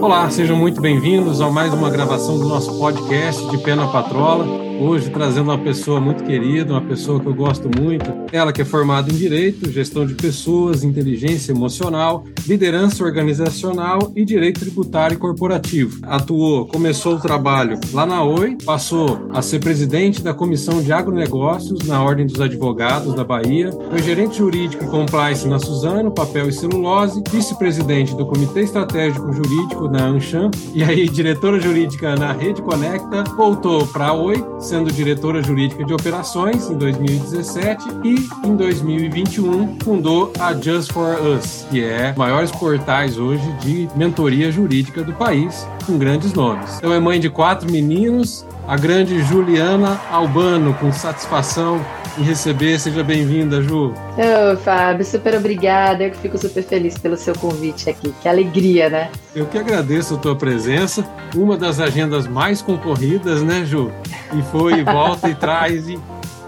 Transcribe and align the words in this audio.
Olá, 0.00 0.30
sejam 0.30 0.56
muito 0.56 0.80
bem-vindos 0.80 1.42
a 1.42 1.50
mais 1.50 1.74
uma 1.74 1.90
gravação 1.90 2.38
do 2.38 2.48
nosso 2.48 2.78
podcast 2.78 3.46
de 3.50 3.58
Pena 3.58 3.86
Patrola. 3.86 4.70
Hoje 4.80 5.10
trazendo 5.10 5.50
uma 5.50 5.58
pessoa 5.58 6.00
muito 6.00 6.24
querida, 6.24 6.72
uma 6.72 6.80
pessoa 6.80 7.20
que 7.20 7.26
eu 7.26 7.34
gosto 7.34 7.68
muito. 7.78 8.10
Ela 8.32 8.50
que 8.50 8.62
é 8.62 8.64
formada 8.64 9.12
em 9.12 9.14
Direito, 9.14 9.70
Gestão 9.70 10.06
de 10.06 10.14
Pessoas, 10.14 10.82
Inteligência 10.82 11.52
Emocional, 11.52 12.24
Liderança 12.46 13.04
Organizacional 13.04 14.10
e 14.16 14.24
Direito 14.24 14.60
Tributário 14.60 15.16
e 15.16 15.18
Corporativo. 15.18 15.98
Atuou, 16.04 16.66
começou 16.66 17.16
o 17.16 17.20
trabalho 17.20 17.78
lá 17.92 18.06
na 18.06 18.24
Oi, 18.24 18.56
passou 18.64 19.28
a 19.34 19.42
ser 19.42 19.58
presidente 19.58 20.22
da 20.22 20.32
Comissão 20.32 20.82
de 20.82 20.90
Agronegócios 20.90 21.86
na 21.86 22.02
Ordem 22.02 22.26
dos 22.26 22.40
Advogados 22.40 23.14
da 23.14 23.22
Bahia, 23.22 23.70
foi 23.90 24.02
gerente 24.02 24.38
jurídico 24.38 24.82
e 24.82 24.88
compliance 24.88 25.46
na 25.46 25.58
Suzano, 25.58 26.10
Papel 26.10 26.48
e 26.48 26.52
Celulose, 26.52 27.22
vice-presidente 27.30 28.16
do 28.16 28.24
Comitê 28.24 28.60
Estratégico 28.60 29.30
Jurídico 29.30 29.89
na 29.90 30.04
Ancham 30.04 30.50
e 30.72 30.82
aí 30.82 31.08
diretora 31.08 31.60
jurídica 31.60 32.14
na 32.16 32.32
Rede 32.32 32.62
Conecta, 32.62 33.24
voltou 33.36 33.86
para 33.86 34.06
a 34.06 34.12
Oi, 34.12 34.44
sendo 34.58 34.92
diretora 34.92 35.42
jurídica 35.42 35.84
de 35.84 35.92
operações 35.92 36.70
em 36.70 36.78
2017 36.78 37.84
e 38.04 38.46
em 38.46 38.56
2021 38.56 39.78
fundou 39.82 40.32
a 40.38 40.54
Just 40.54 40.92
for 40.92 41.18
Us, 41.20 41.66
que 41.70 41.82
é 41.82 42.14
maiores 42.16 42.50
portais 42.50 43.18
hoje 43.18 43.50
de 43.60 43.88
mentoria 43.96 44.50
jurídica 44.50 45.02
do 45.02 45.12
país, 45.12 45.66
com 45.86 45.98
grandes 45.98 46.32
nomes. 46.32 46.76
Então 46.78 46.92
é 46.92 47.00
mãe 47.00 47.18
de 47.18 47.28
quatro 47.28 47.70
meninos, 47.70 48.46
a 48.68 48.76
grande 48.76 49.20
Juliana 49.24 50.00
Albano, 50.10 50.72
com 50.74 50.92
satisfação 50.92 51.80
em 52.20 52.24
receber. 52.24 52.78
Seja 52.78 53.02
bem-vinda, 53.02 53.62
Ju. 53.62 53.92
Ô, 53.92 54.56
Fábio, 54.58 55.04
super 55.04 55.34
obrigada. 55.34 56.04
Eu 56.04 56.10
que 56.10 56.18
fico 56.18 56.38
super 56.38 56.62
feliz 56.62 56.98
pelo 56.98 57.16
seu 57.16 57.34
convite 57.34 57.88
aqui. 57.88 58.12
Que 58.22 58.28
alegria, 58.28 58.90
né? 58.90 59.10
Eu 59.34 59.46
que 59.46 59.58
agradeço 59.58 60.14
a 60.14 60.18
tua 60.18 60.36
presença. 60.36 61.04
Uma 61.34 61.56
das 61.56 61.80
agendas 61.80 62.26
mais 62.26 62.60
concorridas, 62.60 63.42
né, 63.42 63.64
Ju? 63.64 63.90
E 64.36 64.42
foi, 64.50 64.84
volta 64.84 65.28
e 65.28 65.34
traz 65.34 65.88
e 65.88 65.98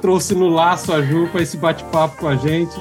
trouxe 0.01 0.35
no 0.35 0.49
laço 0.49 0.93
a 0.93 1.01
Ju 1.01 1.29
para 1.33 1.43
esse 1.43 1.57
bate-papo 1.57 2.19
com 2.19 2.29
a 2.29 2.37
gente. 2.37 2.73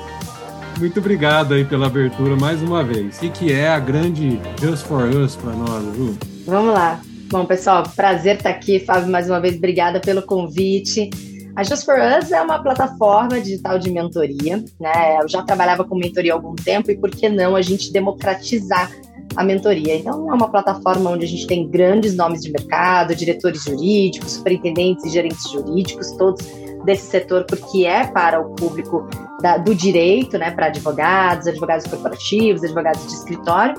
Muito 0.78 1.00
obrigado 1.00 1.54
aí 1.54 1.64
pela 1.64 1.88
abertura 1.88 2.36
mais 2.36 2.62
uma 2.62 2.84
vez. 2.84 3.20
O 3.22 3.30
que 3.30 3.54
é 3.54 3.70
a 3.70 3.80
grande 3.80 4.40
Just 4.62 4.86
for 4.86 5.04
Us 5.08 5.36
para 5.36 5.54
nós, 5.54 5.84
Ju? 5.96 6.18
Vamos 6.46 6.74
lá. 6.74 7.00
Bom, 7.30 7.46
pessoal, 7.46 7.84
prazer 7.96 8.38
estar 8.38 8.50
aqui. 8.50 8.80
Fábio, 8.80 9.10
mais 9.10 9.30
uma 9.30 9.40
vez, 9.40 9.56
obrigada 9.56 10.02
pelo 10.02 10.22
convite. 10.22 11.10
A 11.56 11.64
Just 11.64 11.84
for 11.86 11.96
Us 11.96 12.32
é 12.32 12.42
uma 12.42 12.62
plataforma 12.64 13.40
digital 13.42 13.78
de 13.78 13.92
mentoria, 13.92 14.64
né? 14.80 15.20
Eu 15.22 15.28
já 15.28 15.42
trabalhava 15.44 15.84
com 15.84 15.96
mentoria 15.96 16.34
há 16.34 16.36
algum 16.36 16.56
tempo 16.56 16.90
e 16.92 16.98
por 16.98 17.10
que 17.10 17.28
não 17.28 17.56
a 17.56 17.62
gente 17.62 17.92
democratizar 17.92 18.92
a 19.36 19.44
mentoria? 19.44 19.96
Então, 19.96 20.32
é 20.32 20.34
uma 20.34 20.50
plataforma 20.50 21.10
onde 21.10 21.26
a 21.26 21.28
gente 21.28 21.48
tem 21.48 21.68
grandes 21.68 22.16
nomes 22.16 22.42
de 22.42 22.52
mercado, 22.52 23.16
diretores 23.16 23.64
jurídicos, 23.64 24.34
superintendentes 24.34 25.06
e 25.06 25.10
gerentes 25.10 25.50
jurídicos, 25.50 26.12
todos 26.14 26.46
desse 26.84 27.08
setor, 27.08 27.46
porque 27.46 27.86
é 27.86 28.06
para 28.08 28.40
o 28.40 28.56
público 28.56 29.08
da, 29.42 29.58
do 29.58 29.74
direito, 29.74 30.38
né, 30.38 30.52
para 30.52 30.68
advogados, 30.68 31.48
advogados 31.48 31.88
corporativos, 31.88 32.64
advogados 32.64 33.06
de 33.08 33.14
escritório. 33.14 33.76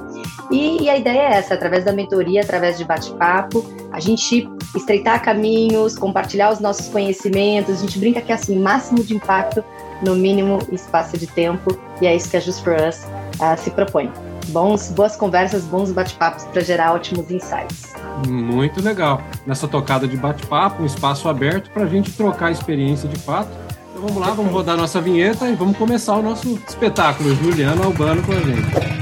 E, 0.51 0.83
e 0.83 0.91
a 0.91 0.97
ideia 0.97 1.21
é 1.21 1.35
essa, 1.35 1.55
através 1.55 1.85
da 1.85 1.93
mentoria, 1.93 2.43
através 2.43 2.79
de 2.79 2.85
bate-papo, 2.85 3.65
a 3.93 4.01
gente 4.01 4.49
estreitar 4.75 5.23
caminhos, 5.23 5.97
compartilhar 5.97 6.53
os 6.53 6.61
nossos 6.61 6.89
conhecimentos. 6.89 7.79
A 7.79 7.81
gente 7.81 7.99
brinca 7.99 8.21
que 8.21 8.33
é 8.33 8.35
assim, 8.35 8.59
máximo 8.59 9.03
de 9.05 9.15
impacto 9.15 9.65
no 10.03 10.17
mínimo 10.17 10.59
espaço 10.73 11.17
de 11.17 11.27
tempo, 11.27 11.79
e 12.01 12.07
é 12.07 12.17
isso 12.17 12.29
que 12.29 12.37
a 12.37 12.41
Just 12.41 12.65
for 12.65 12.75
Us 12.75 13.05
uh, 13.41 13.57
se 13.57 13.71
propõe. 13.71 14.11
Bons, 14.49 14.91
boas 14.91 15.17
conversas, 15.17 15.65
bons 15.65 15.93
bate-papos 15.93 16.45
para 16.45 16.63
gerar 16.63 16.95
ótimos 16.95 17.31
insights. 17.31 17.93
Muito 18.27 18.83
legal. 18.83 19.23
Nessa 19.47 19.67
tocada 19.67 20.07
de 20.07 20.17
bate-papo, 20.17 20.83
um 20.83 20.87
espaço 20.87 21.29
aberto 21.29 21.71
para 21.71 21.85
a 21.85 21.87
gente 21.87 22.13
trocar 22.13 22.51
experiência 22.51 23.09
de 23.09 23.19
fato. 23.19 23.51
Então 23.91 24.07
vamos 24.07 24.17
lá, 24.17 24.33
vamos 24.35 24.53
rodar 24.53 24.77
nossa 24.77 25.01
vinheta 25.01 25.49
e 25.49 25.55
vamos 25.55 25.77
começar 25.77 26.17
o 26.17 26.23
nosso 26.23 26.59
espetáculo. 26.69 27.35
Juliano 27.37 27.83
Albano 27.83 28.23
com 28.23 28.33
a 28.33 28.41
gente. 28.41 29.02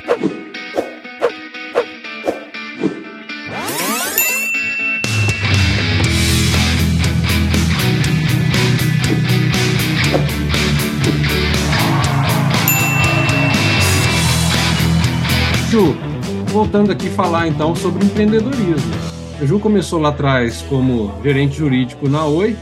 Voltando 16.61 16.93
aqui 16.93 17.09
falar 17.09 17.49
então 17.49 17.75
sobre 17.75 18.05
empreendedorismo. 18.05 18.93
A 19.41 19.47
Ju 19.47 19.59
começou 19.59 19.99
lá 19.99 20.11
atrás 20.11 20.61
como 20.69 21.11
gerente 21.23 21.57
jurídico 21.57 22.07
na 22.07 22.27
Oi, 22.27 22.55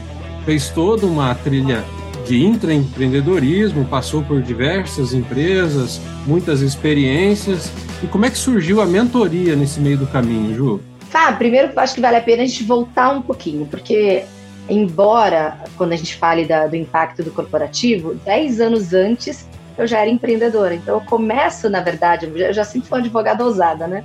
fez 0.45 0.69
toda 0.69 1.05
uma 1.05 1.35
trilha 1.35 1.83
de 2.25 2.41
intraempreendedorismo, 2.41 3.83
passou 3.83 4.23
por 4.23 4.41
diversas 4.41 5.13
empresas, 5.13 5.99
muitas 6.25 6.61
experiências. 6.61 7.69
E 8.01 8.07
como 8.07 8.23
é 8.23 8.29
que 8.29 8.37
surgiu 8.37 8.79
a 8.79 8.85
mentoria 8.85 9.53
nesse 9.53 9.81
meio 9.81 9.97
do 9.97 10.07
caminho, 10.07 10.55
Ju? 10.55 10.81
Tá, 11.11 11.33
primeiro 11.33 11.77
acho 11.77 11.95
que 11.95 11.99
vale 11.99 12.15
a 12.15 12.21
pena 12.21 12.43
a 12.43 12.45
gente 12.45 12.63
voltar 12.63 13.09
um 13.09 13.21
pouquinho, 13.21 13.65
porque 13.65 14.23
embora 14.69 15.57
quando 15.75 15.91
a 15.91 15.97
gente 15.97 16.15
fale 16.15 16.45
da, 16.45 16.67
do 16.67 16.77
impacto 16.77 17.21
do 17.21 17.31
corporativo, 17.31 18.15
10 18.23 18.61
anos 18.61 18.93
antes 18.93 19.48
eu 19.79 19.87
já 19.87 19.99
era 19.99 20.09
empreendedora. 20.09 20.75
Então 20.75 20.95
eu 20.95 21.01
começo, 21.01 21.69
na 21.69 21.79
verdade, 21.79 22.31
eu 22.35 22.53
já 22.53 22.63
sempre 22.63 22.89
fui 22.89 22.99
advogada 22.99 23.43
ousada, 23.43 23.87
né? 23.87 24.03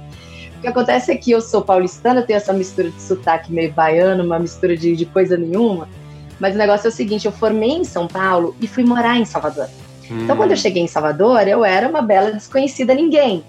O 0.57 0.61
que 0.61 0.69
acontece 0.69 1.13
é 1.13 1.17
que 1.17 1.31
eu 1.31 1.41
sou 1.41 1.63
paulistana, 1.63 2.23
tenho 2.23 2.37
essa 2.37 2.53
mistura 2.53 2.91
de 2.91 3.03
sotaque 3.03 3.53
meio 3.53 3.73
baiano, 3.73 4.25
uma 4.25 4.39
mistura 4.39 4.77
de, 4.77 4.97
de 4.97 5.05
coisa 5.05 5.37
nenhuma. 5.37 5.89
Mas 6.41 6.55
o 6.55 6.59
negócio 6.59 6.87
é 6.87 6.91
o 6.91 6.93
seguinte: 6.93 7.27
eu 7.27 7.33
formei 7.33 7.71
em 7.71 7.85
São 7.85 8.07
Paulo 8.07 8.57
e 8.61 8.67
fui 8.67 8.85
morar 8.85 9.19
em 9.19 9.25
Salvador. 9.25 9.69
Hum. 10.11 10.23
Então, 10.23 10.37
quando 10.37 10.53
eu 10.53 10.57
cheguei 10.57 10.83
em 10.83 10.87
Salvador, 10.87 11.47
eu 11.49 11.65
era 11.65 11.89
uma 11.89 12.01
bela 12.01 12.31
desconhecida 12.33 12.95
ninguém. 12.95 13.45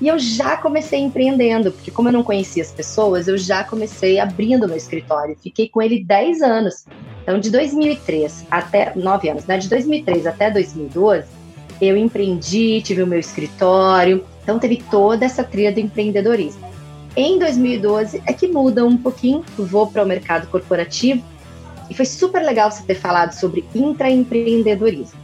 E 0.00 0.08
eu 0.08 0.18
já 0.18 0.58
comecei 0.58 1.00
empreendendo, 1.00 1.72
porque 1.72 1.90
como 1.90 2.08
eu 2.08 2.12
não 2.12 2.22
conhecia 2.22 2.62
as 2.62 2.70
pessoas, 2.70 3.28
eu 3.28 3.38
já 3.38 3.64
comecei 3.64 4.20
abrindo 4.20 4.68
meu 4.68 4.76
escritório. 4.76 5.36
Fiquei 5.42 5.68
com 5.68 5.80
ele 5.80 6.04
10 6.04 6.42
anos. 6.42 6.84
Então, 7.22 7.40
de 7.40 7.50
2003 7.50 8.44
até 8.50 8.92
9 8.94 9.28
anos, 9.30 9.46
né? 9.46 9.56
De 9.56 9.68
2003 9.68 10.26
até 10.26 10.50
2012, 10.50 11.26
eu 11.80 11.96
empreendi, 11.96 12.80
tive 12.82 13.02
o 13.02 13.06
meu 13.06 13.18
escritório, 13.18 14.24
então 14.42 14.58
teve 14.58 14.82
toda 14.90 15.24
essa 15.24 15.44
trilha 15.44 15.72
do 15.72 15.80
empreendedorismo. 15.80 16.64
Em 17.16 17.38
2012 17.38 18.22
é 18.26 18.32
que 18.32 18.46
muda 18.46 18.84
um 18.84 18.96
pouquinho, 18.96 19.42
vou 19.56 19.86
para 19.86 20.02
o 20.02 20.06
mercado 20.06 20.46
corporativo 20.48 21.22
e 21.88 21.94
foi 21.94 22.04
super 22.04 22.42
legal 22.42 22.70
você 22.70 22.82
ter 22.82 22.94
falado 22.94 23.32
sobre 23.32 23.64
intraempreendedorismo. 23.74 25.18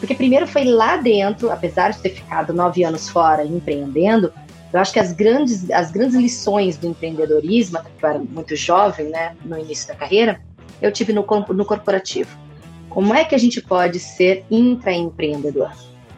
Porque 0.00 0.14
primeiro 0.14 0.46
foi 0.46 0.64
lá 0.64 0.96
dentro, 0.96 1.50
apesar 1.50 1.90
de 1.90 1.98
ter 1.98 2.10
ficado 2.10 2.52
nove 2.52 2.84
anos 2.84 3.08
fora 3.08 3.44
empreendendo, 3.44 4.32
eu 4.72 4.80
acho 4.80 4.92
que 4.92 4.98
as 4.98 5.12
grandes, 5.12 5.70
as 5.70 5.90
grandes 5.90 6.14
lições 6.14 6.76
do 6.76 6.86
empreendedorismo, 6.86 7.78
porque 7.82 8.04
eu 8.04 8.10
era 8.10 8.18
muito 8.18 8.54
jovem, 8.54 9.08
né, 9.08 9.34
no 9.44 9.58
início 9.58 9.88
da 9.88 9.94
carreira, 9.94 10.40
eu 10.80 10.92
tive 10.92 11.12
no, 11.12 11.24
no 11.54 11.64
corporativo. 11.64 12.28
Como 12.98 13.14
é 13.14 13.24
que 13.24 13.32
a 13.32 13.38
gente 13.38 13.62
pode 13.62 14.00
ser 14.00 14.44
intraempreendedor? 14.50 15.70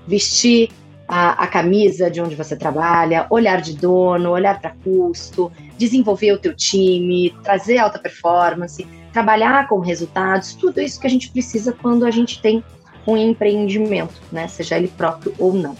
vestir 0.08 0.70
a, 1.06 1.44
a, 1.44 1.46
camisa 1.46 2.10
de 2.10 2.22
onde 2.22 2.34
você 2.34 2.56
trabalha, 2.56 3.26
olhar 3.28 3.60
de 3.60 3.76
dono, 3.76 4.30
olhar 4.30 4.58
para 4.58 4.74
custo, 4.82 5.52
desenvolver 5.76 6.32
o 6.32 6.38
teu 6.38 6.56
time, 6.56 7.36
trazer 7.44 7.76
alta 7.76 7.98
performance, 7.98 8.86
trabalhar 9.12 9.68
com 9.68 9.78
resultados, 9.78 10.54
tudo 10.54 10.80
isso 10.80 10.98
que 10.98 11.06
a 11.06 11.10
gente 11.10 11.30
precisa 11.30 11.70
quando 11.70 12.06
a 12.06 12.10
gente 12.10 12.40
tem 12.40 12.64
um 13.06 13.14
empreendimento, 13.14 14.14
né? 14.32 14.48
Seja 14.48 14.78
ele 14.78 14.88
próprio 14.88 15.34
ou 15.38 15.52
não. 15.52 15.76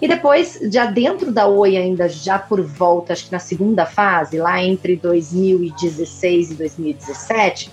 E 0.00 0.06
depois, 0.06 0.60
já 0.72 0.86
dentro 0.86 1.32
da 1.32 1.48
Oi, 1.48 1.76
ainda 1.76 2.08
já 2.08 2.38
por 2.38 2.62
volta, 2.62 3.14
acho 3.14 3.24
que 3.24 3.32
na 3.32 3.40
segunda 3.40 3.84
fase, 3.84 4.38
lá 4.38 4.62
entre 4.62 4.94
2016 4.94 6.52
e 6.52 6.54
2017, 6.54 7.68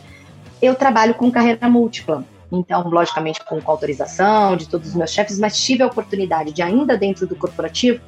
eu 0.60 0.74
trabalho 0.74 1.14
com 1.14 1.30
carreira 1.30 1.70
múltipla. 1.70 2.26
Então, 2.52 2.88
logicamente, 2.90 3.44
com 3.44 3.60
autorização 3.66 4.56
de 4.56 4.68
todos 4.70 4.90
os 4.90 4.96
meus 4.96 5.12
chefes, 5.12 5.38
mas 5.38 5.58
tive 5.58 5.84
a 5.84 5.88
oportunidade 5.88 6.52
de, 6.52 6.62
ainda 6.62 6.98
dentro 6.98 7.28
do 7.28 7.36
corporativo, 7.36 8.00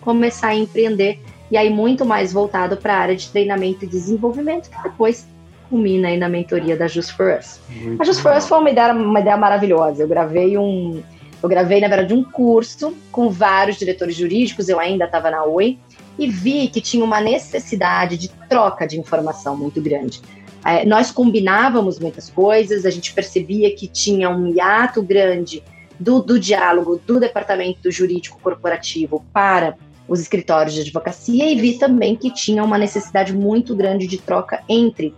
começar 0.00 0.48
a 0.48 0.54
empreender 0.54 1.20
e 1.50 1.56
aí 1.56 1.70
muito 1.70 2.04
mais 2.04 2.32
voltado 2.32 2.76
para 2.76 2.94
a 2.94 2.98
área 2.98 3.16
de 3.16 3.28
treinamento 3.28 3.84
e 3.84 3.88
desenvolvimento, 3.88 4.70
que 4.70 4.82
depois 4.82 5.26
culmina 5.68 6.08
aí 6.08 6.16
na 6.16 6.28
mentoria 6.28 6.76
da 6.76 6.86
Just 6.86 7.12
for 7.12 7.36
Us. 7.38 7.60
Muito 7.70 8.00
a 8.00 8.04
Just 8.04 8.20
for 8.20 8.36
Us 8.36 8.46
foi 8.46 8.58
uma 8.58 8.70
ideia, 8.70 8.92
uma 8.92 9.20
ideia 9.20 9.36
maravilhosa. 9.36 10.02
Eu 10.02 10.08
gravei 10.08 10.56
um, 10.56 11.02
eu 11.42 11.48
gravei 11.48 11.80
na 11.80 11.88
verdade 11.88 12.14
um 12.14 12.22
curso 12.22 12.94
com 13.10 13.30
vários 13.30 13.78
diretores 13.78 14.14
jurídicos. 14.14 14.68
Eu 14.68 14.78
ainda 14.78 15.04
estava 15.04 15.30
na 15.30 15.44
Oi 15.44 15.78
e 16.18 16.26
vi 16.26 16.68
que 16.68 16.80
tinha 16.80 17.04
uma 17.04 17.20
necessidade 17.20 18.16
de 18.16 18.28
troca 18.48 18.86
de 18.86 18.98
informação 18.98 19.56
muito 19.56 19.80
grande. 19.80 20.20
É, 20.68 20.84
nós 20.84 21.10
combinávamos 21.10 21.98
muitas 21.98 22.28
coisas, 22.28 22.84
a 22.84 22.90
gente 22.90 23.14
percebia 23.14 23.74
que 23.74 23.88
tinha 23.88 24.28
um 24.28 24.48
hiato 24.48 25.02
grande 25.02 25.62
do, 25.98 26.20
do 26.20 26.38
diálogo 26.38 27.00
do 27.06 27.18
departamento 27.18 27.90
jurídico 27.90 28.38
corporativo 28.42 29.24
para 29.32 29.78
os 30.06 30.20
escritórios 30.20 30.74
de 30.74 30.82
advocacia 30.82 31.50
e 31.50 31.58
vi 31.58 31.78
também 31.78 32.14
que 32.14 32.30
tinha 32.30 32.62
uma 32.62 32.76
necessidade 32.76 33.34
muito 33.34 33.74
grande 33.74 34.06
de 34.06 34.18
troca 34.18 34.62
entre 34.68 35.14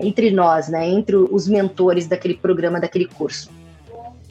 entre 0.00 0.30
nós, 0.30 0.68
né, 0.68 0.88
entre 0.88 1.16
os 1.16 1.46
mentores 1.46 2.06
daquele 2.06 2.34
programa, 2.34 2.80
daquele 2.80 3.06
curso. 3.06 3.50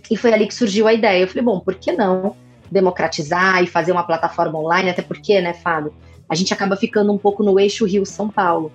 E 0.10 0.18
foi 0.18 0.34
ali 0.34 0.48
que 0.48 0.54
surgiu 0.54 0.88
a 0.88 0.94
ideia. 0.94 1.22
Eu 1.22 1.28
falei, 1.28 1.44
bom, 1.44 1.60
por 1.60 1.76
que 1.76 1.92
não 1.92 2.36
democratizar 2.72 3.64
e 3.64 3.68
fazer 3.68 3.92
uma 3.92 4.04
plataforma 4.04 4.60
online? 4.60 4.90
Até 4.90 5.02
porque, 5.04 5.42
né, 5.42 5.54
Fábio, 5.54 5.94
a 6.30 6.36
gente 6.36 6.54
acaba 6.54 6.76
ficando 6.76 7.12
um 7.12 7.18
pouco 7.18 7.44
no 7.44 7.60
eixo 7.60 7.86
Rio-São 7.86 8.30
Paulo. 8.30 8.72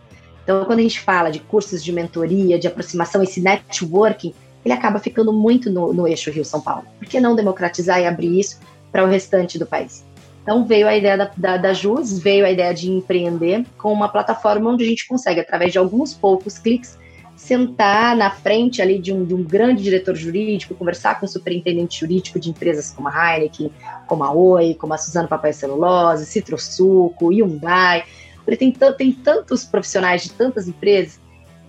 Então, 0.50 0.64
quando 0.64 0.80
a 0.80 0.82
gente 0.82 0.98
fala 0.98 1.30
de 1.30 1.38
cursos 1.38 1.82
de 1.82 1.92
mentoria, 1.92 2.58
de 2.58 2.66
aproximação, 2.66 3.22
esse 3.22 3.40
networking, 3.40 4.34
ele 4.64 4.74
acaba 4.74 4.98
ficando 4.98 5.32
muito 5.32 5.70
no, 5.70 5.92
no 5.92 6.08
eixo 6.08 6.28
Rio-São 6.28 6.60
Paulo. 6.60 6.82
Por 6.98 7.06
que 7.06 7.20
não 7.20 7.36
democratizar 7.36 8.00
e 8.00 8.04
abrir 8.04 8.36
isso 8.36 8.58
para 8.90 9.04
o 9.04 9.06
restante 9.06 9.60
do 9.60 9.64
país? 9.64 10.04
Então 10.42 10.66
veio 10.66 10.88
a 10.88 10.96
ideia 10.96 11.16
da, 11.16 11.30
da, 11.36 11.56
da 11.56 11.72
JUS, 11.72 12.18
veio 12.18 12.44
a 12.44 12.50
ideia 12.50 12.74
de 12.74 12.90
empreender 12.90 13.64
com 13.78 13.92
uma 13.92 14.08
plataforma 14.08 14.70
onde 14.70 14.82
a 14.82 14.88
gente 14.88 15.06
consegue, 15.06 15.38
através 15.38 15.70
de 15.70 15.78
alguns 15.78 16.14
poucos 16.14 16.58
cliques, 16.58 16.98
sentar 17.36 18.16
na 18.16 18.32
frente 18.32 18.82
ali 18.82 18.98
de 18.98 19.12
um, 19.12 19.24
de 19.24 19.32
um 19.32 19.44
grande 19.44 19.84
diretor 19.84 20.16
jurídico, 20.16 20.74
conversar 20.74 21.20
com 21.20 21.26
o 21.26 21.28
superintendente 21.28 22.00
jurídico 22.00 22.40
de 22.40 22.50
empresas 22.50 22.90
como 22.90 23.06
a 23.06 23.36
Heineken, 23.36 23.70
como 24.08 24.24
a 24.24 24.32
Oi, 24.32 24.74
como 24.74 24.92
a 24.94 24.98
Suzano 24.98 25.28
Papel 25.28 25.52
e 25.52 25.54
Celulose, 25.54 26.26
Citrosuco, 26.26 27.28
Hyundai. 27.28 28.02
Ele 28.50 28.56
tem, 28.56 28.72
tem 28.72 29.12
tantos 29.12 29.64
profissionais 29.64 30.24
de 30.24 30.32
tantas 30.32 30.66
empresas 30.66 31.20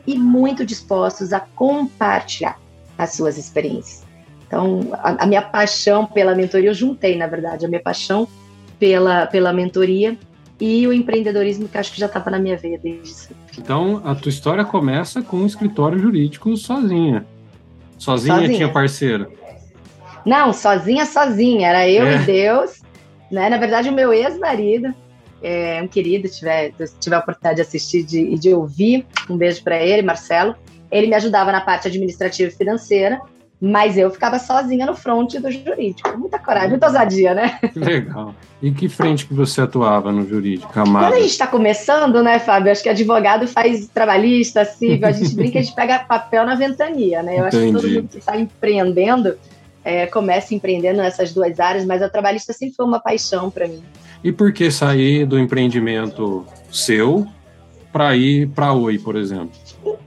e 0.08 0.18
muito 0.18 0.66
dispostos 0.66 1.32
a 1.32 1.40
compartilhar 1.40 2.60
as 2.98 3.14
suas 3.14 3.38
experiências. 3.38 4.04
Então, 4.48 4.90
a, 4.94 5.24
a 5.24 5.28
minha 5.28 5.44
paixão 5.44 6.08
pela 6.08 6.34
mentoria, 6.34 6.72
eu 6.72 6.74
juntei, 6.74 7.16
na 7.18 7.28
verdade, 7.28 7.66
a 7.66 7.70
minha 7.70 7.82
paixão 7.82 8.28
pela, 8.80 9.28
pela 9.28 9.54
mentoria 9.54 10.18
e 10.60 10.88
o 10.88 10.94
empreendedorismo 10.94 11.68
que 11.68 11.78
acho 11.78 11.94
que 11.94 12.00
já 12.00 12.08
estava 12.08 12.32
na 12.32 12.40
minha 12.40 12.58
veia 12.58 12.80
desde 12.80 13.10
sempre. 13.10 13.58
Então, 13.60 14.02
a 14.04 14.16
tua 14.16 14.30
história 14.30 14.66
começa 14.66 15.22
com 15.22 15.38
um 15.38 15.46
escritório 15.46 16.00
jurídico 16.00 16.58
sozinha. 16.58 17.26
Sozinha, 17.98 18.36
sozinha. 18.36 18.58
tinha 18.58 18.70
parceiro? 18.70 19.32
Não, 20.26 20.52
sozinha, 20.52 21.06
sozinha. 21.06 21.68
Era 21.68 21.88
eu 21.88 22.06
é. 22.06 22.16
e 22.16 22.26
Deus. 22.26 22.82
Né? 23.32 23.50
Na 23.50 23.58
verdade, 23.58 23.90
o 23.90 23.94
meu 23.94 24.12
ex-marido, 24.12 24.94
é 25.42 25.82
um 25.82 25.88
querido, 25.88 26.30
tiver, 26.30 26.74
tiver 27.00 27.16
a 27.16 27.20
oportunidade 27.20 27.56
de 27.56 27.62
assistir 27.62 28.00
e 28.00 28.04
de, 28.04 28.36
de 28.36 28.54
ouvir, 28.54 29.06
um 29.30 29.38
beijo 29.38 29.64
para 29.64 29.82
ele, 29.82 30.02
Marcelo. 30.02 30.56
Ele 30.92 31.08
me 31.08 31.16
ajudava 31.16 31.52
na 31.52 31.62
parte 31.62 31.88
administrativa 31.88 32.50
e 32.50 32.56
financeira 32.56 33.22
mas 33.62 33.96
eu 33.96 34.10
ficava 34.10 34.40
sozinha 34.40 34.88
no 34.88 34.96
front 34.96 35.36
do 35.36 35.52
jurídico. 35.52 36.18
Muita 36.18 36.40
coragem, 36.40 36.72
muita 36.72 36.88
ousadia, 36.88 37.36
né? 37.36 37.60
Que 37.72 37.78
legal. 37.78 38.34
E 38.60 38.72
que 38.72 38.90
frente 38.90 39.28
que 39.28 39.36
você 39.36 39.62
atuava 39.62 40.12
no 40.12 40.28
jurídico, 40.28 40.72
Amada? 40.80 41.08
Quando 41.08 41.18
a 41.18 41.22
gente 41.22 41.32
está 41.32 41.46
começando, 41.46 42.24
né, 42.24 42.40
Fábio? 42.40 42.72
Acho 42.72 42.82
que 42.82 42.90
advogado 42.90 43.48
faz 43.48 43.88
trabalhista, 43.88 44.66
civil, 44.66 45.08
a 45.08 45.12
gente 45.12 45.34
brinca, 45.38 45.60
a 45.60 45.62
gente 45.62 45.76
pega 45.76 46.00
papel 46.00 46.44
na 46.44 46.56
ventania, 46.56 47.22
né? 47.22 47.40
Eu 47.40 47.48
Entendi. 47.48 47.58
acho 47.58 47.68
que 47.68 47.74
todo 47.74 47.94
mundo 47.94 48.10
que 48.10 48.18
está 48.18 48.36
empreendendo 48.36 49.38
é, 49.84 50.06
começa 50.06 50.54
empreendendo 50.54 51.02
nessas 51.02 51.34
duas 51.34 51.60
áreas, 51.60 51.86
mas 51.86 52.02
a 52.02 52.10
trabalhista 52.10 52.54
sempre 52.54 52.76
foi 52.76 52.86
uma 52.86 53.00
paixão 53.00 53.50
para 53.50 53.68
mim. 53.68 53.84
E 54.24 54.32
por 54.32 54.54
que 54.54 54.70
sair 54.70 55.26
do 55.26 55.40
empreendimento 55.40 56.46
seu 56.72 57.28
para 57.92 58.16
ir 58.16 58.48
para 58.50 58.68
a 58.68 58.74
Oi, 58.74 58.98
por 59.00 59.16
exemplo? 59.16 59.52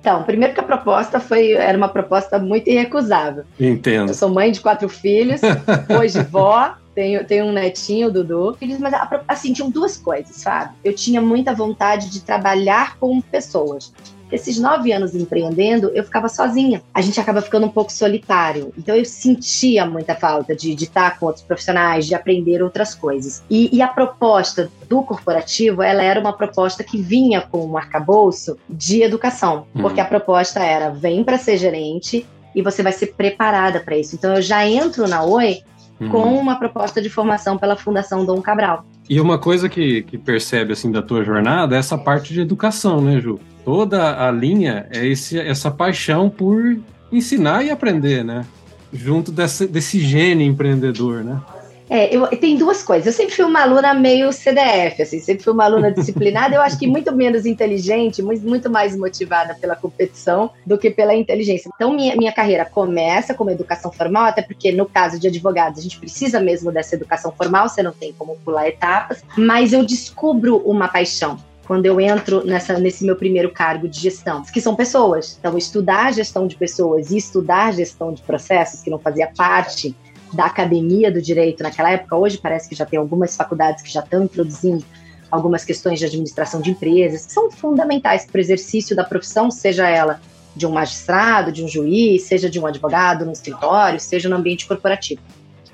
Então, 0.00 0.22
primeiro 0.22 0.54
que 0.54 0.60
a 0.60 0.64
proposta 0.64 1.18
foi 1.18 1.52
era 1.52 1.76
uma 1.76 1.88
proposta 1.88 2.38
muito 2.38 2.68
irrecusável. 2.68 3.44
Entendo. 3.58 4.10
Eu 4.10 4.14
sou 4.14 4.28
mãe 4.28 4.52
de 4.52 4.60
quatro 4.60 4.88
filhos, 4.88 5.40
hoje 5.98 6.22
vó, 6.22 6.74
tenho, 6.94 7.26
tenho 7.26 7.46
um 7.46 7.52
netinho, 7.52 8.08
o 8.08 8.10
Dudu. 8.10 8.56
Mas 8.78 8.94
assim, 9.26 9.52
tinham 9.52 9.70
duas 9.70 9.96
coisas, 9.96 10.36
sabe? 10.36 10.74
Eu 10.84 10.94
tinha 10.94 11.20
muita 11.20 11.52
vontade 11.52 12.10
de 12.10 12.20
trabalhar 12.20 12.96
com 12.98 13.20
pessoas 13.20 13.92
esses 14.34 14.58
nove 14.58 14.92
anos 14.92 15.14
empreendendo, 15.14 15.90
eu 15.94 16.04
ficava 16.04 16.28
sozinha. 16.28 16.82
A 16.92 17.00
gente 17.00 17.20
acaba 17.20 17.40
ficando 17.40 17.66
um 17.66 17.70
pouco 17.70 17.92
solitário. 17.92 18.72
Então 18.76 18.94
eu 18.94 19.04
sentia 19.04 19.86
muita 19.86 20.14
falta 20.14 20.54
de, 20.54 20.75
de 20.75 20.84
estar 20.84 21.19
com 21.19 21.26
outros 21.26 21.44
profissionais, 21.44 22.06
de 22.06 22.14
aprender 22.14 22.62
outras 22.62 22.94
coisas. 22.94 23.42
E, 23.48 23.75
e 23.75 23.81
a 23.81 23.88
proposta 23.88 24.70
do 24.88 25.02
corporativo, 25.02 25.82
ela 25.82 26.02
era 26.02 26.20
uma 26.20 26.32
proposta 26.32 26.82
que 26.82 27.00
vinha 27.00 27.40
com 27.40 27.64
um 27.64 27.76
arcabouço 27.76 28.58
de 28.69 29.02
educação. 29.02 29.66
Uhum. 29.75 29.82
Porque 29.82 30.00
a 30.00 30.04
proposta 30.04 30.60
era: 30.60 30.90
vem 30.90 31.22
para 31.22 31.38
ser 31.38 31.56
gerente 31.56 32.26
e 32.54 32.62
você 32.62 32.82
vai 32.82 32.92
ser 32.92 33.14
preparada 33.14 33.81
para 33.81 33.96
isso. 33.96 34.14
Então 34.14 34.34
eu 34.34 34.42
já 34.42 34.66
entro 34.66 35.08
na 35.08 35.25
Oi 35.25 35.60
uhum. 36.00 36.08
com 36.08 36.34
uma 36.34 36.56
proposta 36.56 37.00
de 37.00 37.08
formação 37.08 37.56
pela 37.56 37.76
Fundação 37.76 38.25
Dom 38.25 38.40
Cabral. 38.40 38.84
E 39.08 39.20
uma 39.20 39.38
coisa 39.38 39.69
que, 39.69 40.02
que 40.02 40.16
percebe 40.16 40.72
assim 40.72 40.90
da 40.90 41.02
tua 41.02 41.22
jornada 41.22 41.76
é 41.76 41.78
essa 41.78 41.98
parte 41.98 42.32
de 42.32 42.40
educação, 42.40 43.00
né, 43.00 43.20
Ju? 43.20 43.38
Toda 43.64 44.26
a 44.26 44.31
linha 44.31 44.87
é 44.93 45.06
esse, 45.06 45.38
essa 45.38 45.70
paixão 45.70 46.28
por 46.28 46.78
ensinar 47.11 47.64
e 47.64 47.70
aprender, 47.70 48.25
né? 48.25 48.44
Junto 48.93 49.32
desse, 49.32 49.66
desse 49.66 49.99
gene 50.00 50.44
empreendedor, 50.44 51.25
né? 51.25 51.40
É, 51.88 52.14
eu, 52.14 52.26
tem 52.28 52.56
duas 52.56 52.82
coisas. 52.82 53.06
Eu 53.06 53.12
sempre 53.12 53.34
fui 53.34 53.44
uma 53.44 53.62
aluna 53.62 53.93
meio 53.94 54.32
CDF, 54.32 55.02
assim, 55.02 55.20
sempre 55.20 55.44
fui 55.44 55.52
uma 55.52 55.64
aluna 55.64 55.93
disciplinada. 55.93 56.55
eu 56.55 56.62
acho 56.62 56.78
que 56.78 56.87
muito 56.87 57.14
menos 57.14 57.44
inteligente, 57.44 58.22
muito, 58.22 58.70
mais 58.70 58.96
motivada 58.96 59.55
pela 59.55 59.76
competição 59.76 60.50
do 60.64 60.78
que 60.78 60.90
pela 60.90 61.14
inteligência. 61.14 61.70
Então, 61.75 61.93
minha, 61.94 62.17
minha 62.17 62.32
carreira 62.32 62.64
começa 62.64 63.34
como 63.34 63.50
educação 63.50 63.93
formal, 63.93 64.25
até 64.25 64.43
porque 64.43 64.72
no 64.72 64.87
caso 64.87 65.19
de 65.20 65.28
advogados, 65.28 65.78
a 65.78 65.82
gente 65.82 65.99
precisa 65.99 66.40
mesmo 66.40 66.72
dessa 66.72 66.94
educação 66.94 67.32
formal, 67.32 67.69
você 67.69 67.82
não 67.82 67.93
tem 67.93 68.12
como 68.12 68.37
pular 68.44 68.67
etapas. 68.67 69.22
Mas 69.37 69.72
eu 69.72 69.84
descubro 69.84 70.56
uma 70.64 70.88
paixão 70.88 71.37
quando 71.66 71.87
eu 71.87 72.00
entro 72.00 72.44
nessa, 72.44 72.78
nesse 72.78 73.05
meu 73.05 73.16
primeiro 73.16 73.50
cargo 73.50 73.88
de 73.88 73.99
gestão, 73.99 74.43
que 74.43 74.61
são 74.61 74.75
pessoas. 74.75 75.37
Então, 75.38 75.56
estudar 75.56 76.12
gestão 76.12 76.46
de 76.46 76.56
pessoas 76.56 77.11
e 77.11 77.16
estudar 77.16 77.72
gestão 77.72 78.12
de 78.12 78.22
processos, 78.22 78.82
que 78.82 78.90
não 78.90 78.99
fazia 78.99 79.31
parte 79.34 79.94
da 80.32 80.46
academia 80.46 81.11
do 81.11 81.22
direito 81.22 81.62
naquela 81.62 81.90
época, 81.90 82.16
hoje 82.16 82.38
parece 82.38 82.69
que 82.69 82.75
já 82.75 82.84
tem 82.84 82.99
algumas 82.99 83.37
faculdades 83.37 83.82
que 83.82 83.90
já 83.90 84.00
estão 84.00 84.25
introduzindo 84.25 84.84
algumas 85.31 85.64
questões 85.64 85.99
de 85.99 86.05
administração 86.05 86.61
de 86.61 86.70
empresas, 86.70 87.26
que 87.26 87.32
são 87.32 87.50
fundamentais 87.50 88.25
para 88.25 88.38
o 88.38 88.40
exercício 88.40 88.94
da 88.94 89.02
profissão, 89.02 89.50
seja 89.50 89.88
ela 89.88 90.20
de 90.55 90.67
um 90.67 90.70
magistrado, 90.70 91.50
de 91.50 91.64
um 91.64 91.69
juiz, 91.69 92.22
seja 92.22 92.49
de 92.49 92.60
um 92.60 92.67
advogado 92.67 93.25
no 93.25 93.32
escritório, 93.32 93.99
seja 93.99 94.28
no 94.28 94.37
ambiente 94.37 94.67
corporativo. 94.67 95.20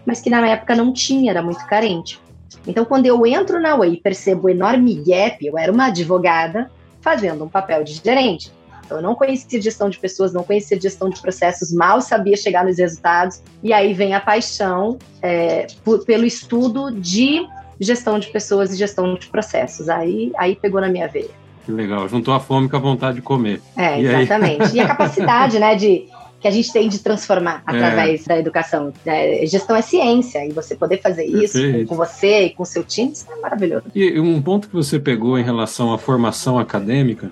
Mas 0.06 0.20
que 0.20 0.30
na 0.30 0.46
época 0.46 0.74
não 0.74 0.92
tinha, 0.92 1.30
era 1.30 1.42
muito 1.42 1.66
carente. 1.66 2.18
Então, 2.66 2.84
quando 2.84 3.06
eu 3.06 3.24
entro 3.26 3.60
na 3.60 3.76
UEI 3.76 3.94
e 3.94 4.00
percebo 4.00 4.46
o 4.46 4.50
enorme 4.50 4.94
gap, 5.06 5.44
eu 5.44 5.58
era 5.58 5.70
uma 5.70 5.86
advogada 5.86 6.70
fazendo 7.00 7.44
um 7.44 7.48
papel 7.48 7.82
de 7.84 7.94
gerente. 7.94 8.52
Então, 8.84 8.98
eu 8.98 9.02
não 9.02 9.14
conhecia 9.14 9.62
gestão 9.62 9.88
de 9.88 9.98
pessoas, 9.98 10.32
não 10.32 10.42
conhecia 10.42 10.80
gestão 10.80 11.08
de 11.08 11.20
processos, 11.20 11.72
mal 11.72 12.00
sabia 12.00 12.36
chegar 12.36 12.64
nos 12.64 12.78
resultados. 12.78 13.40
E 13.62 13.72
aí 13.72 13.94
vem 13.94 14.14
a 14.14 14.20
paixão 14.20 14.98
é, 15.22 15.68
por, 15.84 16.04
pelo 16.04 16.24
estudo 16.24 16.90
de 16.90 17.46
gestão 17.78 18.18
de 18.18 18.28
pessoas 18.28 18.72
e 18.72 18.76
gestão 18.76 19.14
de 19.14 19.28
processos. 19.28 19.88
Aí, 19.88 20.32
aí 20.36 20.56
pegou 20.56 20.80
na 20.80 20.88
minha 20.88 21.06
veia. 21.06 21.30
Que 21.64 21.70
legal, 21.70 22.08
juntou 22.08 22.34
a 22.34 22.40
fome 22.40 22.68
com 22.68 22.76
a 22.76 22.80
vontade 22.80 23.16
de 23.16 23.22
comer. 23.22 23.60
É, 23.76 24.00
e 24.00 24.06
exatamente. 24.06 24.62
Aí? 24.62 24.74
E 24.74 24.80
a 24.80 24.88
capacidade, 24.88 25.58
né, 25.58 25.76
de 25.76 26.08
que 26.40 26.48
a 26.48 26.50
gente 26.50 26.72
tem 26.72 26.88
de 26.88 26.98
transformar 26.98 27.62
é. 27.68 27.76
através 27.76 28.24
é. 28.26 28.28
da 28.28 28.38
educação. 28.38 28.92
É, 29.04 29.44
gestão 29.46 29.76
é 29.76 29.82
ciência, 29.82 30.44
e 30.44 30.52
você 30.52 30.74
poder 30.74 31.00
fazer 31.00 31.24
isso 31.24 31.58
com, 31.60 31.86
com, 31.86 31.94
você 31.96 32.46
e 32.46 32.50
com 32.50 32.64
seu 32.64 32.82
time, 32.82 33.12
isso 33.12 33.26
é 33.30 33.40
maravilhoso. 33.40 33.84
E 33.94 34.18
um 34.18 34.40
ponto 34.40 34.68
que 34.68 34.74
você 34.74 34.98
pegou 34.98 35.38
em 35.38 35.42
relação 35.42 35.92
à 35.92 35.98
formação 35.98 36.58
acadêmica, 36.58 37.30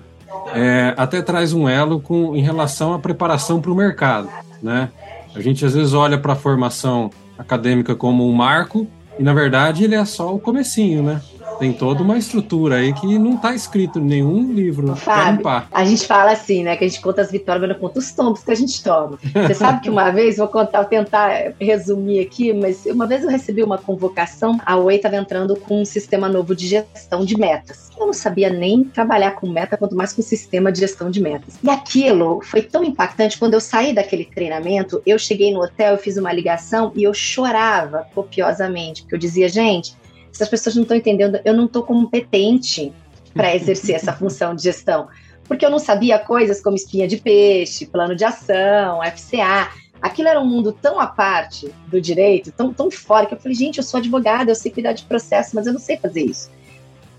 é, 0.53 0.93
até 0.95 1.21
traz 1.21 1.53
um 1.53 1.67
elo 1.67 1.99
com, 1.99 2.35
em 2.35 2.41
relação 2.41 2.93
à 2.93 2.99
preparação 2.99 3.59
para 3.59 3.71
o 3.71 3.75
mercado. 3.75 4.29
Né? 4.61 4.89
A 5.35 5.41
gente 5.41 5.65
às 5.65 5.73
vezes 5.73 5.93
olha 5.93 6.17
para 6.17 6.33
a 6.33 6.35
formação 6.35 7.09
acadêmica 7.37 7.95
como 7.95 8.27
um 8.27 8.33
marco, 8.33 8.87
e 9.17 9.23
na 9.23 9.33
verdade 9.33 9.83
ele 9.83 9.95
é 9.95 10.05
só 10.05 10.33
o 10.33 10.39
comecinho, 10.39 11.03
né? 11.03 11.21
Tem 11.57 11.73
toda 11.73 12.03
uma 12.03 12.17
estrutura 12.17 12.75
aí 12.75 12.93
que 12.93 13.17
não 13.17 13.35
está 13.35 13.53
escrito 13.53 13.99
em 13.99 14.03
nenhum 14.03 14.53
livro 14.53 14.95
Fábio, 14.95 15.43
A 15.71 15.85
gente 15.85 16.05
fala 16.05 16.31
assim, 16.31 16.63
né? 16.63 16.75
Que 16.75 16.85
a 16.85 16.87
gente 16.87 17.01
conta 17.01 17.21
as 17.21 17.31
vitórias, 17.31 17.61
mas 17.61 17.71
não 17.71 17.79
conta 17.79 17.99
os 17.99 18.11
tombos 18.11 18.43
que 18.43 18.51
a 18.51 18.55
gente 18.55 18.81
toma. 18.83 19.19
Você 19.33 19.53
sabe 19.53 19.81
que 19.81 19.89
uma 19.89 20.09
vez, 20.09 20.37
vou 20.37 20.47
contar, 20.47 20.81
vou 20.81 20.89
tentar 20.89 21.53
resumir 21.59 22.19
aqui, 22.19 22.53
mas 22.53 22.85
uma 22.85 23.05
vez 23.05 23.23
eu 23.23 23.29
recebi 23.29 23.63
uma 23.63 23.77
convocação, 23.77 24.59
a 24.65 24.77
Oi 24.77 24.95
estava 24.95 25.15
entrando 25.15 25.55
com 25.55 25.81
um 25.81 25.85
sistema 25.85 26.29
novo 26.29 26.55
de 26.55 26.67
gestão 26.67 27.25
de 27.25 27.37
metas. 27.37 27.89
Eu 27.99 28.05
não 28.05 28.13
sabia 28.13 28.49
nem 28.49 28.83
trabalhar 28.83 29.31
com 29.31 29.47
meta, 29.47 29.75
quanto 29.75 29.95
mais 29.95 30.13
com 30.13 30.21
sistema 30.21 30.71
de 30.71 30.79
gestão 30.79 31.11
de 31.11 31.21
metas. 31.21 31.55
E 31.61 31.69
aquilo 31.69 32.39
foi 32.43 32.61
tão 32.61 32.83
impactante. 32.83 33.37
Quando 33.37 33.55
eu 33.55 33.61
saí 33.61 33.93
daquele 33.93 34.23
treinamento, 34.23 35.01
eu 35.05 35.19
cheguei 35.19 35.53
no 35.53 35.61
hotel, 35.61 35.93
eu 35.93 35.97
fiz 35.97 36.15
uma 36.17 36.31
ligação 36.31 36.91
e 36.95 37.03
eu 37.03 37.13
chorava 37.13 38.07
copiosamente, 38.15 39.01
porque 39.01 39.15
eu 39.15 39.19
dizia, 39.19 39.49
gente, 39.49 39.98
essas 40.31 40.49
pessoas 40.49 40.75
não 40.75 40.83
estão 40.83 40.97
entendendo, 40.97 41.39
eu 41.43 41.53
não 41.53 41.65
estou 41.65 41.83
competente 41.83 42.93
para 43.33 43.53
exercer 43.55 43.95
essa 43.95 44.13
função 44.13 44.55
de 44.55 44.63
gestão, 44.63 45.07
porque 45.45 45.65
eu 45.65 45.69
não 45.69 45.79
sabia 45.79 46.19
coisas 46.19 46.61
como 46.61 46.75
espinha 46.75 47.07
de 47.07 47.17
peixe, 47.17 47.85
plano 47.85 48.15
de 48.15 48.23
ação, 48.23 48.99
FCA, 49.03 49.69
aquilo 50.01 50.27
era 50.27 50.39
um 50.39 50.45
mundo 50.45 50.71
tão 50.71 50.99
à 50.99 51.07
parte 51.07 51.73
do 51.87 51.99
direito, 51.99 52.51
tão, 52.51 52.71
tão 52.71 52.89
fora, 52.91 53.25
que 53.25 53.33
eu 53.33 53.39
falei, 53.39 53.55
gente, 53.55 53.77
eu 53.77 53.83
sou 53.83 53.99
advogada, 53.99 54.51
eu 54.51 54.55
sei 54.55 54.71
cuidar 54.71 54.93
de 54.93 55.03
processo, 55.03 55.55
mas 55.55 55.65
eu 55.65 55.73
não 55.73 55.79
sei 55.79 55.97
fazer 55.97 56.21
isso 56.21 56.49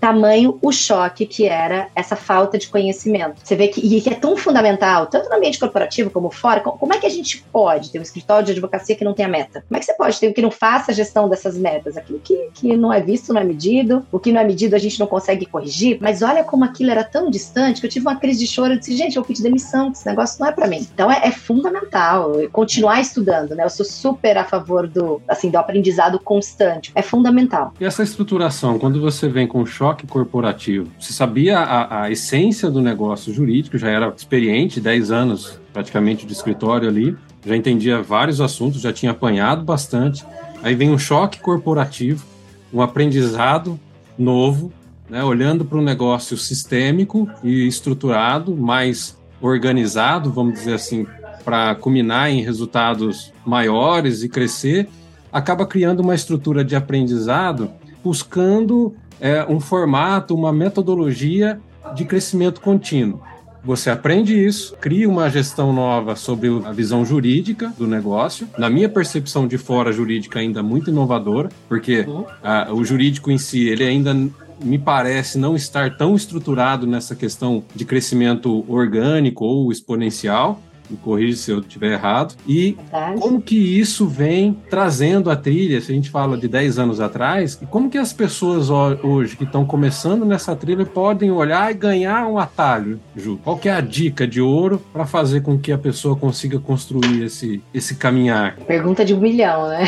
tamanho 0.01 0.57
o 0.63 0.71
choque 0.71 1.27
que 1.27 1.45
era 1.45 1.87
essa 1.95 2.15
falta 2.15 2.57
de 2.57 2.67
conhecimento. 2.67 3.39
Você 3.43 3.55
vê 3.55 3.67
que, 3.67 3.79
e 3.79 4.01
que 4.01 4.09
é 4.09 4.15
tão 4.15 4.35
fundamental, 4.35 5.05
tanto 5.05 5.29
no 5.29 5.35
ambiente 5.35 5.59
corporativo 5.59 6.09
como 6.09 6.31
fora, 6.31 6.59
como 6.59 6.91
é 6.91 6.97
que 6.97 7.05
a 7.05 7.09
gente 7.09 7.45
pode 7.51 7.91
ter 7.91 7.99
um 7.99 8.01
escritório 8.01 8.47
de 8.47 8.51
advocacia 8.53 8.95
que 8.95 9.05
não 9.05 9.13
tenha 9.13 9.27
meta? 9.27 9.63
Como 9.67 9.77
é 9.77 9.79
que 9.79 9.85
você 9.85 9.93
pode 9.93 10.19
ter 10.19 10.27
um 10.27 10.33
que 10.33 10.41
não 10.41 10.49
faça 10.49 10.91
a 10.91 10.95
gestão 10.95 11.29
dessas 11.29 11.55
metas? 11.55 11.95
Aquilo 11.95 12.19
que, 12.19 12.49
que 12.53 12.75
não 12.75 12.91
é 12.91 12.99
visto, 12.99 13.31
não 13.31 13.39
é 13.39 13.43
medido, 13.43 14.03
o 14.11 14.19
que 14.19 14.31
não 14.31 14.41
é 14.41 14.43
medido 14.43 14.75
a 14.75 14.79
gente 14.79 14.99
não 14.99 15.05
consegue 15.05 15.45
corrigir, 15.45 15.99
mas 16.01 16.23
olha 16.23 16.43
como 16.43 16.65
aquilo 16.65 16.89
era 16.89 17.03
tão 17.03 17.29
distante 17.29 17.79
que 17.79 17.85
eu 17.85 17.91
tive 17.91 18.07
uma 18.07 18.15
crise 18.15 18.39
de 18.39 18.47
choro, 18.47 18.73
eu 18.73 18.79
disse, 18.79 18.97
gente, 18.97 19.17
eu 19.17 19.23
pedi 19.23 19.43
demissão, 19.43 19.91
esse 19.91 20.05
negócio 20.07 20.37
não 20.39 20.47
é 20.47 20.51
para 20.51 20.67
mim. 20.67 20.87
Então 20.93 21.11
é, 21.11 21.27
é 21.27 21.31
fundamental 21.31 22.31
continuar 22.51 22.99
estudando, 22.99 23.55
né? 23.55 23.63
Eu 23.63 23.69
sou 23.69 23.85
super 23.85 24.35
a 24.37 24.43
favor 24.43 24.87
do, 24.87 25.21
assim, 25.27 25.51
do 25.51 25.57
aprendizado 25.57 26.19
constante. 26.19 26.91
É 26.95 27.03
fundamental. 27.03 27.73
E 27.79 27.85
essa 27.85 28.01
estruturação, 28.01 28.79
quando 28.79 28.99
você 28.99 29.29
vem 29.29 29.47
com 29.47 29.63
choque 29.65 29.90
choque 29.91 30.07
corporativo. 30.07 30.87
Você 30.99 31.11
sabia 31.11 31.59
a, 31.59 32.03
a 32.03 32.11
essência 32.11 32.69
do 32.69 32.81
negócio 32.81 33.33
jurídico, 33.33 33.77
já 33.77 33.89
era 33.89 34.13
experiente, 34.15 34.79
10 34.79 35.11
anos 35.11 35.59
praticamente 35.73 36.25
de 36.25 36.33
escritório 36.33 36.87
ali, 36.87 37.15
já 37.45 37.55
entendia 37.55 38.01
vários 38.01 38.39
assuntos, 38.39 38.81
já 38.81 38.93
tinha 38.93 39.11
apanhado 39.11 39.63
bastante. 39.63 40.25
Aí 40.63 40.75
vem 40.75 40.89
um 40.89 40.97
choque 40.97 41.39
corporativo, 41.39 42.25
um 42.73 42.81
aprendizado 42.81 43.79
novo, 44.17 44.71
né, 45.09 45.23
olhando 45.23 45.65
para 45.65 45.77
um 45.77 45.83
negócio 45.83 46.37
sistêmico 46.37 47.29
e 47.43 47.67
estruturado, 47.67 48.55
mais 48.55 49.17
organizado, 49.41 50.31
vamos 50.31 50.53
dizer 50.53 50.75
assim, 50.75 51.05
para 51.43 51.75
culminar 51.75 52.29
em 52.29 52.41
resultados 52.41 53.33
maiores 53.45 54.23
e 54.23 54.29
crescer, 54.29 54.87
acaba 55.33 55.65
criando 55.65 56.01
uma 56.01 56.15
estrutura 56.15 56.63
de 56.63 56.75
aprendizado 56.75 57.69
buscando 58.03 58.95
é, 59.21 59.45
um 59.47 59.59
formato, 59.59 60.35
uma 60.35 60.51
metodologia 60.51 61.61
de 61.95 62.03
crescimento 62.03 62.59
contínuo. 62.59 63.21
Você 63.63 63.91
aprende 63.91 64.33
isso, 64.33 64.75
cria 64.81 65.07
uma 65.07 65.29
gestão 65.29 65.71
nova 65.71 66.15
sobre 66.15 66.49
a 66.65 66.71
visão 66.71 67.05
jurídica 67.05 67.71
do 67.77 67.85
negócio. 67.85 68.47
Na 68.57 68.71
minha 68.71 68.89
percepção 68.89 69.47
de 69.47 69.55
fora, 69.59 69.91
jurídica 69.91 70.39
ainda 70.39 70.63
muito 70.63 70.89
inovadora, 70.89 71.49
porque 71.69 72.01
uhum. 72.01 72.25
a, 72.43 72.73
o 72.73 72.83
jurídico 72.83 73.29
em 73.29 73.37
si, 73.37 73.67
ele 73.67 73.83
ainda 73.83 74.15
me 74.63 74.79
parece 74.79 75.37
não 75.37 75.55
estar 75.55 75.95
tão 75.95 76.15
estruturado 76.15 76.87
nessa 76.87 77.15
questão 77.15 77.63
de 77.75 77.85
crescimento 77.85 78.65
orgânico 78.67 79.45
ou 79.45 79.71
exponencial 79.71 80.59
me 80.91 80.97
corrija 80.97 81.37
se 81.37 81.51
eu 81.51 81.59
estiver 81.59 81.93
errado. 81.93 82.35
E 82.47 82.73
Verdade. 82.73 83.19
como 83.19 83.41
que 83.41 83.55
isso 83.55 84.07
vem 84.07 84.57
trazendo 84.69 85.29
a 85.29 85.35
trilha, 85.35 85.81
se 85.81 85.91
a 85.91 85.95
gente 85.95 86.09
fala 86.09 86.37
de 86.37 86.47
10 86.47 86.79
anos 86.79 86.99
atrás, 86.99 87.57
e 87.61 87.65
como 87.65 87.89
que 87.89 87.97
as 87.97 88.13
pessoas 88.13 88.69
hoje 88.69 89.35
que 89.35 89.43
estão 89.43 89.65
começando 89.65 90.25
nessa 90.25 90.55
trilha 90.55 90.85
podem 90.85 91.31
olhar 91.31 91.71
e 91.71 91.73
ganhar 91.73 92.27
um 92.27 92.37
atalho, 92.37 92.99
Ju? 93.15 93.39
Qual 93.43 93.57
que 93.57 93.69
é 93.69 93.73
a 93.73 93.81
dica 93.81 94.27
de 94.27 94.41
ouro 94.41 94.81
para 94.91 95.05
fazer 95.05 95.41
com 95.41 95.57
que 95.57 95.71
a 95.71 95.77
pessoa 95.77 96.15
consiga 96.15 96.59
construir 96.59 97.23
esse, 97.23 97.61
esse 97.73 97.95
caminhar? 97.95 98.57
Pergunta 98.67 99.03
de 99.05 99.13
um 99.13 99.19
milhão, 99.19 99.67
né? 99.67 99.85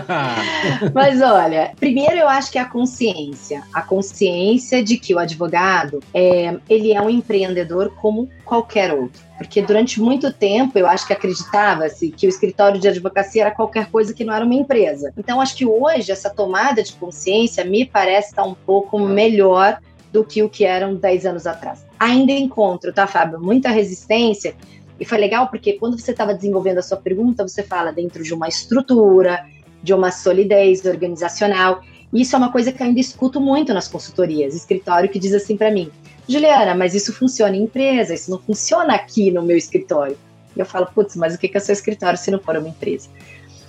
Mas 0.94 1.20
olha, 1.20 1.72
primeiro 1.78 2.16
eu 2.16 2.28
acho 2.28 2.50
que 2.50 2.58
é 2.58 2.62
a 2.62 2.66
consciência. 2.66 3.62
A 3.72 3.82
consciência 3.82 4.82
de 4.82 4.96
que 4.96 5.14
o 5.14 5.18
advogado, 5.18 6.00
é, 6.12 6.56
ele 6.68 6.92
é 6.92 7.00
um 7.00 7.10
empreendedor 7.10 7.92
como 8.00 8.28
qualquer 8.44 8.92
outro. 8.92 9.29
Porque 9.40 9.62
durante 9.62 10.02
muito 10.02 10.30
tempo 10.30 10.78
eu 10.78 10.86
acho 10.86 11.06
que 11.06 11.14
acreditava-se 11.14 12.10
que 12.10 12.26
o 12.26 12.28
escritório 12.28 12.78
de 12.78 12.86
advocacia 12.86 13.40
era 13.40 13.50
qualquer 13.50 13.90
coisa 13.90 14.12
que 14.12 14.22
não 14.22 14.34
era 14.34 14.44
uma 14.44 14.54
empresa. 14.54 15.14
Então 15.16 15.40
acho 15.40 15.56
que 15.56 15.64
hoje 15.64 16.12
essa 16.12 16.28
tomada 16.28 16.82
de 16.82 16.92
consciência 16.92 17.64
me 17.64 17.86
parece 17.86 18.28
estar 18.28 18.44
um 18.44 18.52
pouco 18.52 18.98
melhor 18.98 19.80
do 20.12 20.22
que 20.22 20.42
o 20.42 20.48
que 20.50 20.62
eram 20.62 20.94
10 20.94 21.24
anos 21.24 21.46
atrás. 21.46 21.86
Ainda 21.98 22.32
encontro, 22.32 22.92
tá, 22.92 23.06
Fábio, 23.06 23.40
muita 23.40 23.70
resistência. 23.70 24.54
E 25.00 25.06
foi 25.06 25.16
legal 25.16 25.48
porque 25.48 25.72
quando 25.72 25.98
você 25.98 26.10
estava 26.10 26.34
desenvolvendo 26.34 26.76
a 26.76 26.82
sua 26.82 26.98
pergunta, 26.98 27.48
você 27.48 27.62
fala 27.62 27.90
dentro 27.90 28.22
de 28.22 28.34
uma 28.34 28.46
estrutura, 28.46 29.46
de 29.82 29.94
uma 29.94 30.10
solidez 30.10 30.84
organizacional. 30.84 31.80
E 32.12 32.20
isso 32.20 32.36
é 32.36 32.38
uma 32.38 32.52
coisa 32.52 32.72
que 32.72 32.82
eu 32.82 32.86
ainda 32.86 33.00
escuto 33.00 33.40
muito 33.40 33.72
nas 33.72 33.88
consultorias. 33.88 34.54
Escritório 34.54 35.08
que 35.08 35.18
diz 35.18 35.32
assim 35.32 35.56
para 35.56 35.70
mim: 35.70 35.90
Juliana, 36.30 36.76
mas 36.76 36.94
isso 36.94 37.12
funciona 37.12 37.56
em 37.56 37.64
empresa, 37.64 38.14
isso 38.14 38.30
não 38.30 38.38
funciona 38.38 38.94
aqui 38.94 39.32
no 39.32 39.42
meu 39.42 39.56
escritório. 39.56 40.16
E 40.54 40.60
eu 40.60 40.64
falo, 40.64 40.86
putz, 40.86 41.16
mas 41.16 41.34
o 41.34 41.38
que 41.38 41.50
é 41.52 41.60
seu 41.60 41.72
escritório 41.72 42.16
se 42.16 42.30
não 42.30 42.38
for 42.38 42.56
uma 42.56 42.68
empresa? 42.68 43.08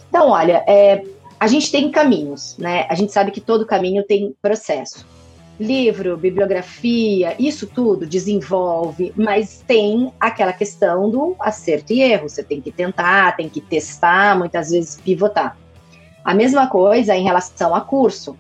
Então, 0.08 0.30
olha, 0.30 0.64
é, 0.68 1.04
a 1.40 1.48
gente 1.48 1.72
tem 1.72 1.90
caminhos, 1.90 2.56
né? 2.60 2.86
A 2.88 2.94
gente 2.94 3.12
sabe 3.12 3.32
que 3.32 3.42
todo 3.42 3.66
caminho 3.66 4.04
tem 4.04 4.36
processo. 4.40 5.08
Livro, 5.60 6.16
bibliografia, 6.18 7.36
isso 7.40 7.66
tudo 7.66 8.06
desenvolve, 8.06 9.12
mas 9.16 9.64
tem 9.66 10.12
aquela 10.20 10.54
questão 10.54 11.10
do 11.10 11.36
acerto 11.40 11.94
e 11.94 12.02
erro. 12.02 12.30
Você 12.30 12.44
tem 12.44 12.62
que 12.62 12.72
tentar, 12.72 13.36
tem 13.36 13.50
que 13.50 13.60
testar, 13.62 14.38
muitas 14.38 14.70
vezes 14.70 15.02
pivotar. 15.02 15.58
A 16.24 16.36
mesma 16.36 16.68
coisa 16.68 17.16
em 17.16 17.24
relação 17.24 17.74
a 17.74 17.82
curso 17.82 18.38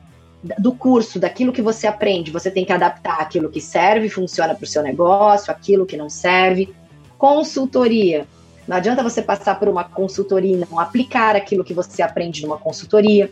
do 0.58 0.72
curso, 0.72 1.20
daquilo 1.20 1.54
que 1.54 1.62
você 1.62 1.86
aprende, 1.86 2.32
você 2.32 2.50
tem 2.50 2.66
que 2.66 2.74
adaptar 2.74 3.20
aquilo 3.22 3.50
que 3.50 3.62
serve, 3.62 4.10
funciona 4.10 4.56
para 4.56 4.64
o 4.64 4.68
seu 4.68 4.82
negócio, 4.82 5.52
aquilo 5.52 5.86
que 5.86 5.96
não 5.96 6.10
serve. 6.10 6.74
Consultoria. 7.18 8.26
Não 8.68 8.78
adianta 8.78 9.04
você 9.04 9.22
passar 9.22 9.60
por 9.60 9.68
uma 9.68 9.84
consultoria 9.84 10.56
e 10.56 10.66
não 10.70 10.80
aplicar 10.80 11.36
aquilo 11.36 11.64
que 11.64 11.74
você 11.74 12.02
aprende 12.02 12.42
numa 12.42 12.58
consultoria. 12.58 13.30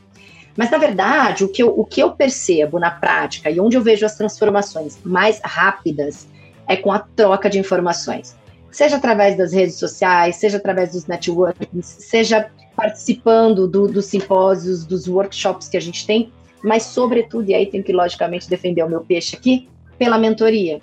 Mas, 0.55 0.69
na 0.69 0.77
verdade, 0.77 1.43
o 1.43 1.47
que, 1.47 1.63
eu, 1.63 1.69
o 1.69 1.85
que 1.85 2.01
eu 2.01 2.11
percebo 2.11 2.79
na 2.79 2.91
prática 2.91 3.49
e 3.49 3.59
onde 3.59 3.77
eu 3.77 3.81
vejo 3.81 4.05
as 4.05 4.15
transformações 4.15 4.99
mais 5.03 5.39
rápidas 5.43 6.27
é 6.67 6.75
com 6.75 6.91
a 6.91 6.99
troca 6.99 7.49
de 7.49 7.57
informações. 7.57 8.35
Seja 8.71 8.97
através 8.97 9.35
das 9.35 9.51
redes 9.51 9.75
sociais, 9.75 10.35
seja 10.35 10.57
através 10.57 10.91
dos 10.91 11.07
networks, 11.07 11.95
seja 11.99 12.51
participando 12.75 13.67
do, 13.67 13.87
dos 13.87 14.05
simpósios, 14.05 14.85
dos 14.85 15.07
workshops 15.07 15.67
que 15.67 15.77
a 15.77 15.81
gente 15.81 16.05
tem, 16.05 16.31
mas 16.63 16.83
sobretudo, 16.83 17.49
e 17.49 17.55
aí 17.55 17.65
tenho 17.65 17.83
que 17.83 17.93
logicamente 17.93 18.49
defender 18.49 18.83
o 18.83 18.89
meu 18.89 19.01
peixe 19.01 19.35
aqui, 19.35 19.67
pela 19.97 20.17
mentoria. 20.17 20.79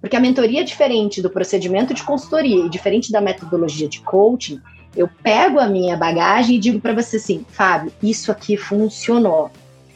Porque 0.00 0.16
a 0.16 0.20
mentoria 0.20 0.60
é 0.60 0.64
diferente 0.64 1.22
do 1.22 1.30
procedimento 1.30 1.94
de 1.94 2.02
consultoria 2.02 2.66
e 2.66 2.68
diferente 2.68 3.10
da 3.10 3.20
metodologia 3.20 3.88
de 3.88 4.00
coaching. 4.00 4.60
Eu 4.96 5.08
pego 5.22 5.58
a 5.58 5.66
minha 5.66 5.96
bagagem 5.96 6.56
e 6.56 6.58
digo 6.58 6.80
para 6.80 6.92
você 6.92 7.16
assim, 7.16 7.44
Fábio, 7.48 7.92
isso 8.02 8.30
aqui 8.30 8.56
funcionou. 8.56 9.50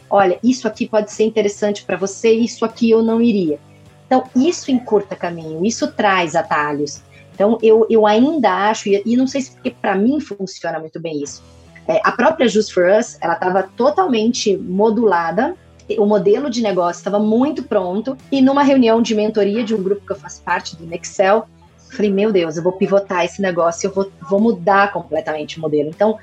Olha, 0.08 0.38
isso 0.42 0.66
aqui 0.66 0.88
pode 0.88 1.12
ser 1.12 1.24
interessante 1.24 1.84
para 1.84 1.96
você, 1.96 2.32
isso 2.32 2.64
aqui 2.64 2.90
eu 2.90 3.02
não 3.02 3.22
iria. 3.22 3.58
Então, 4.06 4.24
isso 4.34 4.72
encurta 4.72 5.14
caminho, 5.14 5.64
isso 5.64 5.92
traz 5.92 6.34
atalhos. 6.34 7.00
Então, 7.32 7.56
eu, 7.62 7.86
eu 7.88 8.06
ainda 8.06 8.68
acho, 8.68 8.88
e, 8.88 9.00
e 9.06 9.16
não 9.16 9.26
sei 9.26 9.40
se 9.40 9.52
porque 9.52 9.70
para 9.70 9.94
mim 9.94 10.18
funciona 10.20 10.80
muito 10.80 10.98
bem 10.98 11.22
isso, 11.22 11.42
é, 11.90 12.00
a 12.04 12.12
própria 12.12 12.46
Just 12.46 12.72
for 12.72 12.84
Us, 12.88 13.18
ela 13.20 13.34
estava 13.34 13.64
totalmente 13.64 14.56
modulada, 14.56 15.56
o 15.98 16.06
modelo 16.06 16.48
de 16.48 16.62
negócio 16.62 17.00
estava 17.00 17.18
muito 17.18 17.64
pronto, 17.64 18.16
e 18.30 18.40
numa 18.40 18.62
reunião 18.62 19.02
de 19.02 19.12
mentoria 19.12 19.64
de 19.64 19.74
um 19.74 19.82
grupo 19.82 20.06
que 20.06 20.12
eu 20.12 20.16
faço 20.16 20.40
parte, 20.42 20.76
do 20.76 20.86
Nexel, 20.86 21.48
falei, 21.90 22.12
meu 22.12 22.30
Deus, 22.30 22.56
eu 22.56 22.62
vou 22.62 22.74
pivotar 22.74 23.24
esse 23.24 23.42
negócio, 23.42 23.88
eu 23.88 23.92
vou, 23.92 24.12
vou 24.30 24.38
mudar 24.38 24.92
completamente 24.92 25.58
o 25.58 25.60
modelo. 25.60 25.88
Então, 25.88 26.16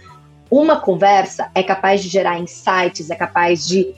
uma 0.50 0.80
conversa 0.80 1.52
é 1.54 1.62
capaz 1.62 2.02
de 2.02 2.08
gerar 2.08 2.40
insights, 2.40 3.10
é 3.10 3.16
capaz 3.16 3.68
de, 3.68 3.94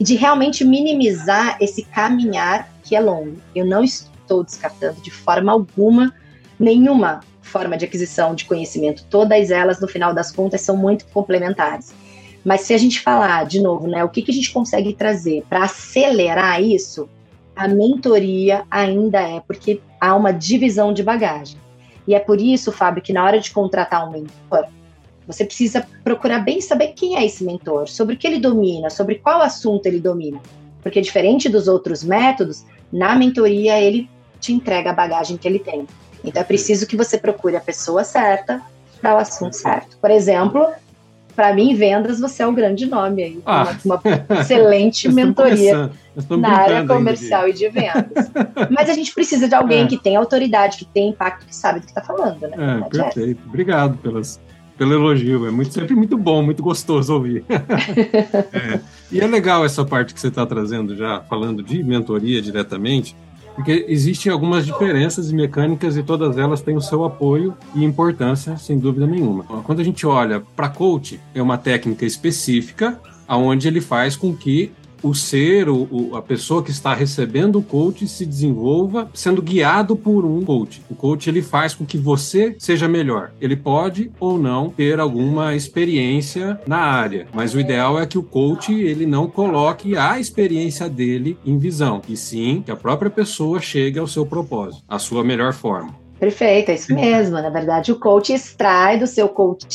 de 0.00 0.14
realmente 0.14 0.64
minimizar 0.64 1.58
esse 1.60 1.82
caminhar 1.82 2.66
que 2.82 2.96
é 2.96 3.00
longo. 3.00 3.36
Eu 3.54 3.66
não 3.66 3.84
estou 3.84 4.42
descartando 4.42 5.02
de 5.02 5.10
forma 5.10 5.52
alguma 5.52 6.14
nenhuma 6.58 7.20
forma 7.50 7.76
de 7.76 7.84
aquisição 7.84 8.34
de 8.34 8.44
conhecimento, 8.44 9.04
todas 9.10 9.50
elas, 9.50 9.80
no 9.80 9.88
final 9.88 10.14
das 10.14 10.30
contas, 10.30 10.60
são 10.60 10.76
muito 10.76 11.06
complementares. 11.06 11.92
Mas 12.44 12.62
se 12.62 12.72
a 12.72 12.78
gente 12.78 13.00
falar, 13.00 13.44
de 13.44 13.60
novo, 13.60 13.86
né, 13.86 14.02
o 14.02 14.08
que, 14.08 14.22
que 14.22 14.30
a 14.30 14.34
gente 14.34 14.50
consegue 14.50 14.94
trazer 14.94 15.44
para 15.48 15.64
acelerar 15.64 16.62
isso, 16.62 17.08
a 17.54 17.68
mentoria 17.68 18.64
ainda 18.70 19.20
é, 19.20 19.40
porque 19.40 19.80
há 20.00 20.14
uma 20.14 20.32
divisão 20.32 20.92
de 20.92 21.02
bagagem. 21.02 21.58
E 22.06 22.14
é 22.14 22.18
por 22.18 22.40
isso, 22.40 22.72
Fábio, 22.72 23.02
que 23.02 23.12
na 23.12 23.24
hora 23.24 23.38
de 23.38 23.50
contratar 23.50 24.08
um 24.08 24.12
mentor, 24.12 24.66
você 25.26 25.44
precisa 25.44 25.86
procurar 26.02 26.40
bem 26.40 26.60
saber 26.60 26.88
quem 26.88 27.16
é 27.16 27.24
esse 27.24 27.44
mentor, 27.44 27.88
sobre 27.88 28.14
o 28.14 28.18
que 28.18 28.26
ele 28.26 28.38
domina, 28.38 28.88
sobre 28.88 29.16
qual 29.16 29.42
assunto 29.42 29.86
ele 29.86 30.00
domina. 30.00 30.40
Porque 30.82 31.00
diferente 31.00 31.48
dos 31.48 31.68
outros 31.68 32.02
métodos, 32.02 32.64
na 32.90 33.14
mentoria 33.14 33.78
ele 33.78 34.08
te 34.40 34.52
entrega 34.52 34.90
a 34.90 34.94
bagagem 34.94 35.36
que 35.36 35.46
ele 35.46 35.58
tem. 35.58 35.86
Então 36.24 36.40
é 36.40 36.44
preciso 36.44 36.86
que 36.86 36.96
você 36.96 37.18
procure 37.18 37.56
a 37.56 37.60
pessoa 37.60 38.04
certa 38.04 38.60
para 39.00 39.14
o 39.14 39.18
assunto 39.18 39.54
certo. 39.54 39.96
Por 39.98 40.10
exemplo, 40.10 40.66
para 41.34 41.54
mim, 41.54 41.74
vendas, 41.74 42.20
você 42.20 42.42
é 42.42 42.46
um 42.46 42.54
grande 42.54 42.86
nome 42.86 43.22
aí. 43.22 43.40
Ah. 43.46 43.74
Uma, 43.84 44.00
uma 44.04 44.40
excelente 44.40 45.08
mentoria 45.12 45.90
na 46.28 46.50
área 46.50 46.86
comercial 46.86 47.48
e 47.48 47.52
de 47.52 47.68
vendas. 47.68 48.30
Mas 48.70 48.90
a 48.90 48.92
gente 48.92 49.14
precisa 49.14 49.48
de 49.48 49.54
alguém 49.54 49.84
é. 49.84 49.86
que 49.86 49.96
tem 49.96 50.16
autoridade, 50.16 50.78
que 50.78 50.84
tem 50.84 51.08
impacto, 51.08 51.46
que 51.46 51.56
sabe 51.56 51.80
do 51.80 51.86
que 51.86 51.92
está 51.92 52.02
falando, 52.02 52.40
né? 52.42 52.82
É 52.86 52.88
perfeito. 52.90 53.40
Obrigado 53.46 53.96
pelas, 53.98 54.38
pelo 54.76 54.92
elogio. 54.92 55.46
É 55.46 55.50
muito, 55.50 55.72
sempre 55.72 55.94
muito 55.94 56.18
bom, 56.18 56.42
muito 56.42 56.62
gostoso 56.62 57.14
ouvir. 57.14 57.44
é. 57.48 58.80
E 59.10 59.20
é 59.20 59.26
legal 59.26 59.64
essa 59.64 59.84
parte 59.84 60.12
que 60.12 60.20
você 60.20 60.28
está 60.28 60.44
trazendo 60.44 60.94
já, 60.94 61.20
falando 61.22 61.62
de 61.62 61.82
mentoria 61.82 62.42
diretamente, 62.42 63.16
porque 63.54 63.84
existem 63.88 64.32
algumas 64.32 64.64
diferenças 64.64 65.30
mecânicas 65.32 65.96
e 65.96 66.02
todas 66.02 66.38
elas 66.38 66.62
têm 66.62 66.76
o 66.76 66.80
seu 66.80 67.04
apoio 67.04 67.54
e 67.74 67.84
importância, 67.84 68.56
sem 68.56 68.78
dúvida 68.78 69.06
nenhuma. 69.06 69.44
Quando 69.64 69.80
a 69.80 69.84
gente 69.84 70.06
olha 70.06 70.42
para 70.56 70.68
coach, 70.68 71.20
é 71.34 71.42
uma 71.42 71.58
técnica 71.58 72.04
específica 72.06 73.00
aonde 73.26 73.68
ele 73.68 73.80
faz 73.80 74.16
com 74.16 74.34
que 74.34 74.72
o 75.02 75.14
ser, 75.14 75.68
o, 75.68 75.88
o, 75.90 76.16
a 76.16 76.22
pessoa 76.22 76.62
que 76.62 76.70
está 76.70 76.94
recebendo 76.94 77.58
o 77.58 77.62
coach 77.62 78.06
se 78.06 78.24
desenvolva 78.26 79.10
sendo 79.14 79.42
guiado 79.42 79.96
por 79.96 80.24
um 80.24 80.42
coach. 80.42 80.82
O 80.90 80.94
coach 80.94 81.28
ele 81.28 81.42
faz 81.42 81.74
com 81.74 81.84
que 81.84 81.98
você 81.98 82.54
seja 82.58 82.88
melhor. 82.88 83.32
Ele 83.40 83.56
pode 83.56 84.10
ou 84.18 84.38
não 84.38 84.70
ter 84.70 85.00
alguma 85.00 85.54
experiência 85.54 86.60
na 86.66 86.78
área, 86.78 87.26
mas 87.32 87.54
o 87.54 87.60
ideal 87.60 88.00
é 88.00 88.06
que 88.06 88.18
o 88.18 88.22
coach 88.22 88.72
ele 88.72 89.06
não 89.06 89.28
coloque 89.28 89.96
a 89.96 90.18
experiência 90.18 90.88
dele 90.88 91.38
em 91.44 91.58
visão, 91.58 92.00
e 92.08 92.16
sim 92.16 92.62
que 92.64 92.70
a 92.70 92.76
própria 92.76 93.10
pessoa 93.10 93.60
chegue 93.60 93.98
ao 93.98 94.06
seu 94.06 94.24
propósito, 94.26 94.82
à 94.88 94.98
sua 94.98 95.24
melhor 95.24 95.52
forma. 95.52 95.94
Perfeito, 96.18 96.70
é 96.70 96.74
isso 96.74 96.94
mesmo. 96.94 97.40
Na 97.40 97.48
verdade, 97.48 97.90
o 97.92 97.98
coach 97.98 98.32
extrai 98.32 98.98
do 98.98 99.06
seu 99.06 99.28
coach 99.28 99.66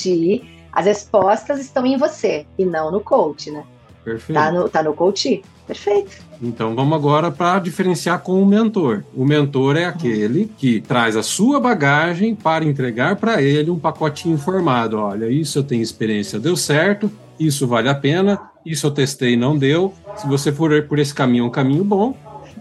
as 0.75 0.85
respostas 0.85 1.61
estão 1.61 1.85
em 1.85 1.97
você 1.97 2.45
e 2.57 2.65
não 2.65 2.91
no 2.91 2.99
coach, 2.99 3.49
né? 3.49 3.63
Perfeito. 4.05 4.39
Tá 4.39 4.51
no, 4.51 4.69
tá 4.69 4.83
no 4.83 4.93
coach? 4.93 5.41
Perfeito. 5.65 6.23
Então 6.39 6.75
vamos 6.75 6.95
agora 6.95 7.31
para 7.31 7.57
diferenciar 7.59 8.19
com 8.19 8.39
o 8.39 8.45
mentor. 8.45 9.03
O 9.15 9.25
mentor 9.25 9.75
é 9.75 9.85
aquele 9.85 10.51
que 10.57 10.79
traz 10.79 11.17
a 11.17 11.23
sua 11.23 11.59
bagagem 11.59 12.35
para 12.35 12.63
entregar 12.63 13.15
para 13.15 13.41
ele 13.41 13.71
um 13.71 13.79
pacotinho 13.79 14.35
informado. 14.35 14.99
Olha, 14.99 15.25
isso 15.27 15.57
eu 15.57 15.63
tenho 15.63 15.81
experiência, 15.81 16.39
deu 16.39 16.55
certo, 16.55 17.11
isso 17.39 17.65
vale 17.65 17.89
a 17.89 17.95
pena, 17.95 18.39
isso 18.63 18.85
eu 18.85 18.91
testei 18.91 19.35
não 19.35 19.57
deu. 19.57 19.91
Se 20.17 20.27
você 20.27 20.51
for 20.51 20.83
por 20.83 20.99
esse 20.99 21.13
caminho, 21.13 21.45
é 21.45 21.47
um 21.47 21.51
caminho 21.51 21.83
bom 21.83 22.15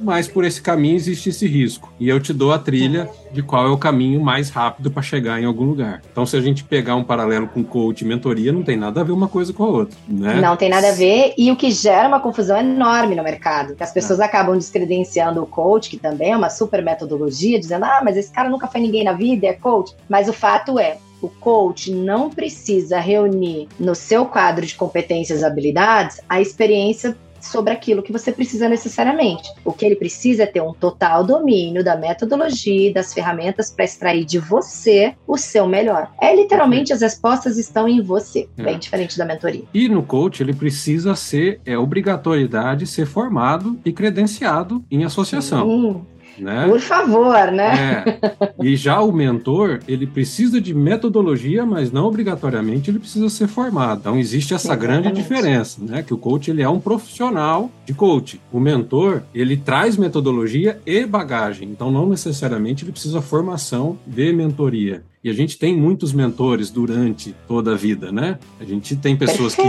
mas 0.04 0.28
por 0.28 0.44
esse 0.44 0.60
caminho 0.60 0.96
existe 0.96 1.30
esse 1.30 1.46
risco. 1.46 1.92
E 1.98 2.08
eu 2.08 2.20
te 2.20 2.32
dou 2.32 2.52
a 2.52 2.58
trilha 2.58 3.08
de 3.32 3.42
qual 3.42 3.66
é 3.66 3.70
o 3.70 3.78
caminho 3.78 4.20
mais 4.20 4.50
rápido 4.50 4.90
para 4.90 5.02
chegar 5.02 5.40
em 5.40 5.44
algum 5.44 5.64
lugar. 5.64 6.02
Então, 6.12 6.24
se 6.24 6.36
a 6.36 6.40
gente 6.40 6.62
pegar 6.62 6.94
um 6.94 7.02
paralelo 7.02 7.48
com 7.48 7.64
coach 7.64 8.02
e 8.02 8.04
mentoria, 8.04 8.52
não 8.52 8.62
tem 8.62 8.76
nada 8.76 9.00
a 9.00 9.04
ver 9.04 9.12
uma 9.12 9.26
coisa 9.26 9.52
com 9.52 9.64
a 9.64 9.68
outra, 9.68 9.96
né? 10.06 10.34
Não 10.34 10.56
tem 10.56 10.68
nada 10.68 10.90
a 10.90 10.92
ver, 10.92 11.34
e 11.36 11.50
o 11.50 11.56
que 11.56 11.70
gera 11.70 12.06
uma 12.06 12.20
confusão 12.20 12.58
enorme 12.58 13.16
no 13.16 13.24
mercado, 13.24 13.74
que 13.74 13.82
as 13.82 13.92
pessoas 13.92 14.20
é. 14.20 14.24
acabam 14.24 14.56
descredenciando 14.56 15.42
o 15.42 15.46
coach, 15.46 15.90
que 15.90 15.96
também 15.96 16.32
é 16.32 16.36
uma 16.36 16.50
super 16.50 16.82
metodologia, 16.82 17.58
dizendo, 17.58 17.84
ah, 17.84 18.00
mas 18.04 18.16
esse 18.16 18.30
cara 18.30 18.48
nunca 18.48 18.68
foi 18.68 18.80
ninguém 18.80 19.04
na 19.04 19.12
vida, 19.12 19.46
é 19.46 19.52
coach. 19.54 19.94
Mas 20.08 20.28
o 20.28 20.32
fato 20.32 20.78
é, 20.78 20.98
o 21.24 21.28
coach 21.28 21.90
não 21.90 22.28
precisa 22.28 23.00
reunir 23.00 23.66
no 23.80 23.94
seu 23.94 24.26
quadro 24.26 24.66
de 24.66 24.74
competências 24.74 25.40
e 25.40 25.44
habilidades 25.44 26.20
a 26.28 26.40
experiência 26.40 27.16
sobre 27.44 27.72
aquilo 27.72 28.02
que 28.02 28.12
você 28.12 28.32
precisa 28.32 28.68
necessariamente. 28.68 29.50
O 29.64 29.72
que 29.72 29.84
ele 29.84 29.96
precisa 29.96 30.44
é 30.44 30.46
ter 30.46 30.60
um 30.60 30.72
total 30.72 31.24
domínio 31.24 31.84
da 31.84 31.96
metodologia 31.96 32.90
e 32.90 32.92
das 32.92 33.12
ferramentas 33.12 33.70
para 33.70 33.84
extrair 33.84 34.24
de 34.24 34.38
você 34.38 35.14
o 35.26 35.36
seu 35.36 35.66
melhor. 35.66 36.10
É 36.20 36.34
literalmente 36.34 36.92
as 36.92 37.00
respostas 37.00 37.58
estão 37.58 37.88
em 37.88 38.00
você, 38.00 38.48
é. 38.56 38.62
bem 38.62 38.78
diferente 38.78 39.16
da 39.18 39.24
mentoria. 39.24 39.64
E 39.72 39.88
no 39.88 40.02
coach 40.02 40.42
ele 40.42 40.52
precisa 40.52 41.14
ser 41.14 41.60
é 41.64 41.76
obrigatoriedade 41.76 42.86
ser 42.86 43.06
formado 43.06 43.78
e 43.84 43.92
credenciado 43.92 44.84
em 44.90 45.04
associação. 45.04 45.66
Sim. 45.66 46.13
Né? 46.38 46.66
Por 46.68 46.80
favor, 46.80 47.50
né? 47.50 48.04
É. 48.04 48.54
E 48.62 48.76
já 48.76 49.00
o 49.00 49.12
mentor, 49.12 49.80
ele 49.86 50.06
precisa 50.06 50.60
de 50.60 50.74
metodologia, 50.74 51.64
mas 51.64 51.92
não 51.92 52.06
obrigatoriamente 52.06 52.90
ele 52.90 52.98
precisa 52.98 53.28
ser 53.28 53.46
formado. 53.46 54.00
Então 54.00 54.18
existe 54.18 54.54
essa 54.54 54.68
Exatamente. 54.68 55.02
grande 55.02 55.16
diferença, 55.20 55.80
né? 55.82 56.02
Que 56.02 56.14
o 56.14 56.18
coach 56.18 56.50
ele 56.50 56.62
é 56.62 56.68
um 56.68 56.80
profissional 56.80 57.70
de 57.84 57.94
coach. 57.94 58.40
O 58.52 58.60
mentor, 58.60 59.22
ele 59.34 59.56
traz 59.56 59.96
metodologia 59.96 60.80
e 60.86 61.04
bagagem. 61.06 61.68
Então 61.68 61.90
não 61.90 62.08
necessariamente 62.08 62.84
ele 62.84 62.92
precisa 62.92 63.20
formação 63.20 63.98
de 64.06 64.32
mentoria. 64.32 65.02
E 65.24 65.30
a 65.30 65.32
gente 65.32 65.58
tem 65.58 65.74
muitos 65.74 66.12
mentores 66.12 66.68
durante 66.68 67.34
toda 67.48 67.72
a 67.72 67.74
vida, 67.74 68.12
né? 68.12 68.38
A 68.60 68.64
gente 68.64 68.94
tem 68.94 69.16
pessoas 69.16 69.54
que, 69.54 69.62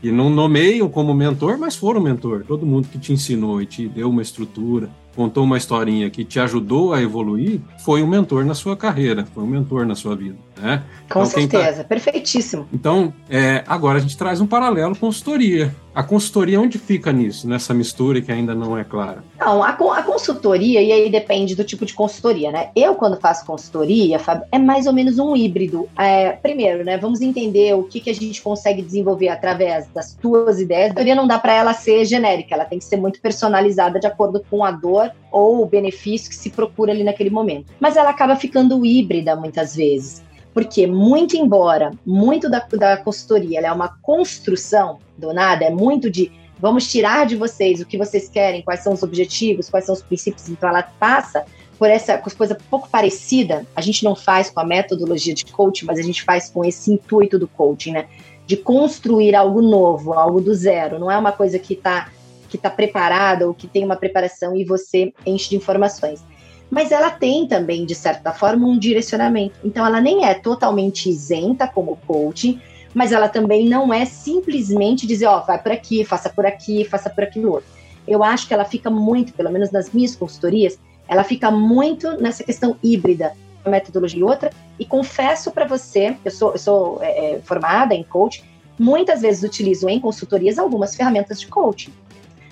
que 0.00 0.10
não 0.10 0.30
nomeiam 0.30 0.88
como 0.88 1.12
mentor, 1.12 1.58
mas 1.58 1.76
foram 1.76 2.00
mentor. 2.00 2.42
Todo 2.48 2.64
mundo 2.64 2.88
que 2.88 2.98
te 2.98 3.12
ensinou 3.12 3.60
e 3.60 3.66
te 3.66 3.86
deu 3.86 4.08
uma 4.08 4.22
estrutura, 4.22 4.88
contou 5.14 5.44
uma 5.44 5.56
historinha 5.56 6.10
que 6.10 6.24
te 6.24 6.40
ajudou 6.40 6.92
a 6.92 7.02
evoluir, 7.02 7.60
foi 7.84 8.02
um 8.02 8.06
mentor 8.06 8.44
na 8.44 8.54
sua 8.54 8.76
carreira, 8.76 9.26
foi 9.34 9.42
um 9.42 9.46
mentor 9.46 9.86
na 9.86 9.94
sua 9.94 10.14
vida. 10.16 10.36
Né? 10.60 10.82
Com 11.08 11.20
então, 11.20 11.22
tá 11.22 11.26
certeza, 11.26 11.82
tá... 11.82 11.84
perfeitíssimo. 11.84 12.68
Então, 12.72 13.12
é, 13.28 13.64
agora 13.66 13.98
a 13.98 14.00
gente 14.00 14.16
traz 14.16 14.40
um 14.40 14.46
paralelo 14.46 14.96
consultoria. 14.96 15.74
A 15.94 16.02
consultoria 16.02 16.60
onde 16.60 16.76
fica 16.76 17.12
nisso, 17.12 17.48
nessa 17.48 17.72
mistura 17.72 18.20
que 18.20 18.32
ainda 18.32 18.52
não 18.52 18.76
é 18.76 18.82
clara? 18.82 19.22
Não, 19.38 19.62
a, 19.62 19.68
a 19.68 20.02
consultoria, 20.02 20.82
e 20.82 20.90
aí 20.90 21.08
depende 21.08 21.54
do 21.54 21.62
tipo 21.62 21.86
de 21.86 21.94
consultoria, 21.94 22.50
né? 22.50 22.70
Eu, 22.74 22.96
quando 22.96 23.20
faço 23.20 23.46
consultoria, 23.46 24.18
Fábio, 24.18 24.44
é 24.50 24.58
mais 24.58 24.88
ou 24.88 24.92
menos 24.92 25.20
um 25.20 25.36
híbrido. 25.36 25.88
É, 25.96 26.32
primeiro, 26.32 26.82
né, 26.82 26.98
vamos 26.98 27.20
entender 27.20 27.74
o 27.74 27.84
que, 27.84 28.00
que 28.00 28.10
a 28.10 28.14
gente 28.14 28.42
consegue 28.42 28.82
desenvolver 28.82 29.28
através 29.28 29.86
das 29.94 30.14
tuas 30.14 30.60
ideias. 30.60 30.86
A 30.86 30.94
consultoria 30.94 31.14
não 31.14 31.28
dá 31.28 31.38
para 31.38 31.52
ela 31.52 31.72
ser 31.72 32.04
genérica, 32.04 32.56
ela 32.56 32.64
tem 32.64 32.80
que 32.80 32.84
ser 32.84 32.96
muito 32.96 33.20
personalizada 33.20 34.00
de 34.00 34.06
acordo 34.08 34.44
com 34.50 34.64
a 34.64 34.72
dor 34.72 35.12
ou 35.30 35.62
o 35.62 35.66
benefício 35.66 36.28
que 36.28 36.36
se 36.36 36.50
procura 36.50 36.90
ali 36.90 37.04
naquele 37.04 37.30
momento. 37.30 37.72
Mas 37.78 37.96
ela 37.96 38.10
acaba 38.10 38.34
ficando 38.34 38.84
híbrida 38.84 39.36
muitas 39.36 39.76
vezes. 39.76 40.23
Porque, 40.54 40.86
muito 40.86 41.36
embora 41.36 41.90
muito 42.06 42.48
da, 42.48 42.60
da 42.60 42.96
consultoria 42.96 43.60
é 43.60 43.72
uma 43.72 43.98
construção 44.00 45.00
do 45.18 45.34
nada, 45.34 45.64
é 45.64 45.70
muito 45.70 46.08
de 46.08 46.30
vamos 46.58 46.90
tirar 46.90 47.26
de 47.26 47.36
vocês 47.36 47.80
o 47.80 47.84
que 47.84 47.98
vocês 47.98 48.28
querem, 48.28 48.62
quais 48.62 48.80
são 48.80 48.92
os 48.94 49.02
objetivos, 49.02 49.68
quais 49.68 49.84
são 49.84 49.94
os 49.94 50.00
princípios, 50.00 50.48
então 50.48 50.68
ela 50.68 50.82
passa 50.82 51.44
por 51.78 51.90
essa 51.90 52.16
coisa 52.18 52.56
pouco 52.70 52.88
parecida, 52.88 53.66
a 53.74 53.80
gente 53.80 54.04
não 54.04 54.14
faz 54.14 54.48
com 54.48 54.60
a 54.60 54.64
metodologia 54.64 55.34
de 55.34 55.44
coaching, 55.46 55.86
mas 55.86 55.98
a 55.98 56.02
gente 56.02 56.22
faz 56.22 56.48
com 56.48 56.64
esse 56.64 56.92
intuito 56.92 57.36
do 57.38 57.48
coaching, 57.48 57.92
né? 57.92 58.06
De 58.46 58.56
construir 58.56 59.34
algo 59.34 59.60
novo, 59.60 60.12
algo 60.12 60.40
do 60.40 60.54
zero. 60.54 60.98
Não 60.98 61.10
é 61.10 61.18
uma 61.18 61.32
coisa 61.32 61.58
que 61.58 61.74
está 61.74 62.10
que 62.48 62.56
tá 62.56 62.70
preparada 62.70 63.48
ou 63.48 63.52
que 63.52 63.66
tem 63.66 63.84
uma 63.84 63.96
preparação 63.96 64.54
e 64.54 64.64
você 64.64 65.12
enche 65.26 65.50
de 65.50 65.56
informações 65.56 66.22
mas 66.70 66.90
ela 66.90 67.10
tem 67.10 67.46
também, 67.46 67.84
de 67.84 67.94
certa 67.94 68.32
forma, 68.32 68.66
um 68.66 68.78
direcionamento. 68.78 69.54
Então, 69.64 69.86
ela 69.86 70.00
nem 70.00 70.24
é 70.24 70.34
totalmente 70.34 71.08
isenta 71.08 71.66
como 71.66 71.98
coaching, 72.06 72.60
mas 72.92 73.12
ela 73.12 73.28
também 73.28 73.68
não 73.68 73.92
é 73.92 74.04
simplesmente 74.04 75.06
dizer, 75.06 75.26
ó, 75.26 75.38
oh, 75.38 75.46
vai 75.46 75.60
por 75.60 75.72
aqui, 75.72 76.04
faça 76.04 76.30
por 76.30 76.46
aqui, 76.46 76.84
faça 76.84 77.10
por 77.10 77.24
aquilo 77.24 77.52
outro. 77.52 77.68
Eu 78.06 78.22
acho 78.22 78.46
que 78.46 78.54
ela 78.54 78.64
fica 78.64 78.90
muito, 78.90 79.32
pelo 79.32 79.50
menos 79.50 79.70
nas 79.70 79.90
minhas 79.90 80.14
consultorias, 80.14 80.78
ela 81.08 81.24
fica 81.24 81.50
muito 81.50 82.20
nessa 82.20 82.44
questão 82.44 82.76
híbrida, 82.82 83.32
uma 83.64 83.72
metodologia 83.72 84.20
e 84.20 84.22
outra, 84.22 84.50
e 84.78 84.84
confesso 84.84 85.50
para 85.50 85.66
você, 85.66 86.16
eu 86.24 86.30
sou, 86.30 86.52
eu 86.52 86.58
sou 86.58 86.98
é, 87.02 87.34
é, 87.34 87.40
formada 87.40 87.94
em 87.94 88.02
coaching, 88.02 88.42
muitas 88.78 89.22
vezes 89.22 89.42
utilizo 89.42 89.88
em 89.88 90.00
consultorias 90.00 90.58
algumas 90.58 90.94
ferramentas 90.94 91.40
de 91.40 91.46
coaching. 91.46 91.92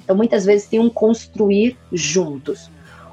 Então, 0.02 0.16
muitas 0.16 0.44
vezes 0.44 0.66
tem 0.66 0.80
um 0.80 0.90
construir 0.90 1.76
juntos. 1.92 2.70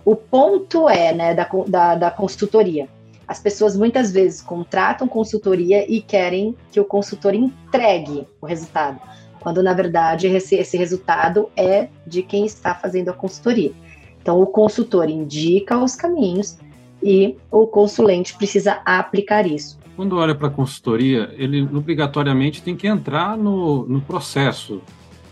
O 0.09 0.15
ponto 0.15 0.89
é, 0.89 1.13
né, 1.13 1.35
da, 1.35 1.47
da, 1.67 1.93
da 1.93 2.09
consultoria. 2.09 2.89
As 3.27 3.39
pessoas 3.39 3.77
muitas 3.77 4.11
vezes 4.11 4.41
contratam 4.41 5.07
consultoria 5.07 5.85
e 5.87 6.01
querem 6.01 6.55
que 6.71 6.79
o 6.79 6.83
consultor 6.83 7.35
entregue 7.35 8.25
o 8.41 8.47
resultado, 8.47 8.99
quando 9.39 9.61
na 9.61 9.71
verdade 9.71 10.25
esse, 10.25 10.75
resultado 10.77 11.47
é 11.55 11.89
de 12.07 12.23
quem 12.23 12.43
está 12.43 12.73
fazendo 12.73 13.09
a 13.09 13.13
consultoria. 13.13 13.71
Então, 14.19 14.41
o 14.41 14.47
consultor 14.47 15.11
indica 15.11 15.77
os 15.77 15.95
caminhos 15.95 16.57
e 17.03 17.37
o 17.51 17.67
consulente 17.67 18.35
precisa 18.35 18.81
aplicar 18.83 19.45
isso. 19.45 19.77
Quando 19.95 20.17
olha 20.17 20.33
para 20.33 20.47
a 20.47 20.51
consultoria, 20.51 21.31
ele 21.37 21.61
obrigatoriamente 21.61 22.63
tem 22.63 22.75
que 22.75 22.87
entrar 22.87 23.37
no, 23.37 23.85
no 23.85 24.01
processo 24.01 24.81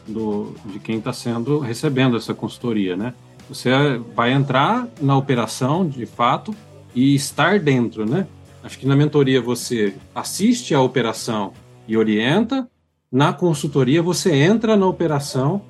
do, 0.07 0.53
de 0.67 0.77
quem 0.77 0.99
está 0.99 1.11
sendo 1.11 1.57
recebendo 1.57 2.15
essa 2.15 2.35
consultoria, 2.35 2.95
né? 2.95 3.15
Você 3.49 3.71
vai 4.15 4.33
entrar 4.33 4.87
na 4.99 5.15
operação, 5.15 5.87
de 5.87 6.05
fato, 6.05 6.53
e 6.93 7.15
estar 7.15 7.59
dentro, 7.59 8.05
né? 8.05 8.27
Acho 8.63 8.77
que 8.77 8.87
na 8.87 8.95
mentoria 8.95 9.41
você 9.41 9.95
assiste 10.13 10.75
à 10.75 10.81
operação 10.81 11.53
e 11.87 11.95
orienta, 11.95 12.67
na 13.09 13.31
consultoria 13.31 14.01
você 14.01 14.33
entra 14.35 14.75
na 14.75 14.85
operação 14.85 15.61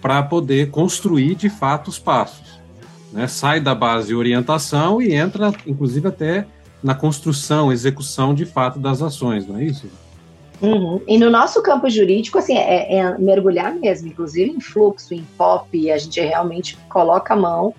para 0.00 0.22
poder 0.22 0.70
construir 0.70 1.34
de 1.34 1.50
fato 1.50 1.88
os 1.88 1.98
passos. 1.98 2.60
Né? 3.12 3.26
Sai 3.26 3.60
da 3.60 3.74
base 3.74 4.08
de 4.08 4.14
orientação 4.14 5.02
e 5.02 5.12
entra, 5.12 5.52
inclusive, 5.66 6.08
até 6.08 6.46
na 6.82 6.94
construção, 6.94 7.72
execução 7.72 8.34
de 8.34 8.46
fato 8.46 8.78
das 8.78 9.02
ações, 9.02 9.46
não 9.46 9.58
é 9.58 9.64
isso? 9.64 9.86
Uhum. 10.62 11.00
E 11.06 11.18
no 11.18 11.30
nosso 11.30 11.62
campo 11.62 11.88
jurídico, 11.88 12.38
assim, 12.38 12.56
é, 12.56 12.96
é, 12.96 13.18
mergulhar 13.18 13.74
mesmo, 13.74 14.08
inclusive 14.08 14.50
em 14.50 14.60
fluxo, 14.60 15.14
em 15.14 15.22
POP, 15.36 15.90
a 15.90 15.98
gente 15.98 16.20
realmente 16.20 16.76
coloca 16.88 17.34
a 17.34 17.36
mão 17.36 17.74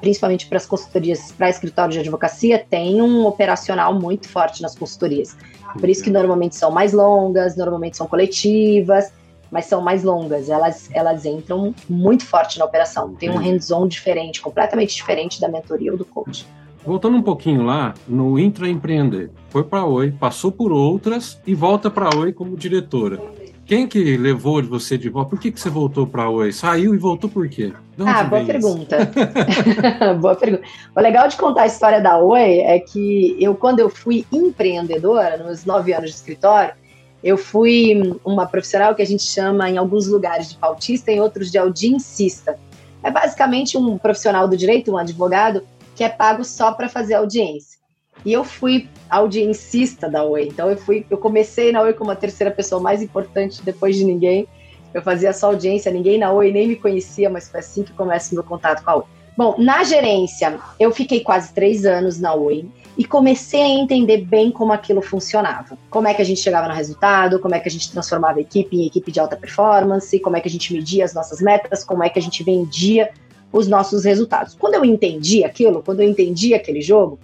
principalmente 0.00 0.46
para 0.46 0.58
as 0.58 0.66
consultorias, 0.66 1.32
para 1.32 1.48
escritório 1.48 1.92
de 1.92 1.98
advocacia, 1.98 2.64
tem 2.70 3.02
um 3.02 3.26
operacional 3.26 3.92
muito 3.92 4.28
forte 4.28 4.62
nas 4.62 4.76
consultorias. 4.76 5.36
Por 5.78 5.88
isso 5.88 6.04
que 6.04 6.10
normalmente 6.10 6.54
são 6.54 6.70
mais 6.70 6.92
longas, 6.92 7.56
normalmente 7.56 7.96
são 7.96 8.06
coletivas, 8.06 9.12
mas 9.50 9.64
são 9.64 9.80
mais 9.80 10.04
longas. 10.04 10.48
Elas, 10.48 10.88
elas 10.92 11.24
entram 11.24 11.74
muito 11.88 12.24
forte 12.24 12.58
na 12.58 12.64
operação. 12.64 13.14
Tem 13.14 13.30
um 13.30 13.38
hands-on 13.38 13.88
diferente, 13.88 14.40
completamente 14.40 14.94
diferente 14.94 15.40
da 15.40 15.48
mentoria 15.48 15.90
ou 15.90 15.98
do 15.98 16.04
coach. 16.04 16.46
Voltando 16.84 17.16
um 17.16 17.22
pouquinho 17.22 17.62
lá, 17.62 17.94
no 18.08 18.38
Intraempreender, 18.38 19.30
foi 19.50 19.62
para 19.62 19.80
a 19.80 19.86
Oi, 19.86 20.10
passou 20.10 20.50
por 20.50 20.72
outras 20.72 21.40
e 21.46 21.54
volta 21.54 21.88
para 21.88 22.06
a 22.06 22.18
Oi 22.18 22.32
como 22.32 22.56
diretora. 22.56 23.20
Quem 23.64 23.86
que 23.86 24.16
levou 24.16 24.60
você 24.64 24.98
de 24.98 25.08
volta? 25.08 25.30
Por 25.30 25.38
que, 25.38 25.52
que 25.52 25.60
você 25.60 25.70
voltou 25.70 26.08
para 26.08 26.24
a 26.24 26.28
Oi? 26.28 26.50
Saiu 26.50 26.92
e 26.92 26.98
voltou 26.98 27.30
por 27.30 27.48
quê? 27.48 27.72
Ah, 28.04 28.24
boa 28.24 28.44
pergunta. 28.44 28.96
boa 30.20 30.34
pergunta. 30.34 30.64
O 30.96 31.00
legal 31.00 31.28
de 31.28 31.36
contar 31.36 31.62
a 31.62 31.66
história 31.66 32.00
da 32.00 32.18
Oi 32.18 32.58
é 32.58 32.80
que 32.80 33.36
eu, 33.38 33.54
quando 33.54 33.78
eu 33.78 33.88
fui 33.88 34.26
empreendedora, 34.32 35.36
nos 35.36 35.64
nove 35.64 35.94
anos 35.94 36.10
de 36.10 36.16
escritório, 36.16 36.74
eu 37.22 37.38
fui 37.38 38.18
uma 38.24 38.46
profissional 38.46 38.96
que 38.96 39.02
a 39.02 39.06
gente 39.06 39.22
chama 39.22 39.70
em 39.70 39.78
alguns 39.78 40.08
lugares 40.08 40.50
de 40.50 40.56
pautista, 40.56 41.12
em 41.12 41.20
outros 41.20 41.52
de 41.52 41.58
audiencista. 41.58 42.58
É 43.04 43.10
basicamente 43.10 43.78
um 43.78 43.96
profissional 43.96 44.48
do 44.48 44.56
direito, 44.56 44.90
um 44.90 44.96
advogado, 44.96 45.62
que 45.94 46.04
é 46.04 46.08
pago 46.08 46.44
só 46.44 46.72
para 46.72 46.88
fazer 46.88 47.14
audiência. 47.14 47.78
E 48.24 48.32
eu 48.32 48.44
fui 48.44 48.88
audiencista 49.10 50.08
da 50.08 50.22
Oi. 50.22 50.48
Então 50.48 50.70
eu 50.70 50.76
fui, 50.76 51.04
eu 51.10 51.18
comecei 51.18 51.72
na 51.72 51.82
Oi 51.82 51.92
como 51.92 52.10
a 52.10 52.16
terceira 52.16 52.50
pessoa 52.50 52.80
mais 52.80 53.02
importante 53.02 53.62
depois 53.62 53.96
de 53.96 54.04
ninguém. 54.04 54.46
Eu 54.94 55.02
fazia 55.02 55.32
só 55.32 55.46
audiência, 55.46 55.90
ninguém 55.90 56.18
na 56.18 56.30
Oi 56.30 56.52
nem 56.52 56.68
me 56.68 56.76
conhecia, 56.76 57.28
mas 57.28 57.48
foi 57.48 57.60
assim 57.60 57.82
que 57.82 57.92
começa 57.92 58.32
o 58.32 58.34
meu 58.34 58.44
contato 58.44 58.84
com 58.84 58.90
a 58.90 58.96
Oi. 58.96 59.04
Bom, 59.36 59.54
na 59.58 59.82
gerência, 59.82 60.60
eu 60.78 60.92
fiquei 60.92 61.20
quase 61.20 61.52
três 61.54 61.84
anos 61.86 62.20
na 62.20 62.34
Oi 62.34 62.68
e 62.96 63.04
comecei 63.04 63.62
a 63.62 63.68
entender 63.68 64.18
bem 64.18 64.50
como 64.50 64.72
aquilo 64.72 65.00
funcionava. 65.00 65.78
Como 65.88 66.06
é 66.06 66.14
que 66.14 66.20
a 66.20 66.24
gente 66.24 66.40
chegava 66.40 66.68
no 66.68 66.74
resultado, 66.74 67.40
como 67.40 67.54
é 67.54 67.60
que 67.60 67.68
a 67.68 67.70
gente 67.72 67.90
transformava 67.90 68.38
a 68.38 68.42
equipe 68.42 68.76
em 68.76 68.86
equipe 68.86 69.10
de 69.10 69.18
alta 69.18 69.36
performance, 69.36 70.18
como 70.20 70.36
é 70.36 70.40
que 70.40 70.48
a 70.48 70.50
gente 70.50 70.72
media 70.72 71.04
as 71.04 71.14
nossas 71.14 71.40
metas, 71.40 71.82
como 71.82 72.04
é 72.04 72.10
que 72.10 72.18
a 72.18 72.22
gente 72.22 72.44
vendia 72.44 73.10
os 73.52 73.68
nossos 73.68 74.04
resultados. 74.04 74.56
Quando 74.58 74.74
eu 74.74 74.84
entendi 74.84 75.44
aquilo, 75.44 75.82
quando 75.82 76.00
eu 76.00 76.08
entendi 76.08 76.54
aquele 76.54 76.80
jogo, 76.80 77.18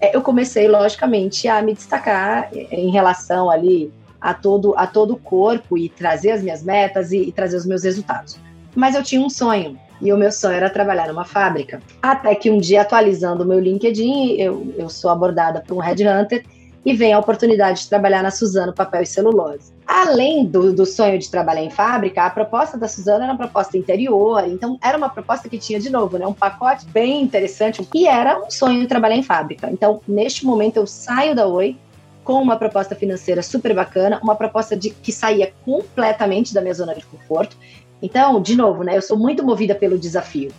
é, 0.00 0.14
eu 0.16 0.22
comecei, 0.22 0.68
logicamente, 0.68 1.48
a 1.48 1.60
me 1.62 1.74
destacar 1.74 2.50
em 2.52 2.90
relação 2.90 3.50
ali 3.50 3.92
a 4.20 4.34
todo, 4.34 4.74
a 4.76 4.86
todo 4.86 5.14
o 5.14 5.16
corpo 5.18 5.76
e 5.76 5.88
trazer 5.88 6.32
as 6.32 6.42
minhas 6.42 6.62
metas 6.62 7.12
e, 7.12 7.18
e 7.18 7.32
trazer 7.32 7.56
os 7.56 7.66
meus 7.66 7.84
resultados. 7.84 8.38
Mas 8.74 8.94
eu 8.94 9.02
tinha 9.02 9.20
um 9.20 9.30
sonho, 9.30 9.78
e 10.00 10.12
o 10.12 10.16
meu 10.16 10.30
sonho 10.30 10.54
era 10.54 10.68
trabalhar 10.68 11.08
numa 11.08 11.24
fábrica. 11.24 11.80
Até 12.02 12.34
que 12.34 12.50
um 12.50 12.58
dia, 12.58 12.82
atualizando 12.82 13.44
o 13.44 13.46
meu 13.46 13.58
LinkedIn, 13.58 14.36
eu, 14.38 14.74
eu 14.76 14.88
sou 14.88 15.10
abordada 15.10 15.62
por 15.66 15.76
um 15.76 15.80
headhunter 15.80 16.44
e 16.84 16.94
vem 16.94 17.12
a 17.12 17.18
oportunidade 17.18 17.82
de 17.82 17.88
trabalhar 17.88 18.22
na 18.22 18.30
Suzano 18.30 18.72
Papel 18.72 19.02
e 19.02 19.06
Celulose. 19.06 19.72
Além 19.86 20.44
do, 20.44 20.72
do, 20.72 20.84
sonho 20.84 21.16
de 21.16 21.30
trabalhar 21.30 21.62
em 21.62 21.70
fábrica, 21.70 22.24
a 22.24 22.30
proposta 22.30 22.76
da 22.76 22.88
Suzano 22.88 23.22
era 23.22 23.32
uma 23.32 23.38
proposta 23.38 23.78
interior, 23.78 24.42
então 24.48 24.76
era 24.82 24.98
uma 24.98 25.08
proposta 25.08 25.48
que 25.48 25.58
tinha, 25.58 25.78
de 25.78 25.90
novo, 25.90 26.18
né, 26.18 26.26
um 26.26 26.32
pacote 26.32 26.84
bem 26.86 27.22
interessante 27.22 27.86
e 27.94 28.08
era 28.08 28.36
um 28.44 28.50
sonho 28.50 28.88
trabalhar 28.88 29.14
em 29.14 29.22
fábrica. 29.22 29.70
Então, 29.70 30.00
neste 30.06 30.44
momento, 30.44 30.78
eu 30.78 30.86
saio 30.88 31.36
da 31.36 31.46
Oi 31.46 31.76
com 32.24 32.42
uma 32.42 32.56
proposta 32.56 32.96
financeira 32.96 33.42
super 33.42 33.72
bacana, 33.72 34.18
uma 34.24 34.34
proposta 34.34 34.76
de 34.76 34.90
que 34.90 35.12
saía 35.12 35.52
completamente 35.64 36.52
da 36.52 36.60
minha 36.60 36.74
zona 36.74 36.92
de 36.92 37.06
conforto. 37.06 37.56
Então, 38.02 38.42
de 38.42 38.56
novo, 38.56 38.82
né, 38.82 38.96
eu 38.96 39.02
sou 39.02 39.16
muito 39.16 39.44
movida 39.44 39.74
pelo 39.74 39.96
desafio. 39.96 40.50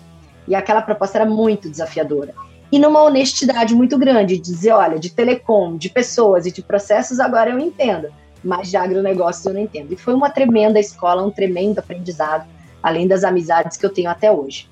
E 0.48 0.56
aquela 0.56 0.82
proposta 0.82 1.18
era 1.18 1.30
muito 1.30 1.70
desafiadora 1.70 2.34
e 2.72 2.80
numa 2.80 3.02
honestidade 3.02 3.74
muito 3.74 3.98
grande, 3.98 4.38
de 4.38 4.44
dizer, 4.44 4.72
olha, 4.72 5.00
de 5.00 5.10
telecom, 5.10 5.78
de 5.78 5.90
pessoas 5.90 6.46
e 6.46 6.52
de 6.52 6.62
processos 6.62 7.20
agora 7.20 7.50
eu 7.50 7.60
entendo, 7.60 8.10
mas 8.48 8.70
de 8.70 8.78
agronegócio 8.78 9.50
eu 9.50 9.54
não 9.54 9.62
entendo. 9.62 9.92
E 9.92 9.98
foi 9.98 10.14
uma 10.14 10.30
tremenda 10.30 10.80
escola, 10.80 11.24
um 11.24 11.30
tremendo 11.30 11.80
aprendizado, 11.80 12.48
além 12.82 13.08
das 13.08 13.26
amizades 13.26 13.76
que 13.76 13.86
eu 13.86 13.90
tenho 13.90 14.10
até 14.10 14.32
hoje. 14.32 14.70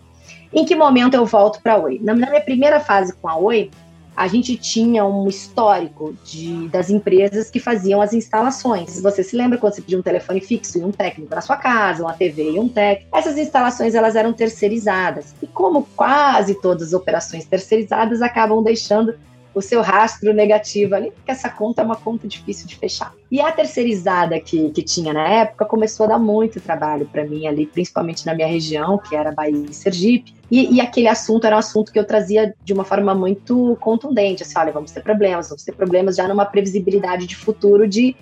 Em 0.53 0.63
que 0.63 0.75
momento 0.75 1.15
eu 1.15 1.25
volto 1.25 1.61
para 1.61 1.73
a 1.73 1.77
Oi? 1.77 1.99
Na 2.01 2.15
minha 2.15 2.39
primeira 2.39 2.79
fase 2.79 3.13
com 3.13 3.27
a 3.27 3.35
Oi, 3.35 3.69
a 4.15 4.27
gente 4.27 4.55
tinha 4.55 5.03
um 5.03 5.27
histórico 5.27 6.15
de, 6.23 6.69
das 6.69 6.89
empresas 6.89 7.51
que 7.51 7.59
faziam 7.59 8.01
as 8.01 8.13
instalações. 8.13 9.01
Você 9.01 9.21
se 9.21 9.35
lembra 9.35 9.57
quando 9.57 9.73
você 9.73 9.81
pedia 9.81 9.99
um 9.99 10.01
telefone 10.01 10.39
fixo 10.39 10.77
e 10.77 10.83
um 10.85 10.91
técnico 10.91 11.35
na 11.35 11.41
sua 11.41 11.57
casa, 11.57 12.01
uma 12.01 12.13
TV 12.13 12.51
e 12.51 12.59
um 12.59 12.69
técnico? 12.69 13.17
Essas 13.17 13.37
instalações 13.37 13.93
elas 13.93 14.15
eram 14.15 14.31
terceirizadas. 14.31 15.35
E 15.41 15.47
como 15.47 15.85
quase 15.97 16.55
todas 16.61 16.87
as 16.87 16.93
operações 16.93 17.43
terceirizadas 17.43 18.21
acabam 18.21 18.63
deixando 18.63 19.15
o 19.55 19.61
seu 19.61 19.81
rastro 19.81 20.33
negativo 20.33 20.95
ali, 20.95 21.11
porque 21.11 21.31
essa 21.31 21.49
conta 21.49 21.81
é 21.81 21.85
uma 21.85 21.95
conta 21.95 22.27
difícil 22.27 22.67
de 22.67 22.75
fechar. 22.75 23.13
E 23.31 23.39
a 23.39 23.49
terceirizada 23.53 24.37
que, 24.37 24.69
que 24.71 24.83
tinha 24.83 25.13
na 25.13 25.25
época 25.25 25.65
começou 25.65 26.05
a 26.05 26.09
dar 26.09 26.19
muito 26.19 26.59
trabalho 26.59 27.05
para 27.05 27.23
mim 27.23 27.47
ali, 27.47 27.65
principalmente 27.65 28.25
na 28.25 28.35
minha 28.35 28.47
região, 28.47 28.97
que 28.97 29.15
era 29.15 29.31
Bahia 29.31 29.65
e 29.69 29.73
Sergipe. 29.73 30.35
E, 30.51 30.75
e, 30.75 30.81
aquele 30.81 31.07
assunto 31.07 31.47
era 31.47 31.55
um 31.55 31.59
assunto 31.59 31.91
que 31.91 31.97
eu 31.97 32.05
trazia 32.05 32.53
de 32.63 32.73
uma 32.73 32.83
forma 32.83 33.15
muito 33.15 33.77
contundente, 33.79 34.43
assim, 34.43 34.59
olha, 34.59 34.73
vamos 34.73 34.91
ter 34.91 35.01
problemas, 35.01 35.47
vamos 35.47 35.63
ter 35.63 35.71
problemas 35.71 36.17
já 36.17 36.27
numa 36.27 36.45
previsibilidade 36.45 37.25
de 37.25 37.35
futuro 37.35 37.87
de 37.87 38.15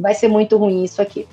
vai 0.00 0.14
ser 0.14 0.28
muito 0.28 0.56
ruim 0.56 0.82
isso 0.82 1.02
aqui. 1.02 1.28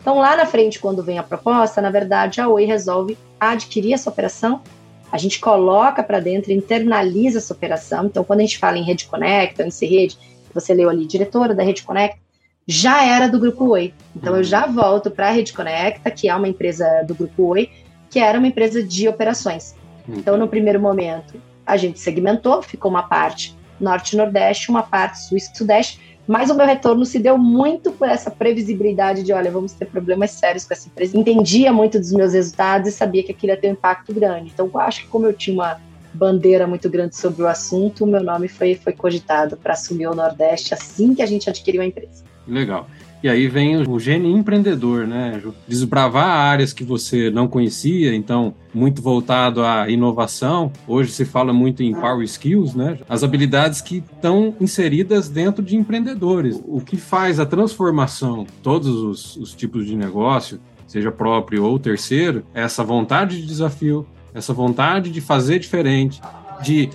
Então, 0.00 0.18
lá 0.18 0.36
na 0.36 0.46
frente, 0.46 0.78
quando 0.78 1.02
vem 1.02 1.18
a 1.18 1.22
proposta, 1.22 1.80
na 1.80 1.90
verdade, 1.90 2.40
a 2.40 2.48
Oi 2.48 2.64
resolve 2.64 3.16
adquirir 3.40 3.92
essa 3.92 4.10
operação 4.10 4.62
a 5.10 5.18
gente 5.18 5.38
coloca 5.40 6.02
para 6.02 6.20
dentro, 6.20 6.52
internaliza 6.52 7.38
essa 7.38 7.54
operação. 7.54 8.06
Então, 8.06 8.24
quando 8.24 8.40
a 8.40 8.42
gente 8.42 8.58
fala 8.58 8.76
em 8.76 8.82
Rede 8.82 9.06
Conecta, 9.06 9.66
em 9.66 9.70
C-Rede, 9.70 10.18
você 10.52 10.74
leu 10.74 10.88
ali, 10.88 11.06
diretora 11.06 11.54
da 11.54 11.62
Rede 11.62 11.82
Conecta, 11.82 12.18
já 12.66 13.04
era 13.04 13.28
do 13.28 13.38
Grupo 13.38 13.66
Oi. 13.70 13.94
Então, 14.14 14.36
eu 14.36 14.42
já 14.42 14.66
volto 14.66 15.10
para 15.10 15.28
a 15.28 15.30
Rede 15.30 15.52
Conecta, 15.52 16.10
que 16.10 16.28
é 16.28 16.34
uma 16.34 16.48
empresa 16.48 17.04
do 17.06 17.14
Grupo 17.14 17.44
Oi, 17.48 17.70
que 18.10 18.18
era 18.18 18.38
uma 18.38 18.48
empresa 18.48 18.82
de 18.82 19.08
operações. 19.08 19.74
Então, 20.08 20.36
no 20.36 20.48
primeiro 20.48 20.80
momento, 20.80 21.34
a 21.64 21.76
gente 21.76 21.98
segmentou, 21.98 22.62
ficou 22.62 22.90
uma 22.90 23.04
parte 23.04 23.56
norte-nordeste, 23.80 24.70
uma 24.70 24.82
parte 24.82 25.20
sul 25.20 25.38
sudeste, 25.54 26.15
mas 26.26 26.50
o 26.50 26.54
meu 26.54 26.66
retorno 26.66 27.04
se 27.04 27.18
deu 27.18 27.38
muito 27.38 27.92
por 27.92 28.08
essa 28.08 28.30
previsibilidade 28.30 29.22
de, 29.22 29.32
olha, 29.32 29.50
vamos 29.50 29.72
ter 29.72 29.86
problemas 29.86 30.32
sérios 30.32 30.64
com 30.64 30.74
essa 30.74 30.88
empresa. 30.88 31.16
Entendia 31.16 31.72
muito 31.72 31.98
dos 31.98 32.12
meus 32.12 32.32
resultados 32.32 32.88
e 32.88 32.92
sabia 32.92 33.22
que 33.22 33.32
aquilo 33.32 33.52
ia 33.52 33.56
ter 33.56 33.68
um 33.68 33.72
impacto 33.72 34.12
grande. 34.12 34.50
Então, 34.52 34.68
acho 34.80 35.02
que 35.02 35.08
como 35.08 35.26
eu 35.26 35.32
tinha 35.32 35.54
uma 35.54 35.80
bandeira 36.12 36.66
muito 36.66 36.88
grande 36.90 37.16
sobre 37.16 37.42
o 37.42 37.46
assunto, 37.46 38.04
o 38.04 38.06
meu 38.06 38.22
nome 38.22 38.48
foi, 38.48 38.74
foi 38.74 38.92
cogitado 38.92 39.56
para 39.56 39.74
assumir 39.74 40.08
o 40.08 40.14
Nordeste 40.14 40.74
assim 40.74 41.14
que 41.14 41.22
a 41.22 41.26
gente 41.26 41.48
adquiriu 41.48 41.82
a 41.82 41.86
empresa. 41.86 42.24
Legal. 42.46 42.88
E 43.22 43.28
aí 43.28 43.48
vem 43.48 43.76
o 43.88 43.98
gênio 43.98 44.30
empreendedor, 44.30 45.06
né? 45.06 45.42
Desbravar 45.66 46.28
áreas 46.28 46.72
que 46.72 46.84
você 46.84 47.30
não 47.30 47.48
conhecia, 47.48 48.14
então 48.14 48.54
muito 48.72 49.00
voltado 49.02 49.64
à 49.64 49.88
inovação. 49.88 50.70
Hoje 50.86 51.10
se 51.10 51.24
fala 51.24 51.52
muito 51.52 51.82
em 51.82 51.94
power 51.94 52.22
skills, 52.24 52.74
né? 52.74 52.98
As 53.08 53.24
habilidades 53.24 53.80
que 53.80 53.96
estão 54.14 54.54
inseridas 54.60 55.28
dentro 55.28 55.64
de 55.64 55.76
empreendedores. 55.76 56.62
O 56.66 56.80
que 56.80 56.96
faz 56.96 57.40
a 57.40 57.46
transformação, 57.46 58.46
todos 58.62 58.88
os, 58.88 59.36
os 59.36 59.54
tipos 59.54 59.86
de 59.86 59.96
negócio, 59.96 60.60
seja 60.86 61.10
próprio 61.10 61.64
ou 61.64 61.78
terceiro, 61.78 62.44
é 62.54 62.62
essa 62.62 62.84
vontade 62.84 63.40
de 63.40 63.46
desafio, 63.46 64.06
essa 64.34 64.52
vontade 64.52 65.10
de 65.10 65.20
fazer 65.20 65.58
diferente, 65.58 66.20
de 66.62 66.90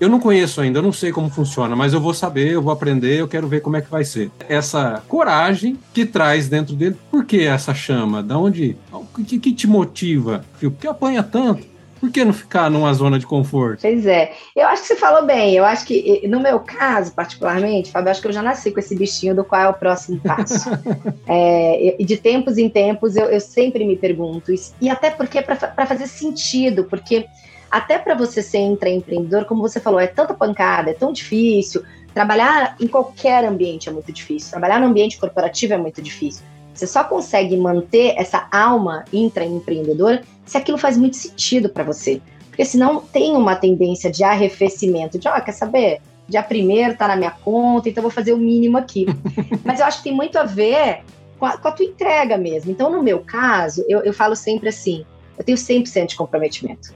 eu 0.00 0.08
não 0.08 0.20
conheço 0.20 0.60
ainda, 0.60 0.78
eu 0.78 0.82
não 0.82 0.92
sei 0.92 1.12
como 1.12 1.30
funciona, 1.30 1.74
mas 1.74 1.92
eu 1.92 2.00
vou 2.00 2.14
saber, 2.14 2.52
eu 2.52 2.62
vou 2.62 2.72
aprender, 2.72 3.20
eu 3.20 3.28
quero 3.28 3.48
ver 3.48 3.60
como 3.60 3.76
é 3.76 3.80
que 3.80 3.90
vai 3.90 4.04
ser. 4.04 4.30
Essa 4.48 5.02
coragem 5.08 5.78
que 5.92 6.04
traz 6.04 6.48
dentro 6.48 6.74
dele, 6.74 6.96
por 7.10 7.24
que 7.24 7.44
essa 7.44 7.74
chama? 7.74 8.22
Da 8.22 8.38
onde? 8.38 8.76
O 8.92 9.22
que, 9.22 9.38
que 9.38 9.52
te 9.52 9.66
motiva? 9.66 10.44
Por 10.60 10.72
que 10.72 10.86
apanha 10.86 11.22
tanto? 11.22 11.74
Por 12.04 12.10
que 12.10 12.22
não 12.22 12.34
ficar 12.34 12.70
numa 12.70 12.92
zona 12.92 13.18
de 13.18 13.24
conforto? 13.24 13.80
Pois 13.80 14.04
é. 14.04 14.34
Eu 14.54 14.66
acho 14.66 14.82
que 14.82 14.88
você 14.88 14.96
falou 14.96 15.24
bem. 15.24 15.54
Eu 15.54 15.64
acho 15.64 15.86
que, 15.86 16.22
no 16.28 16.38
meu 16.38 16.60
caso, 16.60 17.14
particularmente, 17.14 17.90
Fábio, 17.90 18.10
acho 18.10 18.20
que 18.20 18.28
eu 18.28 18.32
já 18.32 18.42
nasci 18.42 18.70
com 18.70 18.78
esse 18.78 18.94
bichinho 18.94 19.34
do 19.34 19.42
qual 19.42 19.62
é 19.62 19.68
o 19.68 19.72
próximo 19.72 20.20
passo. 20.20 20.68
é, 21.26 21.96
de 21.98 22.16
tempos 22.18 22.58
em 22.58 22.68
tempos, 22.68 23.16
eu, 23.16 23.24
eu 23.26 23.40
sempre 23.40 23.86
me 23.86 23.96
pergunto, 23.96 24.52
e 24.82 24.90
até 24.90 25.10
porque 25.10 25.38
é 25.38 25.42
para 25.42 25.86
fazer 25.86 26.06
sentido, 26.06 26.84
porque 26.84 27.26
até 27.74 27.98
para 27.98 28.14
você 28.14 28.40
ser 28.40 28.58
intraempreendedor, 28.58 29.46
como 29.46 29.60
você 29.60 29.80
falou, 29.80 29.98
é 29.98 30.06
tanta 30.06 30.32
pancada, 30.32 30.92
é 30.92 30.94
tão 30.94 31.12
difícil. 31.12 31.82
Trabalhar 32.14 32.76
em 32.78 32.86
qualquer 32.86 33.44
ambiente 33.44 33.88
é 33.88 33.92
muito 33.92 34.12
difícil. 34.12 34.52
Trabalhar 34.52 34.78
no 34.78 34.86
ambiente 34.86 35.18
corporativo 35.18 35.74
é 35.74 35.76
muito 35.76 36.00
difícil. 36.00 36.44
Você 36.72 36.86
só 36.86 37.02
consegue 37.02 37.56
manter 37.56 38.14
essa 38.16 38.46
alma 38.52 39.04
intraempreendedora 39.12 40.22
se 40.46 40.56
aquilo 40.56 40.78
faz 40.78 40.96
muito 40.96 41.16
sentido 41.16 41.68
para 41.68 41.82
você. 41.82 42.22
Porque 42.48 42.64
senão 42.64 43.00
tem 43.00 43.36
uma 43.36 43.56
tendência 43.56 44.08
de 44.08 44.22
arrefecimento, 44.22 45.18
de, 45.18 45.26
ó, 45.26 45.36
oh, 45.36 45.40
quer 45.42 45.50
saber? 45.50 46.00
Dia 46.28 46.44
primeiro 46.44 46.96
tá 46.96 47.08
na 47.08 47.16
minha 47.16 47.32
conta, 47.32 47.88
então 47.88 48.02
vou 48.02 48.10
fazer 48.10 48.34
o 48.34 48.38
mínimo 48.38 48.78
aqui. 48.78 49.04
Mas 49.64 49.80
eu 49.80 49.86
acho 49.86 49.98
que 49.98 50.04
tem 50.04 50.14
muito 50.14 50.38
a 50.38 50.44
ver 50.44 51.00
com 51.40 51.46
a, 51.46 51.56
com 51.58 51.66
a 51.66 51.72
tua 51.72 51.84
entrega 51.84 52.38
mesmo. 52.38 52.70
Então, 52.70 52.88
no 52.88 53.02
meu 53.02 53.18
caso, 53.18 53.84
eu, 53.88 53.98
eu 54.04 54.12
falo 54.12 54.36
sempre 54.36 54.68
assim, 54.68 55.04
eu 55.36 55.42
tenho 55.42 55.58
100% 55.58 56.06
de 56.06 56.14
comprometimento 56.14 56.94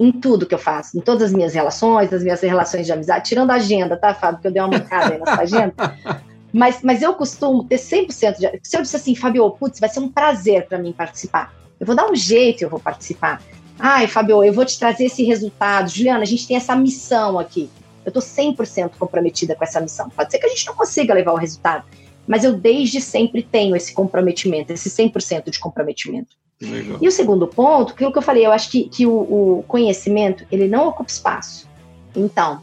em 0.00 0.12
tudo 0.12 0.46
que 0.46 0.54
eu 0.54 0.58
faço, 0.58 0.96
em 0.96 1.00
todas 1.00 1.24
as 1.24 1.32
minhas 1.32 1.54
relações, 1.54 2.10
nas 2.10 2.22
minhas 2.22 2.40
relações 2.40 2.86
de 2.86 2.92
amizade, 2.92 3.28
tirando 3.28 3.50
a 3.50 3.54
agenda, 3.54 3.96
tá, 3.96 4.14
Fábio? 4.14 4.40
Que 4.40 4.48
eu 4.48 4.52
dei 4.52 4.62
uma 4.62 4.78
mancada 4.78 5.14
aí 5.14 5.18
nessa 5.18 5.40
agenda. 5.42 5.74
Mas, 6.50 6.80
mas 6.82 7.02
eu 7.02 7.12
costumo 7.12 7.62
ter 7.62 7.76
100% 7.76 8.38
de. 8.38 8.60
Se 8.62 8.78
eu 8.78 8.80
disser 8.80 8.98
assim, 8.98 9.14
Fábio, 9.14 9.50
putz, 9.50 9.78
vai 9.78 9.88
ser 9.90 10.00
um 10.00 10.10
prazer 10.10 10.66
para 10.66 10.78
mim 10.78 10.94
participar. 10.94 11.54
Eu 11.78 11.86
vou 11.86 11.94
dar 11.94 12.10
um 12.10 12.14
jeito 12.14 12.62
eu 12.62 12.70
vou 12.70 12.80
participar. 12.80 13.42
Ai, 13.78 14.06
Fábio, 14.06 14.42
eu 14.42 14.52
vou 14.52 14.64
te 14.64 14.78
trazer 14.78 15.04
esse 15.04 15.22
resultado. 15.22 15.90
Juliana, 15.90 16.22
a 16.22 16.26
gente 16.26 16.48
tem 16.48 16.56
essa 16.56 16.74
missão 16.74 17.38
aqui. 17.38 17.70
Eu 18.04 18.08
estou 18.08 18.22
100% 18.22 18.92
comprometida 18.98 19.54
com 19.54 19.62
essa 19.62 19.80
missão. 19.80 20.08
Pode 20.08 20.30
ser 20.30 20.38
que 20.38 20.46
a 20.46 20.48
gente 20.48 20.66
não 20.66 20.74
consiga 20.74 21.12
levar 21.12 21.32
o 21.32 21.36
resultado, 21.36 21.84
mas 22.26 22.42
eu 22.42 22.54
desde 22.54 23.00
sempre 23.00 23.42
tenho 23.42 23.76
esse 23.76 23.92
comprometimento, 23.92 24.72
esse 24.72 24.88
100% 24.88 25.50
de 25.50 25.58
comprometimento. 25.58 26.34
Legal. 26.60 26.98
E 27.00 27.06
o 27.06 27.12
segundo 27.12 27.46
ponto, 27.46 27.92
aquilo 27.92 28.12
que 28.12 28.18
eu 28.18 28.22
falei, 28.22 28.44
eu 28.44 28.52
acho 28.52 28.70
que, 28.70 28.88
que 28.88 29.06
o, 29.06 29.58
o 29.58 29.64
conhecimento, 29.68 30.44
ele 30.50 30.66
não 30.66 30.88
ocupa 30.88 31.10
espaço. 31.10 31.68
Então, 32.14 32.60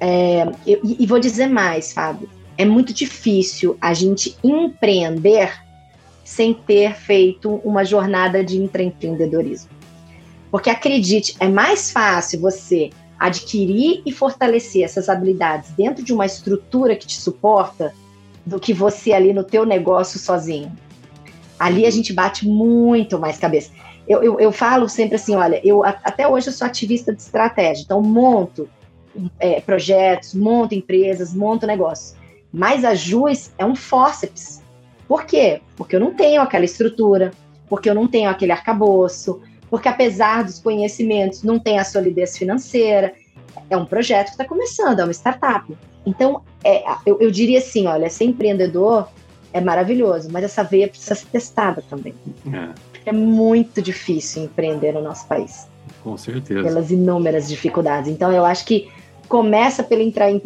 é, 0.00 0.50
eu, 0.66 0.80
e 0.82 1.06
vou 1.06 1.18
dizer 1.18 1.46
mais, 1.46 1.92
Fábio, 1.92 2.28
é 2.56 2.64
muito 2.64 2.92
difícil 2.92 3.76
a 3.80 3.92
gente 3.92 4.36
empreender 4.42 5.52
sem 6.24 6.54
ter 6.54 6.94
feito 6.94 7.60
uma 7.64 7.84
jornada 7.84 8.42
de 8.42 8.58
intraempreendedorismo. 8.58 9.70
Porque 10.50 10.70
acredite, 10.70 11.36
é 11.38 11.48
mais 11.48 11.90
fácil 11.90 12.40
você 12.40 12.90
adquirir 13.18 14.02
e 14.06 14.12
fortalecer 14.12 14.82
essas 14.82 15.08
habilidades 15.08 15.70
dentro 15.72 16.02
de 16.02 16.12
uma 16.12 16.26
estrutura 16.26 16.96
que 16.96 17.06
te 17.06 17.20
suporta 17.20 17.94
do 18.44 18.58
que 18.58 18.72
você 18.72 19.12
ali 19.12 19.32
no 19.32 19.44
teu 19.44 19.64
negócio 19.64 20.18
sozinho. 20.18 20.72
Ali 21.58 21.86
a 21.86 21.90
gente 21.90 22.12
bate 22.12 22.46
muito 22.46 23.18
mais 23.18 23.38
cabeça. 23.38 23.70
Eu, 24.06 24.22
eu, 24.22 24.40
eu 24.40 24.52
falo 24.52 24.88
sempre 24.88 25.16
assim, 25.16 25.34
olha, 25.34 25.60
eu 25.64 25.84
até 25.84 26.28
hoje 26.28 26.48
eu 26.48 26.52
sou 26.52 26.66
ativista 26.66 27.14
de 27.14 27.22
estratégia, 27.22 27.84
então 27.84 28.02
monto 28.02 28.68
é, 29.38 29.60
projetos, 29.60 30.34
monto 30.34 30.74
empresas, 30.74 31.32
monto 31.32 31.66
negócios. 31.66 32.14
Mas 32.52 32.84
a 32.84 32.94
Juiz 32.94 33.52
é 33.58 33.64
um 33.64 33.74
fórceps. 33.74 34.62
Por 35.08 35.24
quê? 35.24 35.60
Porque 35.76 35.96
eu 35.96 36.00
não 36.00 36.12
tenho 36.12 36.42
aquela 36.42 36.64
estrutura, 36.64 37.32
porque 37.68 37.88
eu 37.88 37.94
não 37.94 38.06
tenho 38.06 38.28
aquele 38.28 38.52
arcabouço, 38.52 39.40
porque 39.70 39.88
apesar 39.88 40.44
dos 40.44 40.58
conhecimentos, 40.58 41.42
não 41.42 41.58
tem 41.58 41.78
a 41.78 41.84
solidez 41.84 42.36
financeira. 42.36 43.12
É 43.68 43.76
um 43.76 43.84
projeto 43.84 44.26
que 44.26 44.32
está 44.32 44.44
começando, 44.44 45.00
é 45.00 45.04
uma 45.04 45.12
startup. 45.12 45.76
Então, 46.06 46.42
é, 46.62 46.84
eu, 47.06 47.18
eu 47.20 47.30
diria 47.30 47.58
assim, 47.58 47.86
olha, 47.86 48.08
ser 48.10 48.24
empreendedor 48.24 49.08
é 49.54 49.60
maravilhoso, 49.60 50.28
mas 50.32 50.42
essa 50.42 50.64
veia 50.64 50.88
precisa 50.88 51.14
ser 51.14 51.26
testada 51.26 51.82
também. 51.88 52.12
É. 52.52 53.10
é 53.10 53.12
muito 53.12 53.80
difícil 53.80 54.42
empreender 54.42 54.92
no 54.92 55.00
nosso 55.00 55.28
país. 55.28 55.68
Com 56.02 56.16
certeza. 56.18 56.64
Pelas 56.64 56.90
inúmeras 56.90 57.48
dificuldades. 57.48 58.10
Então, 58.10 58.32
eu 58.32 58.44
acho 58.44 58.66
que 58.66 58.90
começa 59.28 59.84
pelo 59.84 60.02
entrar 60.02 60.28
em 60.28 60.42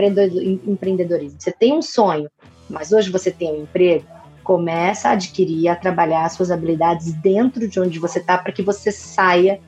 empreendedorismo. 0.67 1.41
Você 1.41 1.51
tem 1.51 1.73
um 1.73 1.81
sonho, 1.81 2.31
mas 2.69 2.93
hoje 2.93 3.11
você 3.11 3.31
tem 3.31 3.51
um 3.51 3.63
emprego, 3.63 4.05
começa 4.45 5.09
a 5.09 5.13
adquirir, 5.13 5.69
a 5.69 5.75
trabalhar 5.75 6.29
suas 6.29 6.51
habilidades 6.51 7.15
dentro 7.15 7.67
de 7.67 7.81
onde 7.81 7.99
você 7.99 8.19
está 8.19 8.37
para 8.37 8.53
que 8.53 8.63
você 8.63 8.93
saia 8.93 9.59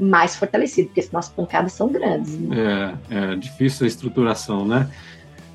mais 0.00 0.34
fortalecido, 0.34 0.88
porque 0.88 1.02
senão 1.02 1.20
as 1.20 1.28
pancadas 1.28 1.74
são 1.74 1.88
grandes. 1.88 2.36
Né? 2.36 2.96
É, 3.08 3.32
é 3.32 3.36
difícil 3.36 3.84
a 3.84 3.88
estruturação, 3.88 4.66
né? 4.66 4.90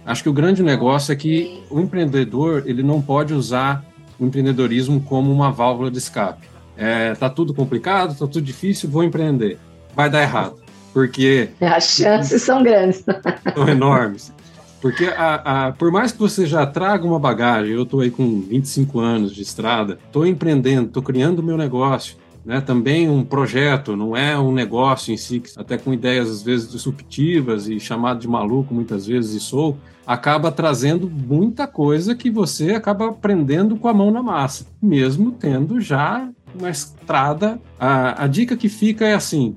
Acho 0.06 0.24
que 0.24 0.30
o 0.30 0.34
grande 0.34 0.62
negócio 0.62 1.12
é 1.12 1.16
que 1.16 1.64
o 1.70 1.80
empreendedor 1.80 2.64
ele 2.66 2.84
não 2.84 3.02
pode 3.02 3.34
usar 3.34 3.84
o 4.20 4.26
empreendedorismo 4.26 5.02
como 5.02 5.32
uma 5.32 5.52
válvula 5.52 5.90
de 5.90 5.98
escape. 5.98 6.48
É, 6.78 7.14
tá 7.16 7.30
tudo 7.30 7.54
complicado, 7.54 8.12
tá 8.12 8.28
tudo 8.28 8.42
difícil, 8.42 8.90
vou 8.90 9.04
empreender. 9.04 9.58
Vai 9.96 10.10
dar 10.10 10.22
errado 10.22 10.66
porque... 10.96 11.50
As 11.60 11.90
chances 11.90 12.42
são 12.42 12.64
grandes. 12.64 13.04
São 13.54 13.68
enormes. 13.68 14.34
Porque 14.82 15.04
a, 15.08 15.68
a, 15.68 15.72
por 15.74 15.92
mais 15.92 16.14
que 16.14 16.18
você 16.18 16.46
já 16.46 16.66
traga 16.66 17.06
uma 17.06 17.20
bagagem, 17.20 17.74
eu 17.74 17.84
estou 17.84 18.00
aí 18.00 18.10
com 18.10 18.40
25 18.40 19.02
anos 19.02 19.36
de 19.36 19.42
estrada, 19.42 20.00
estou 20.06 20.26
empreendendo, 20.26 20.88
estou 20.88 21.04
criando 21.04 21.40
o 21.40 21.44
meu 21.44 21.58
negócio, 21.58 22.16
né? 22.46 22.62
também 22.62 23.10
um 23.10 23.24
projeto, 23.24 23.96
não 23.96 24.16
é 24.16 24.38
um 24.38 24.52
negócio 24.52 25.14
em 25.14 25.18
si, 25.18 25.42
até 25.58 25.78
com 25.78 25.94
ideias 25.94 26.30
às 26.30 26.44
vezes 26.44 26.72
disruptivas 26.72 27.68
e 27.68 27.80
chamado 27.80 28.20
de 28.20 28.28
maluco 28.28 28.74
muitas 28.74 29.08
vezes 29.08 29.34
e 29.34 29.40
sou, 29.40 29.78
acaba 30.06 30.52
trazendo 30.52 31.10
muita 31.10 31.66
coisa 31.66 32.16
que 32.16 32.30
você 32.30 32.72
acaba 32.72 33.10
aprendendo 33.10 33.76
com 33.76 33.88
a 33.88 33.94
mão 33.94 34.12
na 34.12 34.22
massa, 34.22 34.68
mesmo 34.82 35.32
tendo 35.32 35.82
já 35.82 36.30
uma 36.54 36.70
estrada. 36.70 37.60
A, 37.80 38.24
a 38.24 38.28
dica 38.28 38.56
que 38.56 38.70
fica 38.70 39.06
é 39.06 39.16
assim: 39.16 39.56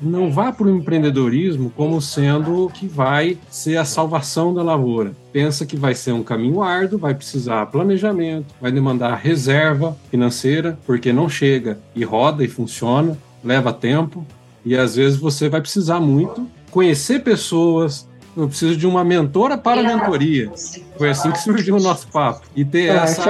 não 0.00 0.30
vá 0.30 0.52
para 0.52 0.66
o 0.66 0.76
empreendedorismo 0.76 1.70
como 1.76 2.00
sendo 2.00 2.70
que 2.74 2.86
vai 2.86 3.38
ser 3.50 3.76
a 3.76 3.84
salvação 3.84 4.52
da 4.52 4.62
lavoura. 4.62 5.12
Pensa 5.32 5.64
que 5.64 5.76
vai 5.76 5.94
ser 5.94 6.12
um 6.12 6.22
caminho 6.22 6.62
árduo, 6.62 6.98
vai 6.98 7.14
precisar 7.14 7.66
planejamento, 7.66 8.54
vai 8.60 8.70
demandar 8.70 9.14
reserva 9.16 9.96
financeira, 10.10 10.78
porque 10.86 11.12
não 11.12 11.28
chega 11.28 11.78
e 11.94 12.04
roda 12.04 12.44
e 12.44 12.48
funciona, 12.48 13.16
leva 13.42 13.72
tempo 13.72 14.26
e 14.64 14.76
às 14.76 14.96
vezes 14.96 15.18
você 15.18 15.48
vai 15.48 15.60
precisar 15.60 16.00
muito 16.00 16.46
conhecer 16.70 17.22
pessoas. 17.22 18.08
Eu 18.36 18.48
preciso 18.48 18.76
de 18.76 18.86
uma 18.86 19.04
mentora 19.04 19.56
para 19.56 19.80
a 19.80 19.84
mentoria. 19.84 20.50
Foi 20.98 21.10
assim 21.10 21.30
que 21.30 21.38
surgiu 21.38 21.76
o 21.76 21.80
nosso 21.80 22.08
papo. 22.08 22.42
E 22.56 22.64
ter 22.64 22.86
é, 22.86 22.96
essa, 22.96 23.22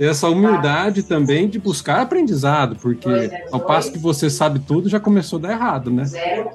essa 0.00 0.28
humildade 0.28 1.02
também 1.02 1.48
de 1.48 1.58
buscar 1.58 2.00
aprendizado, 2.00 2.76
porque 2.76 3.30
ao 3.52 3.60
passo 3.60 3.92
que 3.92 3.98
você 3.98 4.30
sabe 4.30 4.58
tudo, 4.60 4.88
já 4.88 4.98
começou 4.98 5.38
a 5.38 5.42
dar 5.42 5.52
errado, 5.52 5.90
né? 5.90 6.04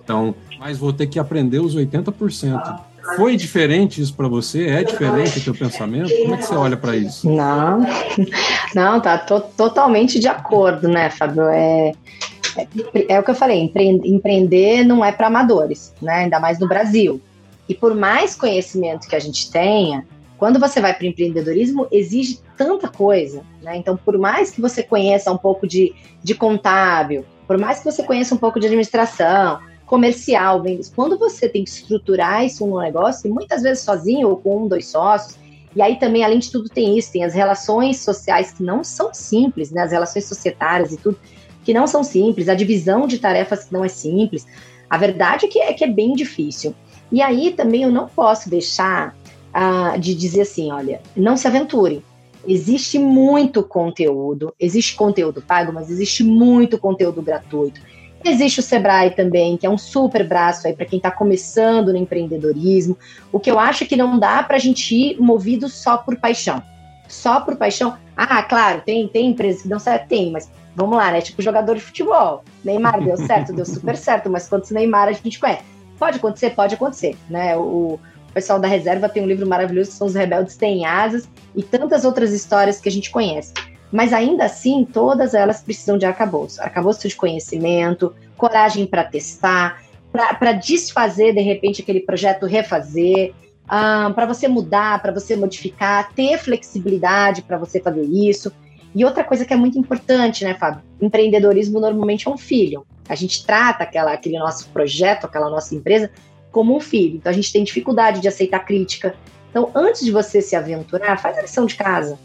Então, 0.04 0.34
mas 0.60 0.78
vou 0.78 0.92
ter 0.92 1.08
que 1.08 1.20
aprender 1.20 1.60
os 1.60 1.76
80%. 1.76 2.80
Foi 3.16 3.38
diferente 3.38 4.02
isso 4.02 4.16
para 4.16 4.28
você? 4.28 4.68
É 4.68 4.84
diferente 4.84 5.38
o 5.38 5.44
teu 5.44 5.54
pensamento? 5.54 6.10
Como 6.24 6.34
é 6.34 6.38
que 6.38 6.46
você 6.46 6.56
olha 6.56 6.76
para 6.76 6.96
isso? 6.96 7.30
Não, 7.30 7.86
não, 8.74 9.00
tá 9.00 9.18
to 9.20 9.42
totalmente 9.56 10.20
de 10.20 10.28
acordo, 10.28 10.88
né, 10.88 11.12
Fábio? 11.12 11.44
É, 11.44 11.92
é, 12.58 12.68
é, 13.10 13.20
o 13.20 13.24
que 13.24 13.30
eu 13.30 13.36
falei, 13.36 13.72
empreender 14.04 14.84
não 14.84 15.06
é 15.06 15.12
para 15.12 15.28
amadores, 15.28 15.94
né? 16.02 16.24
Ainda 16.24 16.40
mais 16.40 16.58
no 16.58 16.68
Brasil. 16.68 17.22
E 17.70 17.76
por 17.76 17.94
mais 17.94 18.36
conhecimento 18.36 19.08
que 19.08 19.16
a 19.16 19.20
gente 19.20 19.52
tenha, 19.52 20.04
quando 20.46 20.60
você 20.60 20.80
vai 20.80 20.94
para 20.94 21.04
o 21.04 21.08
empreendedorismo, 21.08 21.88
exige 21.92 22.40
tanta 22.56 22.88
coisa, 22.88 23.42
né? 23.64 23.78
Então, 23.78 23.98
por 23.98 24.16
mais 24.16 24.52
que 24.52 24.62
você 24.62 24.84
conheça 24.84 25.32
um 25.32 25.40
pouco 25.40 25.66
de, 25.66 25.92
de 26.22 26.36
contábil, 26.36 27.26
por 27.48 27.58
mais 27.58 27.80
que 27.80 27.86
você 27.86 28.04
conheça 28.04 28.36
um 28.36 28.38
pouco 28.38 28.60
de 28.60 28.68
administração, 28.68 29.60
comercial, 29.88 30.62
vendas, 30.62 30.94
quando 30.96 31.18
você 31.18 31.50
tem 31.50 31.64
que 31.64 31.72
estruturar 31.72 32.46
isso 32.46 32.64
num 32.64 32.80
negócio, 32.80 33.28
muitas 33.34 33.64
vezes 33.64 33.84
sozinho 33.84 34.30
ou 34.30 34.38
com 34.38 34.66
um, 34.66 34.68
dois 34.68 34.86
sócios, 34.86 35.36
e 35.76 35.82
aí 35.82 35.98
também, 35.98 36.24
além 36.24 36.38
de 36.38 36.52
tudo, 36.52 36.70
tem 36.70 36.96
isso, 36.96 37.12
tem 37.12 37.24
as 37.24 37.34
relações 37.34 37.98
sociais 38.02 38.52
que 38.52 38.62
não 38.62 38.84
são 38.84 39.12
simples, 39.16 39.72
né? 39.72 39.82
As 39.82 39.92
relações 39.92 40.26
societárias 40.26 40.92
e 40.92 40.98
tudo, 40.98 41.18
que 41.64 41.74
não 41.74 41.88
são 41.88 42.04
simples, 42.04 42.50
a 42.50 42.54
divisão 42.54 43.08
de 43.08 43.18
tarefas 43.18 43.64
que 43.64 43.74
não 43.74 43.84
é 43.84 43.90
simples. 43.90 44.46
A 44.88 44.96
verdade 44.96 45.48
é 45.48 45.50
que 45.50 45.60
é, 45.60 45.74
que 45.74 45.84
é 45.84 45.88
bem 45.88 46.14
difícil. 46.14 46.76
E 47.12 47.20
aí 47.20 47.52
também 47.52 47.82
eu 47.82 47.92
não 47.92 48.08
posso 48.08 48.48
deixar 48.48 49.16
de 50.00 50.14
dizer 50.14 50.42
assim: 50.42 50.72
olha, 50.72 51.02
não 51.16 51.38
se 51.38 51.48
aventure. 51.48 52.04
Existe 52.48 53.00
muito 53.00 53.64
conteúdo, 53.64 54.54
existe 54.60 54.96
conteúdo 54.96 55.42
pago, 55.42 55.74
mas 55.74 55.90
existe 55.90 56.24
muito 56.24 56.78
conteúdo 56.78 57.22
gratuito. 57.22 57.82
Existe 58.24 58.60
o 58.60 58.64
Sebrae 58.64 59.12
também, 59.12 59.56
que 59.56 59.66
é 59.66 59.70
um 59.70 59.78
super 59.78 60.28
braço 60.28 60.68
aí 60.68 60.74
para 60.74 60.86
quem 60.86 60.98
está 60.98 61.12
começando 61.12 61.92
no 61.92 61.98
empreendedorismo. 61.98 62.98
O 63.32 63.40
que 63.40 63.50
eu 63.50 63.60
acho 63.60 63.86
que 63.86 63.96
não 63.96 64.18
dá 64.18 64.42
para 64.44 64.56
a 64.56 64.60
gente 64.60 64.96
ir 64.96 65.20
movido 65.20 65.70
só 65.70 65.98
por 65.98 66.18
paixão. 66.18 66.62
Só 67.08 67.40
por 67.42 67.56
paixão. 67.56 67.96
Ah, 68.18 68.42
claro, 68.42 68.82
tem, 68.84 69.08
tem 69.08 69.28
empresas 69.28 69.62
que 69.62 69.68
dão 69.68 69.78
certo, 69.78 70.08
tem, 70.08 70.32
mas 70.32 70.50
vamos 70.76 70.98
lá, 70.98 71.12
né? 71.12 71.22
Tipo 71.22 71.42
jogador 71.42 71.76
de 71.76 71.82
futebol. 71.82 72.44
Neymar 72.64 73.04
deu 73.04 73.18
certo, 73.18 73.54
deu 73.54 73.66
super 73.66 73.96
certo, 73.96 74.30
mas 74.30 74.48
quantos 74.48 74.72
Neymar 74.72 75.08
a 75.08 75.12
gente 75.12 75.40
conhece? 75.40 75.64
Pode 76.00 76.18
acontecer, 76.18 76.50
pode 76.52 76.74
acontecer, 76.76 77.16
né? 77.30 77.56
O, 77.56 78.00
pessoal 78.36 78.60
da 78.60 78.68
reserva 78.68 79.08
tem 79.08 79.24
um 79.24 79.28
livro 79.28 79.48
maravilhoso 79.48 79.92
que 79.92 79.96
são 79.96 80.08
Os 80.08 80.14
Rebeldes 80.14 80.58
Têm 80.58 80.86
Asas 80.86 81.28
e 81.56 81.64
tantas 81.64 82.04
outras 82.04 82.34
histórias 82.34 82.82
que 82.82 82.90
a 82.90 82.92
gente 82.92 83.10
conhece. 83.10 83.54
Mas 83.92 84.12
ainda 84.12 84.44
assim, 84.44 84.84
todas 84.84 85.34
elas 85.34 85.62
precisam 85.62 85.98
de 85.98 86.06
arcabouço. 86.06 86.62
Arcabouço 86.62 87.08
de 87.08 87.16
conhecimento, 87.16 88.14
coragem 88.36 88.86
para 88.86 89.06
testar, 89.06 89.82
para 90.12 90.52
desfazer 90.52 91.34
de 91.34 91.40
repente 91.40 91.82
aquele 91.82 92.02
projeto, 92.02 92.46
refazer, 92.46 93.34
para 93.68 94.26
você 94.26 94.50
mudar, 94.50 95.02
para 95.02 95.14
você 95.14 95.38
modificar, 95.38 96.12
ter 96.14 96.38
flexibilidade 96.38 97.42
para 97.42 97.58
você 97.58 97.80
fazer 97.80 98.04
isso. 98.04 98.52
E 98.94 99.06
outra 99.06 99.24
coisa 99.24 99.46
que 99.46 99.54
é 99.54 99.58
muito 99.58 99.80
importante, 99.80 100.44
né, 100.44 100.54
Fábio? 100.56 100.82
Empreendedorismo 101.02 101.80
normalmente 101.80 102.28
é 102.28 102.32
um 102.32 102.38
filho. 102.38 102.86
A 103.08 103.16
gente 103.16 103.46
trata 103.46 103.84
aquela, 103.84 104.12
aquele 104.12 104.38
nosso 104.38 104.68
projeto, 104.70 105.26
aquela 105.26 105.50
nossa 105.50 105.74
empresa, 105.74 106.12
como 106.56 106.74
um 106.74 106.80
filho. 106.80 107.18
Então 107.18 107.30
a 107.30 107.36
gente 107.36 107.52
tem 107.52 107.66
dificuldade 107.66 108.22
de 108.22 108.30
aceitar 108.30 108.60
crítica. 108.60 109.14
Então, 109.50 109.70
antes 109.76 110.06
de 110.06 110.10
você 110.10 110.42
se 110.42 110.56
aventurar, 110.56 111.20
faz 111.20 111.38
a 111.38 111.42
lição 111.42 111.66
de 111.66 111.76
casa. 111.76 112.18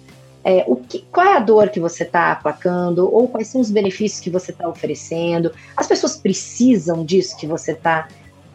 é, 0.44 0.64
o 0.68 0.76
que, 0.76 1.04
qual 1.10 1.26
é 1.26 1.36
a 1.36 1.40
dor 1.40 1.68
que 1.68 1.80
você 1.80 2.04
está 2.04 2.30
aplacando, 2.30 3.12
ou 3.12 3.26
quais 3.26 3.48
são 3.48 3.60
os 3.60 3.72
benefícios 3.72 4.20
que 4.20 4.30
você 4.30 4.52
está 4.52 4.68
oferecendo. 4.68 5.52
As 5.76 5.88
pessoas 5.88 6.16
precisam 6.16 7.04
disso 7.04 7.36
que 7.36 7.46
você 7.46 7.72
está, 7.72 8.06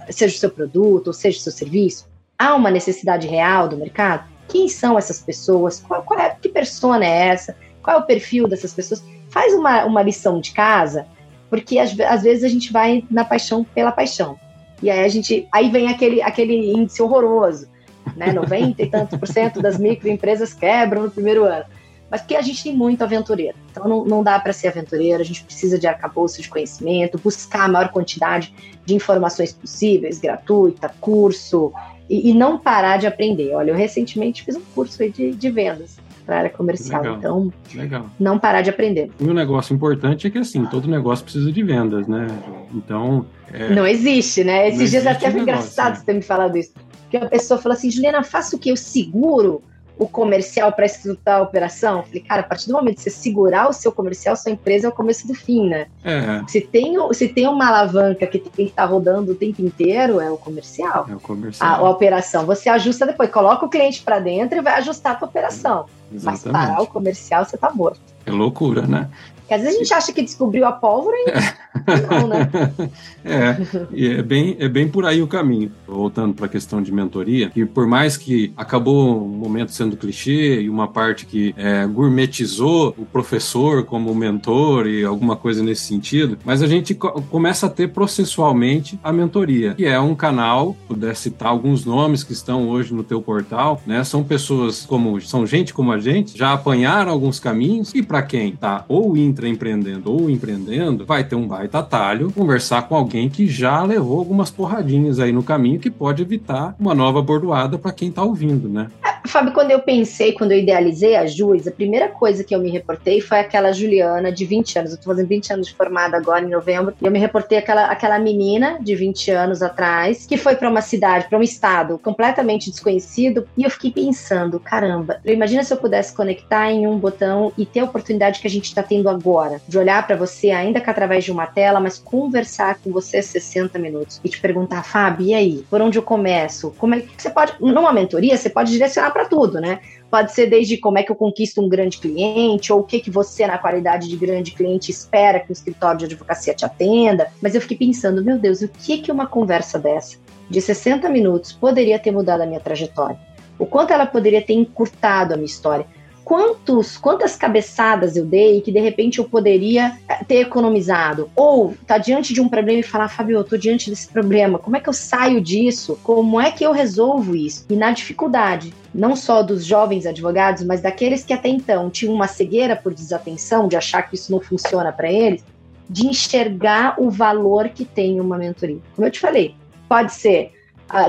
seja 0.09 0.33
o 0.33 0.39
seu 0.39 0.49
produto, 0.49 1.07
ou 1.07 1.13
seja 1.13 1.39
o 1.39 1.41
seu 1.41 1.51
serviço. 1.51 2.07
Há 2.39 2.55
uma 2.55 2.71
necessidade 2.71 3.27
real 3.27 3.67
do 3.67 3.75
mercado? 3.75 4.23
Quem 4.47 4.69
são 4.69 4.97
essas 4.97 5.19
pessoas? 5.19 5.83
Qual, 5.85 6.01
qual 6.03 6.19
é, 6.21 6.29
que 6.41 6.47
persona 6.47 7.05
é 7.05 7.27
essa? 7.27 7.55
Qual 7.83 7.97
é 7.97 7.99
o 7.99 8.05
perfil 8.05 8.47
dessas 8.47 8.73
pessoas? 8.73 9.03
Faz 9.29 9.53
uma, 9.53 9.83
uma 9.83 10.01
lição 10.01 10.39
de 10.39 10.53
casa, 10.53 11.05
porque 11.49 11.77
às, 11.79 11.99
às 11.99 12.23
vezes 12.23 12.45
a 12.45 12.47
gente 12.47 12.71
vai 12.71 13.03
na 13.11 13.25
paixão 13.25 13.65
pela 13.75 13.91
paixão. 13.91 14.39
E 14.81 14.89
aí 14.89 15.03
a 15.03 15.07
gente. 15.07 15.47
Aí 15.51 15.69
vem 15.69 15.87
aquele, 15.87 16.21
aquele 16.21 16.71
índice 16.73 17.01
horroroso 17.01 17.67
né? 18.15 18.31
90 18.31 18.81
e 18.81 18.87
tanto 18.87 19.17
por 19.17 19.27
cento 19.27 19.61
das 19.61 19.77
microempresas 19.77 20.53
quebram 20.53 21.03
no 21.03 21.11
primeiro 21.11 21.45
ano. 21.45 21.65
Mas 22.09 22.21
porque 22.21 22.35
a 22.35 22.41
gente 22.41 22.63
tem 22.63 22.75
muito 22.75 23.03
aventureiro. 23.03 23.57
Então 23.71 23.87
não, 23.87 24.05
não 24.05 24.23
dá 24.23 24.39
para 24.39 24.53
ser 24.53 24.67
aventureiro, 24.67 25.21
a 25.21 25.25
gente 25.25 25.43
precisa 25.43 25.79
de 25.79 25.87
arcabouço 25.87 26.41
de 26.41 26.49
conhecimento, 26.49 27.17
buscar 27.17 27.63
a 27.63 27.67
maior 27.67 27.89
quantidade 27.89 28.53
de 28.85 28.93
informações 28.93 29.51
possíveis, 29.51 30.19
gratuita, 30.19 30.93
curso, 31.01 31.73
e, 32.07 32.29
e 32.29 32.33
não 32.33 32.59
parar 32.59 32.97
de 32.97 33.07
aprender. 33.07 33.55
Olha, 33.55 33.71
eu 33.71 33.75
recentemente 33.75 34.43
fiz 34.43 34.55
um 34.55 34.61
curso 34.75 34.97
de, 35.09 35.31
de 35.31 35.49
vendas 35.49 35.97
para 36.25 36.35
a 36.35 36.39
área 36.39 36.49
comercial. 36.49 37.01
Legal, 37.01 37.17
então, 37.17 37.53
legal. 37.73 38.05
não 38.19 38.39
parar 38.39 38.61
de 38.61 38.69
aprender. 38.69 39.11
E 39.19 39.23
um 39.23 39.33
negócio 39.33 39.73
importante 39.73 40.27
é 40.27 40.29
que, 40.29 40.37
assim, 40.37 40.65
todo 40.65 40.87
negócio 40.87 41.23
precisa 41.23 41.51
de 41.51 41.63
vendas, 41.63 42.07
né? 42.07 42.27
Então... 42.73 43.25
É... 43.53 43.69
Não 43.73 43.85
existe, 43.85 44.43
né? 44.43 44.69
Esses 44.69 44.91
dias 44.91 45.05
até 45.05 45.29
foi 45.31 45.41
engraçado 45.41 45.91
né? 45.91 45.95
você 45.95 46.05
ter 46.05 46.13
me 46.13 46.21
falado 46.21 46.57
isso 46.57 46.73
que 47.09 47.17
a 47.17 47.29
pessoa 47.29 47.59
falou 47.59 47.77
assim, 47.77 47.89
Juliana, 47.89 48.23
faça 48.23 48.55
o 48.55 48.59
que? 48.59 48.69
Eu 48.69 48.77
seguro 48.77 49.61
o 49.97 50.05
comercial 50.07 50.73
para 50.73 50.85
estruturar 50.85 51.39
a 51.39 51.41
operação? 51.41 51.99
Eu 51.99 52.03
falei, 52.03 52.19
cara, 52.21 52.41
a 52.41 52.43
partir 52.43 52.67
do 52.67 52.73
momento 52.73 52.95
que 52.95 53.03
você 53.03 53.09
segurar 53.09 53.69
o 53.69 53.73
seu 53.73 53.91
comercial, 53.91 54.35
sua 54.35 54.51
empresa 54.51 54.87
é 54.87 54.89
o 54.89 54.93
começo 54.93 55.25
do 55.25 55.33
fim, 55.33 55.69
né? 55.69 55.87
É. 56.03 56.41
Se, 56.47 56.59
tem, 56.59 56.95
se 57.13 57.29
tem 57.29 57.47
uma 57.47 57.67
alavanca 57.67 58.27
que 58.27 58.39
tem 58.39 58.65
que 58.65 58.71
estar 58.71 58.83
tá 58.83 58.87
rodando 58.87 59.31
o 59.31 59.35
tempo 59.35 59.61
inteiro, 59.61 60.19
é 60.19 60.29
o 60.29 60.37
comercial. 60.37 61.07
É 61.09 61.15
o 61.15 61.19
comercial. 61.19 61.69
A, 61.69 61.87
a 61.87 61.89
operação. 61.89 62.45
Você 62.45 62.67
ajusta 62.67 63.05
depois, 63.05 63.29
coloca 63.29 63.65
o 63.65 63.69
cliente 63.69 64.01
para 64.01 64.19
dentro 64.19 64.57
e 64.57 64.61
vai 64.61 64.73
ajustar 64.73 65.13
a 65.13 65.15
tua 65.15 65.27
operação. 65.27 65.85
Exatamente. 66.11 66.45
Mas 66.45 66.67
parar 66.67 66.81
o 66.81 66.87
comercial, 66.87 67.45
você 67.45 67.57
tá 67.57 67.71
morto. 67.73 67.99
É 68.25 68.31
loucura, 68.31 68.83
né? 68.87 69.09
Às 69.53 69.61
vezes 69.61 69.75
a 69.75 69.79
gente 69.79 69.93
acha 69.93 70.11
que 70.11 70.21
descobriu 70.21 70.65
a 70.65 70.71
pólvora 70.71 71.15
e 71.17 71.65
não, 72.09 72.27
né? 72.27 72.49
é, 73.23 74.17
é 74.17 74.21
bem, 74.23 74.55
é 74.59 74.67
bem 74.67 74.87
por 74.87 75.05
aí 75.05 75.21
o 75.21 75.27
caminho. 75.27 75.71
Voltando 75.87 76.33
para 76.33 76.47
a 76.47 76.49
questão 76.49 76.81
de 76.81 76.91
mentoria, 76.91 77.49
que 77.49 77.65
por 77.65 77.85
mais 77.85 78.17
que 78.17 78.51
acabou 78.57 79.23
um 79.23 79.27
momento 79.27 79.71
sendo 79.71 79.95
clichê 79.95 80.61
e 80.61 80.69
uma 80.69 80.87
parte 80.87 81.25
que 81.25 81.53
é, 81.57 81.85
gourmetizou 81.85 82.95
o 82.97 83.05
professor 83.05 83.83
como 83.83 84.13
mentor 84.15 84.87
e 84.87 85.03
alguma 85.03 85.35
coisa 85.35 85.63
nesse 85.63 85.83
sentido, 85.83 86.37
mas 86.43 86.61
a 86.61 86.67
gente 86.67 86.93
co 86.95 87.21
começa 87.29 87.67
a 87.67 87.69
ter 87.69 87.89
processualmente 87.89 88.99
a 89.03 89.11
mentoria, 89.11 89.73
que 89.73 89.85
é 89.85 89.99
um 89.99 90.15
canal, 90.15 90.75
puder 90.87 91.15
citar 91.15 91.49
alguns 91.49 91.85
nomes 91.85 92.23
que 92.23 92.33
estão 92.33 92.69
hoje 92.69 92.93
no 92.93 93.03
teu 93.03 93.21
portal, 93.21 93.81
né? 93.85 94.03
São 94.03 94.23
pessoas 94.23 94.85
como, 94.85 95.19
são 95.21 95.45
gente 95.45 95.73
como 95.73 95.91
a 95.91 95.99
gente, 95.99 96.37
já 96.37 96.53
apanharam 96.53 97.11
alguns 97.11 97.39
caminhos 97.39 97.93
e 97.93 98.01
para 98.01 98.21
quem 98.21 98.55
tá 98.55 98.85
ou 98.87 99.15
indo 99.15 99.34
intraempreendendo 99.35 100.11
ou 100.11 100.29
empreendendo, 100.29 101.05
vai 101.05 101.23
ter 101.23 101.35
um 101.35 101.47
baita 101.47 101.79
atalho 101.79 102.31
conversar 102.31 102.87
com 102.87 102.95
alguém 102.95 103.29
que 103.29 103.47
já 103.47 103.83
levou 103.83 104.19
algumas 104.19 104.49
porradinhas 104.49 105.19
aí 105.19 105.31
no 105.31 105.43
caminho 105.43 105.79
que 105.79 105.91
pode 105.91 106.21
evitar 106.21 106.75
uma 106.79 106.95
nova 106.95 107.21
bordoada 107.21 107.77
para 107.77 107.91
quem 107.91 108.09
está 108.09 108.23
ouvindo, 108.23 108.69
né? 108.69 108.87
É, 109.05 109.27
Fábio, 109.27 109.53
quando 109.53 109.71
eu 109.71 109.79
pensei, 109.79 110.31
quando 110.31 110.51
eu 110.53 110.59
idealizei 110.59 111.15
a 111.15 111.25
Juiz, 111.25 111.67
a 111.67 111.71
primeira 111.71 112.07
coisa 112.07 112.43
que 112.43 112.55
eu 112.55 112.59
me 112.59 112.69
reportei 112.69 113.19
foi 113.19 113.39
aquela 113.39 113.71
Juliana 113.71 114.31
de 114.31 114.45
20 114.45 114.79
anos. 114.79 114.91
Eu 114.91 114.97
tô 114.97 115.05
fazendo 115.05 115.27
20 115.27 115.53
anos 115.53 115.67
de 115.67 115.73
formada 115.73 116.15
agora 116.15 116.45
em 116.45 116.49
novembro. 116.49 116.93
E 117.01 117.05
eu 117.05 117.11
me 117.11 117.19
reportei 117.19 117.57
aquela, 117.57 117.87
aquela 117.87 118.19
menina 118.19 118.77
de 118.79 118.95
20 118.95 119.31
anos 119.31 119.61
atrás 119.61 120.25
que 120.25 120.37
foi 120.37 120.55
para 120.55 120.69
uma 120.69 120.81
cidade, 120.81 121.27
para 121.27 121.37
um 121.37 121.43
estado 121.43 121.97
completamente 121.97 122.69
desconhecido. 122.69 123.47
E 123.57 123.63
eu 123.63 123.69
fiquei 123.69 123.91
pensando, 123.91 124.59
caramba, 124.59 125.19
imagina 125.25 125.63
se 125.63 125.73
eu 125.73 125.77
pudesse 125.77 126.15
conectar 126.15 126.71
em 126.71 126.87
um 126.87 126.97
botão 126.97 127.51
e 127.57 127.65
ter 127.65 127.81
a 127.81 127.85
oportunidade 127.85 128.39
que 128.39 128.47
a 128.47 128.49
gente 128.49 128.65
está 128.65 128.83
tendo 128.83 129.09
agora 129.09 129.24
agora, 129.25 129.59
de 129.67 129.77
olhar 129.79 130.05
para 130.05 130.15
você, 130.15 130.51
ainda 130.51 130.79
que 130.79 130.87
através 130.87 131.23
de 131.23 131.31
uma 131.31 131.47
tela, 131.47 131.79
mas 131.79 131.97
conversar 131.97 132.79
com 132.79 132.91
você 132.91 133.23
60 133.23 133.79
minutos 133.79 134.21
e 134.23 134.29
te 134.29 134.39
perguntar, 134.39 134.83
Fábio, 134.83 135.25
e 135.25 135.33
aí? 135.33 135.65
Por 135.67 135.81
onde 135.81 135.97
eu 135.97 136.03
começo? 136.03 136.71
Como 136.77 136.93
é 136.93 137.01
que 137.01 137.09
você 137.19 137.31
pode, 137.31 137.53
numa 137.59 137.91
mentoria, 137.91 138.37
você 138.37 138.51
pode 138.51 138.71
direcionar 138.71 139.09
para 139.09 139.25
tudo, 139.25 139.59
né? 139.59 139.79
Pode 140.11 140.31
ser 140.31 140.47
desde 140.47 140.77
como 140.77 140.99
é 140.99 141.03
que 141.03 141.11
eu 141.11 141.15
conquisto 141.15 141.59
um 141.59 141.67
grande 141.67 141.97
cliente, 141.97 142.71
ou 142.71 142.81
o 142.81 142.83
que, 142.83 142.99
que 142.99 143.09
você, 143.09 143.47
na 143.47 143.57
qualidade 143.57 144.07
de 144.07 144.15
grande 144.15 144.51
cliente, 144.51 144.91
espera 144.91 145.39
que 145.39 145.51
o 145.51 145.53
escritório 145.53 145.97
de 145.97 146.05
advocacia 146.05 146.53
te 146.53 146.63
atenda. 146.63 147.27
Mas 147.41 147.55
eu 147.55 147.61
fiquei 147.61 147.77
pensando, 147.77 148.23
meu 148.23 148.37
Deus, 148.37 148.61
o 148.61 148.67
que, 148.67 148.99
que 148.99 149.11
uma 149.11 149.25
conversa 149.25 149.79
dessa, 149.79 150.17
de 150.47 150.61
60 150.61 151.09
minutos, 151.09 151.51
poderia 151.51 151.97
ter 151.97 152.11
mudado 152.11 152.41
a 152.41 152.45
minha 152.45 152.59
trajetória? 152.59 153.17
O 153.57 153.65
quanto 153.65 153.91
ela 153.91 154.05
poderia 154.05 154.41
ter 154.41 154.53
encurtado 154.53 155.33
a 155.33 155.37
minha 155.37 155.47
história? 155.47 155.87
Quantos, 156.25 156.97
quantas 156.97 157.35
cabeçadas 157.35 158.17
eu 158.17 158.25
dei 158.25 158.59
que 158.59 158.71
de 158.71 158.79
repente 158.79 159.19
eu 159.19 159.25
poderia 159.25 159.95
eh, 160.09 160.23
ter 160.27 160.37
economizado. 160.37 161.29
Ou 161.35 161.75
tá 161.85 161.99
diante 161.99 162.33
de 162.33 162.41
um 162.41 162.49
problema 162.49 162.79
e 162.79 162.83
falar, 162.83 163.07
Fabio, 163.07 163.37
eu 163.37 163.43
tô 163.43 163.55
diante 163.55 163.91
desse 163.91 164.07
problema, 164.07 164.57
como 164.57 164.75
é 164.75 164.79
que 164.79 164.89
eu 164.89 164.93
saio 164.93 165.39
disso? 165.39 165.99
Como 166.03 166.41
é 166.41 166.49
que 166.49 166.63
eu 166.63 166.71
resolvo 166.71 167.35
isso? 167.35 167.65
E 167.69 167.75
na 167.75 167.91
dificuldade, 167.91 168.73
não 168.93 169.15
só 169.15 169.43
dos 169.43 169.63
jovens 169.63 170.07
advogados, 170.07 170.63
mas 170.63 170.81
daqueles 170.81 171.23
que 171.23 171.31
até 171.31 171.47
então 171.47 171.91
tinham 171.91 172.13
uma 172.13 172.27
cegueira 172.27 172.75
por 172.75 172.91
desatenção, 172.91 173.67
de 173.67 173.75
achar 173.75 174.01
que 174.01 174.15
isso 174.15 174.31
não 174.31 174.41
funciona 174.41 174.91
para 174.91 175.11
eles, 175.11 175.43
de 175.87 176.07
enxergar 176.07 176.95
o 176.97 177.11
valor 177.11 177.69
que 177.69 177.85
tem 177.85 178.19
uma 178.19 178.39
mentoria. 178.39 178.79
Como 178.95 179.07
eu 179.07 179.11
te 179.11 179.19
falei, 179.19 179.53
pode 179.87 180.11
ser 180.11 180.54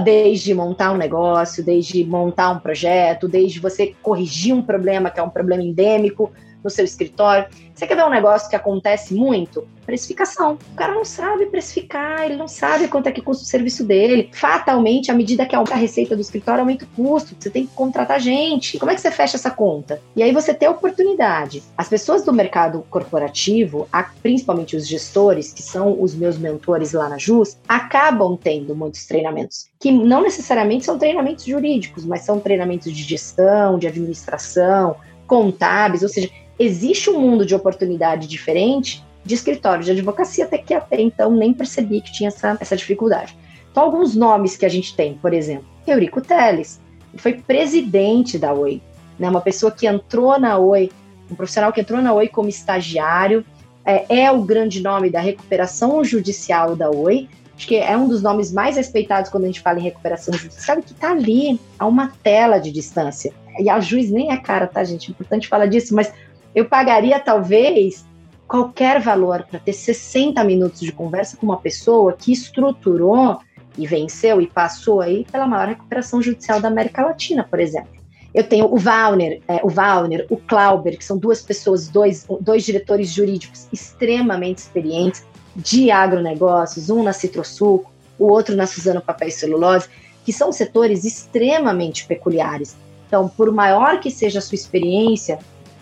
desde 0.02 0.54
montar 0.54 0.92
um 0.92 0.96
negócio, 0.96 1.64
desde 1.64 2.04
montar 2.04 2.50
um 2.50 2.58
projeto, 2.58 3.28
desde 3.28 3.60
você 3.60 3.94
corrigir 4.02 4.54
um 4.54 4.62
problema 4.62 5.10
que 5.10 5.20
é 5.20 5.22
um 5.22 5.30
problema 5.30 5.62
endêmico 5.62 6.32
no 6.62 6.70
seu 6.70 6.84
escritório. 6.84 7.46
Você 7.74 7.86
quer 7.86 7.94
ver 7.94 8.06
um 8.06 8.10
negócio 8.10 8.48
que 8.48 8.56
acontece 8.56 9.14
muito? 9.14 9.68
Precificação. 9.84 10.58
O 10.72 10.76
cara 10.76 10.94
não 10.94 11.04
sabe 11.04 11.46
precificar, 11.46 12.24
ele 12.24 12.34
não 12.34 12.48
sabe 12.48 12.88
quanto 12.88 13.08
é 13.08 13.12
que 13.12 13.20
custa 13.20 13.44
o 13.44 13.46
serviço 13.46 13.84
dele. 13.84 14.30
Fatalmente, 14.32 15.10
à 15.10 15.14
medida 15.14 15.44
que 15.44 15.54
aumenta 15.54 15.74
a 15.74 15.78
receita 15.78 16.16
do 16.16 16.22
escritório, 16.22 16.60
aumenta 16.60 16.86
o 16.86 16.88
custo. 16.88 17.36
Você 17.38 17.50
tem 17.50 17.66
que 17.66 17.74
contratar 17.74 18.18
gente. 18.18 18.78
Como 18.78 18.90
é 18.90 18.94
que 18.94 19.00
você 19.00 19.10
fecha 19.10 19.36
essa 19.36 19.50
conta? 19.50 20.00
E 20.16 20.22
aí 20.22 20.32
você 20.32 20.54
tem 20.54 20.66
a 20.66 20.70
oportunidade. 20.70 21.62
As 21.76 21.88
pessoas 21.88 22.24
do 22.24 22.32
mercado 22.32 22.84
corporativo, 22.88 23.86
principalmente 24.22 24.74
os 24.74 24.88
gestores, 24.88 25.52
que 25.52 25.62
são 25.62 26.00
os 26.00 26.14
meus 26.14 26.38
mentores 26.38 26.92
lá 26.94 27.10
na 27.10 27.18
JUS, 27.18 27.58
acabam 27.68 28.38
tendo 28.42 28.74
muitos 28.74 29.04
treinamentos. 29.04 29.68
Que 29.78 29.92
não 29.92 30.22
necessariamente 30.22 30.86
são 30.86 30.98
treinamentos 30.98 31.44
jurídicos, 31.44 32.06
mas 32.06 32.22
são 32.22 32.40
treinamentos 32.40 32.90
de 32.90 33.02
gestão, 33.02 33.78
de 33.78 33.86
administração, 33.86 34.96
contábeis, 35.26 36.02
ou 36.02 36.08
seja, 36.08 36.30
existe 36.58 37.10
um 37.10 37.20
mundo 37.20 37.44
de 37.44 37.54
oportunidade 37.54 38.26
diferente 38.26 39.04
de 39.24 39.34
escritório 39.34 39.84
de 39.84 39.90
advocacia, 39.90 40.44
até 40.44 40.56
que 40.58 40.72
até 40.72 41.00
então 41.00 41.32
nem 41.32 41.52
percebi 41.52 42.00
que 42.00 42.12
tinha 42.12 42.28
essa, 42.28 42.56
essa 42.60 42.76
dificuldade. 42.76 43.36
Então, 43.70 43.82
alguns 43.82 44.14
nomes 44.14 44.56
que 44.56 44.64
a 44.64 44.68
gente 44.68 44.94
tem, 44.94 45.14
por 45.14 45.34
exemplo, 45.34 45.66
Eurico 45.86 46.20
Teles, 46.20 46.80
foi 47.16 47.34
presidente 47.34 48.38
da 48.38 48.52
Oi, 48.52 48.80
né, 49.18 49.28
uma 49.28 49.40
pessoa 49.40 49.72
que 49.72 49.86
entrou 49.86 50.38
na 50.38 50.56
Oi, 50.58 50.90
um 51.30 51.34
profissional 51.34 51.72
que 51.72 51.80
entrou 51.80 52.00
na 52.00 52.12
Oi 52.12 52.28
como 52.28 52.48
estagiário, 52.48 53.44
é, 53.84 54.22
é 54.22 54.32
o 54.32 54.42
grande 54.42 54.82
nome 54.82 55.10
da 55.10 55.20
recuperação 55.20 56.02
judicial 56.04 56.76
da 56.76 56.90
Oi, 56.90 57.28
acho 57.56 57.66
que 57.66 57.76
é 57.76 57.96
um 57.96 58.08
dos 58.08 58.22
nomes 58.22 58.52
mais 58.52 58.76
respeitados 58.76 59.30
quando 59.30 59.44
a 59.44 59.46
gente 59.46 59.60
fala 59.60 59.78
em 59.78 59.82
recuperação 59.82 60.32
judicial, 60.34 60.80
que 60.80 60.92
está 60.92 61.10
ali, 61.10 61.58
a 61.78 61.86
uma 61.86 62.12
tela 62.22 62.58
de 62.58 62.70
distância. 62.70 63.32
E 63.58 63.70
a 63.70 63.80
juiz 63.80 64.10
nem 64.10 64.30
é 64.30 64.36
cara, 64.36 64.66
tá, 64.66 64.84
gente? 64.84 65.08
É 65.08 65.10
importante 65.10 65.48
falar 65.48 65.66
disso, 65.66 65.94
mas 65.94 66.12
eu 66.56 66.64
pagaria 66.64 67.20
talvez 67.20 68.06
qualquer 68.48 68.98
valor 68.98 69.42
para 69.42 69.60
ter 69.60 69.74
60 69.74 70.42
minutos 70.42 70.80
de 70.80 70.90
conversa 70.90 71.36
com 71.36 71.44
uma 71.44 71.58
pessoa 71.58 72.14
que 72.14 72.32
estruturou 72.32 73.38
e 73.76 73.86
venceu 73.86 74.40
e 74.40 74.46
passou 74.46 75.02
aí 75.02 75.26
pela 75.30 75.46
maior 75.46 75.68
recuperação 75.68 76.22
judicial 76.22 76.58
da 76.58 76.68
América 76.68 77.04
Latina, 77.04 77.44
por 77.44 77.60
exemplo. 77.60 77.94
Eu 78.32 78.42
tenho 78.42 78.72
o 78.72 78.78
Valner, 78.78 79.42
é, 79.46 79.60
o 79.62 79.68
Valner, 79.68 80.26
o 80.30 80.38
Clauber, 80.38 80.96
que 80.96 81.04
são 81.04 81.18
duas 81.18 81.42
pessoas, 81.42 81.88
dois, 81.88 82.26
dois 82.40 82.64
diretores 82.64 83.10
jurídicos 83.10 83.68
extremamente 83.70 84.58
experientes 84.58 85.22
de 85.54 85.90
agronegócios, 85.90 86.88
um 86.88 87.02
na 87.02 87.12
Citrosuco, 87.12 87.92
o 88.18 88.30
outro 88.30 88.56
na 88.56 88.66
Suzano 88.66 89.02
Papel 89.02 89.28
e 89.28 89.32
Celulose, 89.32 89.88
que 90.24 90.32
são 90.32 90.50
setores 90.50 91.04
extremamente 91.04 92.06
peculiares. 92.06 92.76
Então, 93.06 93.28
por 93.28 93.52
maior 93.52 94.00
que 94.00 94.10
seja 94.10 94.38
a 94.38 94.42
sua 94.42 94.56
experiência, 94.56 95.38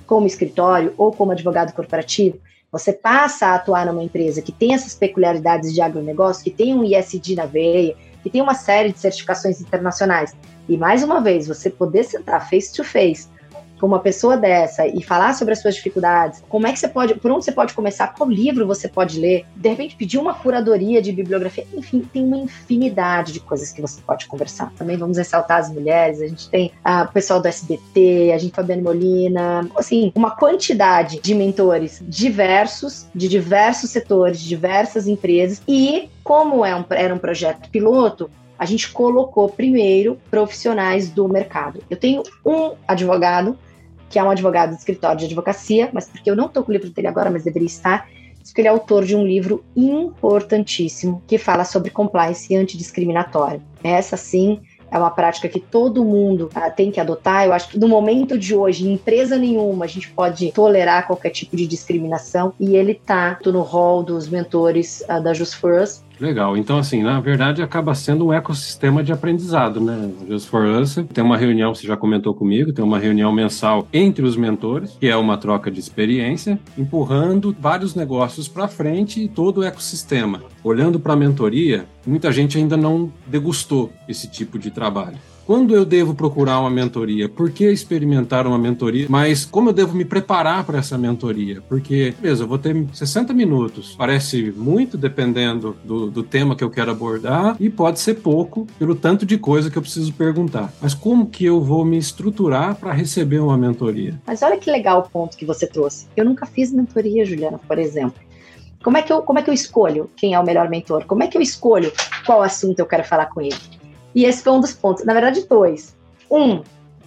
como 0.07 0.26
escritório 0.26 0.94
ou 0.96 1.12
como 1.12 1.32
advogado 1.32 1.72
corporativo, 1.72 2.38
você 2.70 2.92
passa 2.92 3.46
a 3.46 3.55
atuar 3.55 3.86
numa 3.86 4.02
empresa 4.02 4.42
que 4.42 4.50
tem 4.50 4.74
essas 4.74 4.94
peculiaridades 4.94 5.72
de 5.72 5.80
agronegócio, 5.80 6.42
que 6.42 6.50
tem 6.50 6.74
um 6.74 6.82
ISD 6.82 7.36
na 7.36 7.46
veia, 7.46 7.94
que 8.22 8.30
tem 8.30 8.42
uma 8.42 8.55
série 8.55 8.92
de 8.92 8.98
certificações 8.98 9.61
internacionais. 9.61 10.34
E 10.68 10.76
mais 10.76 11.05
uma 11.05 11.20
vez, 11.20 11.46
você 11.46 11.70
poder 11.70 12.05
sentar 12.05 12.48
face 12.48 12.72
to 12.72 12.82
face 12.82 13.28
com 13.85 13.89
uma 13.89 14.01
pessoa 14.01 14.35
dessa 14.35 14.87
e 14.87 15.03
falar 15.03 15.35
sobre 15.35 15.53
as 15.53 15.61
suas 15.61 15.74
dificuldades, 15.74 16.43
como 16.49 16.66
é 16.66 16.72
que 16.72 16.78
você 16.78 16.89
pode, 16.89 17.16
por 17.16 17.30
onde 17.30 17.45
você 17.45 17.53
pode 17.53 17.74
começar, 17.74 18.14
qual 18.14 18.30
livro 18.30 18.66
você 18.66 18.89
pode 18.89 19.20
ler, 19.20 19.45
de 19.55 19.68
repente 19.68 19.95
pedir 19.95 20.16
uma 20.16 20.32
curadoria 20.32 21.03
de 21.03 21.12
bibliografia, 21.12 21.66
enfim, 21.74 22.01
tem 22.11 22.24
uma 22.24 22.39
infinidade 22.39 23.30
de 23.30 23.41
coisas 23.41 23.72
que 23.72 23.82
você 23.82 24.01
pode 24.01 24.26
conversar. 24.26 24.72
Também 24.78 24.97
vamos 24.97 25.18
ressaltar 25.18 25.59
as 25.59 25.70
mulheres, 25.70 26.22
a 26.22 26.26
gente 26.26 26.49
tem 26.49 26.72
o 26.82 27.12
pessoal 27.12 27.43
do 27.43 27.47
SBT, 27.47 28.32
a 28.35 28.39
gente 28.39 28.55
Fabiane 28.55 28.80
Molina, 28.80 29.68
assim, 29.76 30.11
uma 30.14 30.30
quantidade 30.30 31.20
de 31.20 31.35
mentores 31.35 32.03
diversos, 32.09 33.07
de 33.14 33.28
diversos 33.28 33.91
setores, 33.91 34.41
de 34.41 34.49
diversas 34.49 35.07
empresas 35.07 35.61
e 35.68 36.09
como 36.22 36.64
é 36.64 36.74
um, 36.74 36.87
era 36.89 37.14
um 37.14 37.18
projeto 37.18 37.68
piloto, 37.68 38.30
a 38.59 38.64
gente 38.64 38.91
colocou 38.93 39.49
primeiro 39.49 40.18
profissionais 40.30 41.11
do 41.11 41.28
mercado. 41.28 41.80
Eu 41.91 41.97
tenho 41.97 42.22
um 42.45 42.72
advogado, 42.87 43.59
que 44.14 44.18
é 44.20 44.22
um 44.22 44.30
advogado 44.30 44.70
do 44.70 44.78
escritório 44.78 45.18
de 45.18 45.24
advocacia, 45.24 45.90
mas 45.92 46.06
porque 46.06 46.30
eu 46.30 46.36
não 46.36 46.46
estou 46.46 46.62
com 46.62 46.70
o 46.70 46.72
livro 46.72 46.88
dele 46.88 47.08
agora, 47.08 47.32
mas 47.32 47.42
deveria 47.42 47.66
estar, 47.66 48.08
porque 48.44 48.60
ele 48.60 48.68
é 48.68 48.70
autor 48.70 49.04
de 49.04 49.16
um 49.16 49.26
livro 49.26 49.64
importantíssimo 49.74 51.20
que 51.26 51.36
fala 51.36 51.64
sobre 51.64 51.90
compliance 51.90 52.54
antidiscriminatório. 52.54 53.60
Essa 53.82 54.16
sim 54.16 54.60
é 54.88 54.96
uma 54.96 55.10
prática 55.10 55.48
que 55.48 55.58
todo 55.58 56.04
mundo 56.04 56.48
uh, 56.54 56.72
tem 56.76 56.92
que 56.92 57.00
adotar. 57.00 57.44
Eu 57.44 57.52
acho 57.52 57.70
que 57.70 57.76
no 57.76 57.88
momento 57.88 58.38
de 58.38 58.54
hoje, 58.54 58.86
em 58.86 58.92
empresa 58.92 59.36
nenhuma, 59.36 59.84
a 59.84 59.88
gente 59.88 60.08
pode 60.12 60.52
tolerar 60.52 61.08
qualquer 61.08 61.30
tipo 61.30 61.56
de 61.56 61.66
discriminação 61.66 62.54
e 62.60 62.76
ele 62.76 62.92
está 62.92 63.36
no 63.44 63.62
rol 63.62 64.04
dos 64.04 64.28
mentores 64.28 65.02
uh, 65.08 65.20
da 65.20 65.34
Just 65.34 65.54
for 65.56 65.82
Us. 65.82 66.03
Legal. 66.18 66.56
Então, 66.56 66.78
assim, 66.78 67.02
na 67.02 67.20
verdade, 67.20 67.62
acaba 67.62 67.94
sendo 67.94 68.26
um 68.26 68.32
ecossistema 68.32 69.02
de 69.02 69.12
aprendizado, 69.12 69.80
né? 69.80 70.10
Just 70.28 70.48
for 70.48 70.64
Us 70.64 70.96
tem 71.12 71.24
uma 71.24 71.36
reunião, 71.36 71.74
você 71.74 71.86
já 71.86 71.96
comentou 71.96 72.34
comigo, 72.34 72.72
tem 72.72 72.84
uma 72.84 72.98
reunião 72.98 73.32
mensal 73.32 73.86
entre 73.92 74.24
os 74.24 74.36
mentores, 74.36 74.96
que 74.98 75.08
é 75.08 75.16
uma 75.16 75.36
troca 75.36 75.70
de 75.70 75.80
experiência, 75.80 76.58
empurrando 76.78 77.54
vários 77.58 77.94
negócios 77.94 78.48
para 78.48 78.68
frente 78.68 79.22
e 79.22 79.28
todo 79.28 79.58
o 79.58 79.64
ecossistema. 79.64 80.42
Olhando 80.62 81.00
para 81.00 81.12
a 81.14 81.16
mentoria, 81.16 81.86
muita 82.06 82.30
gente 82.32 82.56
ainda 82.56 82.76
não 82.76 83.12
degustou 83.26 83.92
esse 84.08 84.28
tipo 84.28 84.58
de 84.58 84.70
trabalho. 84.70 85.18
Quando 85.47 85.76
eu 85.76 85.84
devo 85.84 86.14
procurar 86.14 86.59
uma 86.59 86.70
mentoria? 86.70 87.28
Por 87.28 87.51
que 87.51 87.70
experimentar 87.70 88.47
uma 88.47 88.59
mentoria? 88.59 89.07
Mas 89.11 89.45
como 89.45 89.68
eu 89.68 89.72
devo 89.74 89.95
me 89.95 90.05
preparar 90.05 90.64
para 90.64 90.78
essa 90.78 90.97
mentoria? 90.97 91.61
Porque, 91.68 92.14
beleza, 92.18 92.45
eu 92.45 92.49
vou 92.49 92.57
ter 92.57 92.74
60 92.95 93.34
minutos. 93.34 93.95
Parece 93.97 94.55
muito, 94.57 94.97
dependendo 94.97 95.76
do, 95.84 96.11
do 96.11 96.22
tema 96.22 96.57
que 96.57 96.64
eu 96.64 96.70
quero 96.70 96.90
abordar, 96.90 97.57
e 97.61 97.68
pode 97.68 98.01
ser 98.01 98.14
pouco, 98.14 98.66
pelo 98.78 98.95
tanto 98.95 99.26
de 99.26 99.36
coisa 99.36 99.70
que 99.70 99.76
eu 99.76 99.82
preciso 99.82 100.14
perguntar. 100.14 100.72
Mas 100.80 100.95
como 100.95 101.26
que 101.26 101.45
eu 101.45 101.61
vou 101.61 101.84
me 101.84 101.99
estruturar 101.99 102.76
para 102.76 102.92
receber 102.92 103.40
uma 103.40 103.59
mentoria? 103.59 104.18
Mas 104.26 104.42
olha 104.42 104.57
que 104.57 104.70
legal 104.70 105.01
o 105.01 105.11
ponto 105.11 105.36
que 105.36 105.45
você 105.45 105.66
trouxe. 105.66 106.07
Eu 106.16 106.24
nunca 106.24 106.47
fiz 106.47 106.72
mentoria, 106.72 107.22
Juliana, 107.24 107.61
por 107.68 107.78
exemplo. 107.78 108.18
Como 108.82 108.97
é, 108.97 109.03
que 109.03 109.12
eu, 109.12 109.22
como 109.22 109.38
é 109.38 109.42
que 109.42 109.49
eu 109.49 109.55
escolho 109.55 110.11
quem 110.14 110.34
é 110.34 110.40
o 110.40 110.45
melhor 110.45 110.68
mentor? 110.68 111.05
Como 111.07 111.22
é 111.22 111.26
que 111.26 111.36
eu 111.36 111.42
escolho 111.42 111.90
qual 112.26 112.42
assunto 112.42 112.78
eu 112.78 112.86
quero 112.86 113.03
falar 113.03 113.26
com 113.26 113.40
ele? 113.40 113.57
E 114.14 114.24
esse 114.24 114.42
foi 114.42 114.52
um 114.52 114.60
dos 114.60 114.72
pontos. 114.72 115.04
Na 115.04 115.12
verdade, 115.12 115.46
dois. 115.48 115.96
Um, 116.30 116.62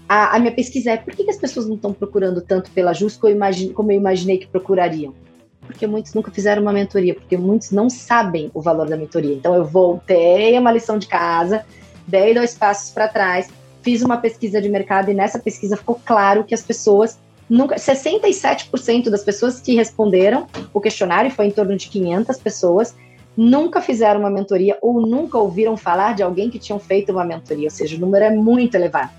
a, 0.08 0.36
a 0.36 0.40
minha 0.40 0.54
pesquisa 0.54 0.92
é 0.92 0.98
por 0.98 1.14
que, 1.16 1.24
que 1.24 1.30
as 1.30 1.38
pessoas 1.38 1.68
não 1.68 1.76
estão 1.76 1.94
procurando 1.94 2.42
tanto 2.42 2.72
pela 2.72 2.94
JUS 2.94 3.18
como 3.18 3.32
eu, 3.32 3.36
imagine, 3.36 3.74
como 3.74 3.92
eu 3.92 3.98
imaginei 3.98 4.38
que 4.38 4.48
procurariam? 4.48 5.14
Porque 5.62 5.86
muitos 5.86 6.14
nunca 6.14 6.32
fizeram 6.32 6.62
uma 6.62 6.72
mentoria, 6.72 7.14
porque 7.14 7.36
muitos 7.36 7.72
não 7.72 7.90
sabem 7.90 8.50
o 8.54 8.62
valor 8.62 8.88
da 8.88 8.96
mentoria. 8.96 9.34
Então, 9.34 9.54
eu 9.54 9.66
voltei 9.66 10.58
uma 10.58 10.72
lição 10.72 10.98
de 10.98 11.08
casa, 11.08 11.66
dei 12.08 12.34
dois 12.34 12.56
passos 12.56 12.92
para 12.92 13.08
trás, 13.08 13.50
fiz 13.82 14.02
uma 14.02 14.18
pesquisa 14.18 14.62
de 14.62 14.70
mercado 14.70 15.12
e 15.12 15.14
nessa 15.14 15.40
pesquisa 15.40 15.76
ficou 15.76 16.00
claro 16.06 16.44
que 16.44 16.54
as 16.54 16.62
pessoas 16.62 17.20
nunca 17.50 17.76
67% 17.76 19.10
das 19.10 19.24
pessoas 19.24 19.60
que 19.60 19.76
responderam 19.76 20.48
o 20.74 20.82
questionário 20.82 21.32
foi 21.32 21.48
em 21.48 21.52
torno 21.52 21.76
de 21.78 21.88
500 21.88 22.38
pessoas 22.38 22.96
nunca 23.38 23.80
fizeram 23.80 24.22
uma 24.22 24.32
mentoria 24.32 24.78
ou 24.82 25.00
nunca 25.00 25.38
ouviram 25.38 25.78
falar 25.78 26.16
de 26.16 26.24
alguém 26.24 26.50
que 26.50 26.58
tinham 26.58 26.80
feito 26.80 27.12
uma 27.12 27.24
mentoria, 27.24 27.68
ou 27.68 27.72
seja, 27.72 27.96
o 27.96 28.00
número 28.00 28.26
é 28.26 28.32
muito 28.32 28.74
elevado. 28.74 29.12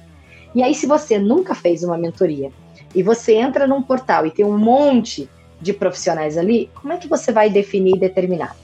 E 0.55 0.63
aí, 0.63 0.75
se 0.75 0.87
você 0.87 1.19
nunca 1.19 1.55
fez 1.55 1.85
uma 1.85 1.97
mentoria 1.97 2.51
e 2.95 3.03
você 3.03 3.35
entra 3.35 3.67
num 3.67 3.81
portal 3.81 4.27
e 4.27 4.31
tem 4.31 4.45
um 4.45 4.59
monte 4.59 5.31
de 5.61 5.73
profissionais 5.73 6.37
ali, 6.37 6.69
como 6.75 6.93
é 6.93 6.97
que 6.97 7.07
você 7.07 7.31
vai 7.31 7.49
definir 7.49 7.95
e 7.95 7.99
determinar? 8.01 8.57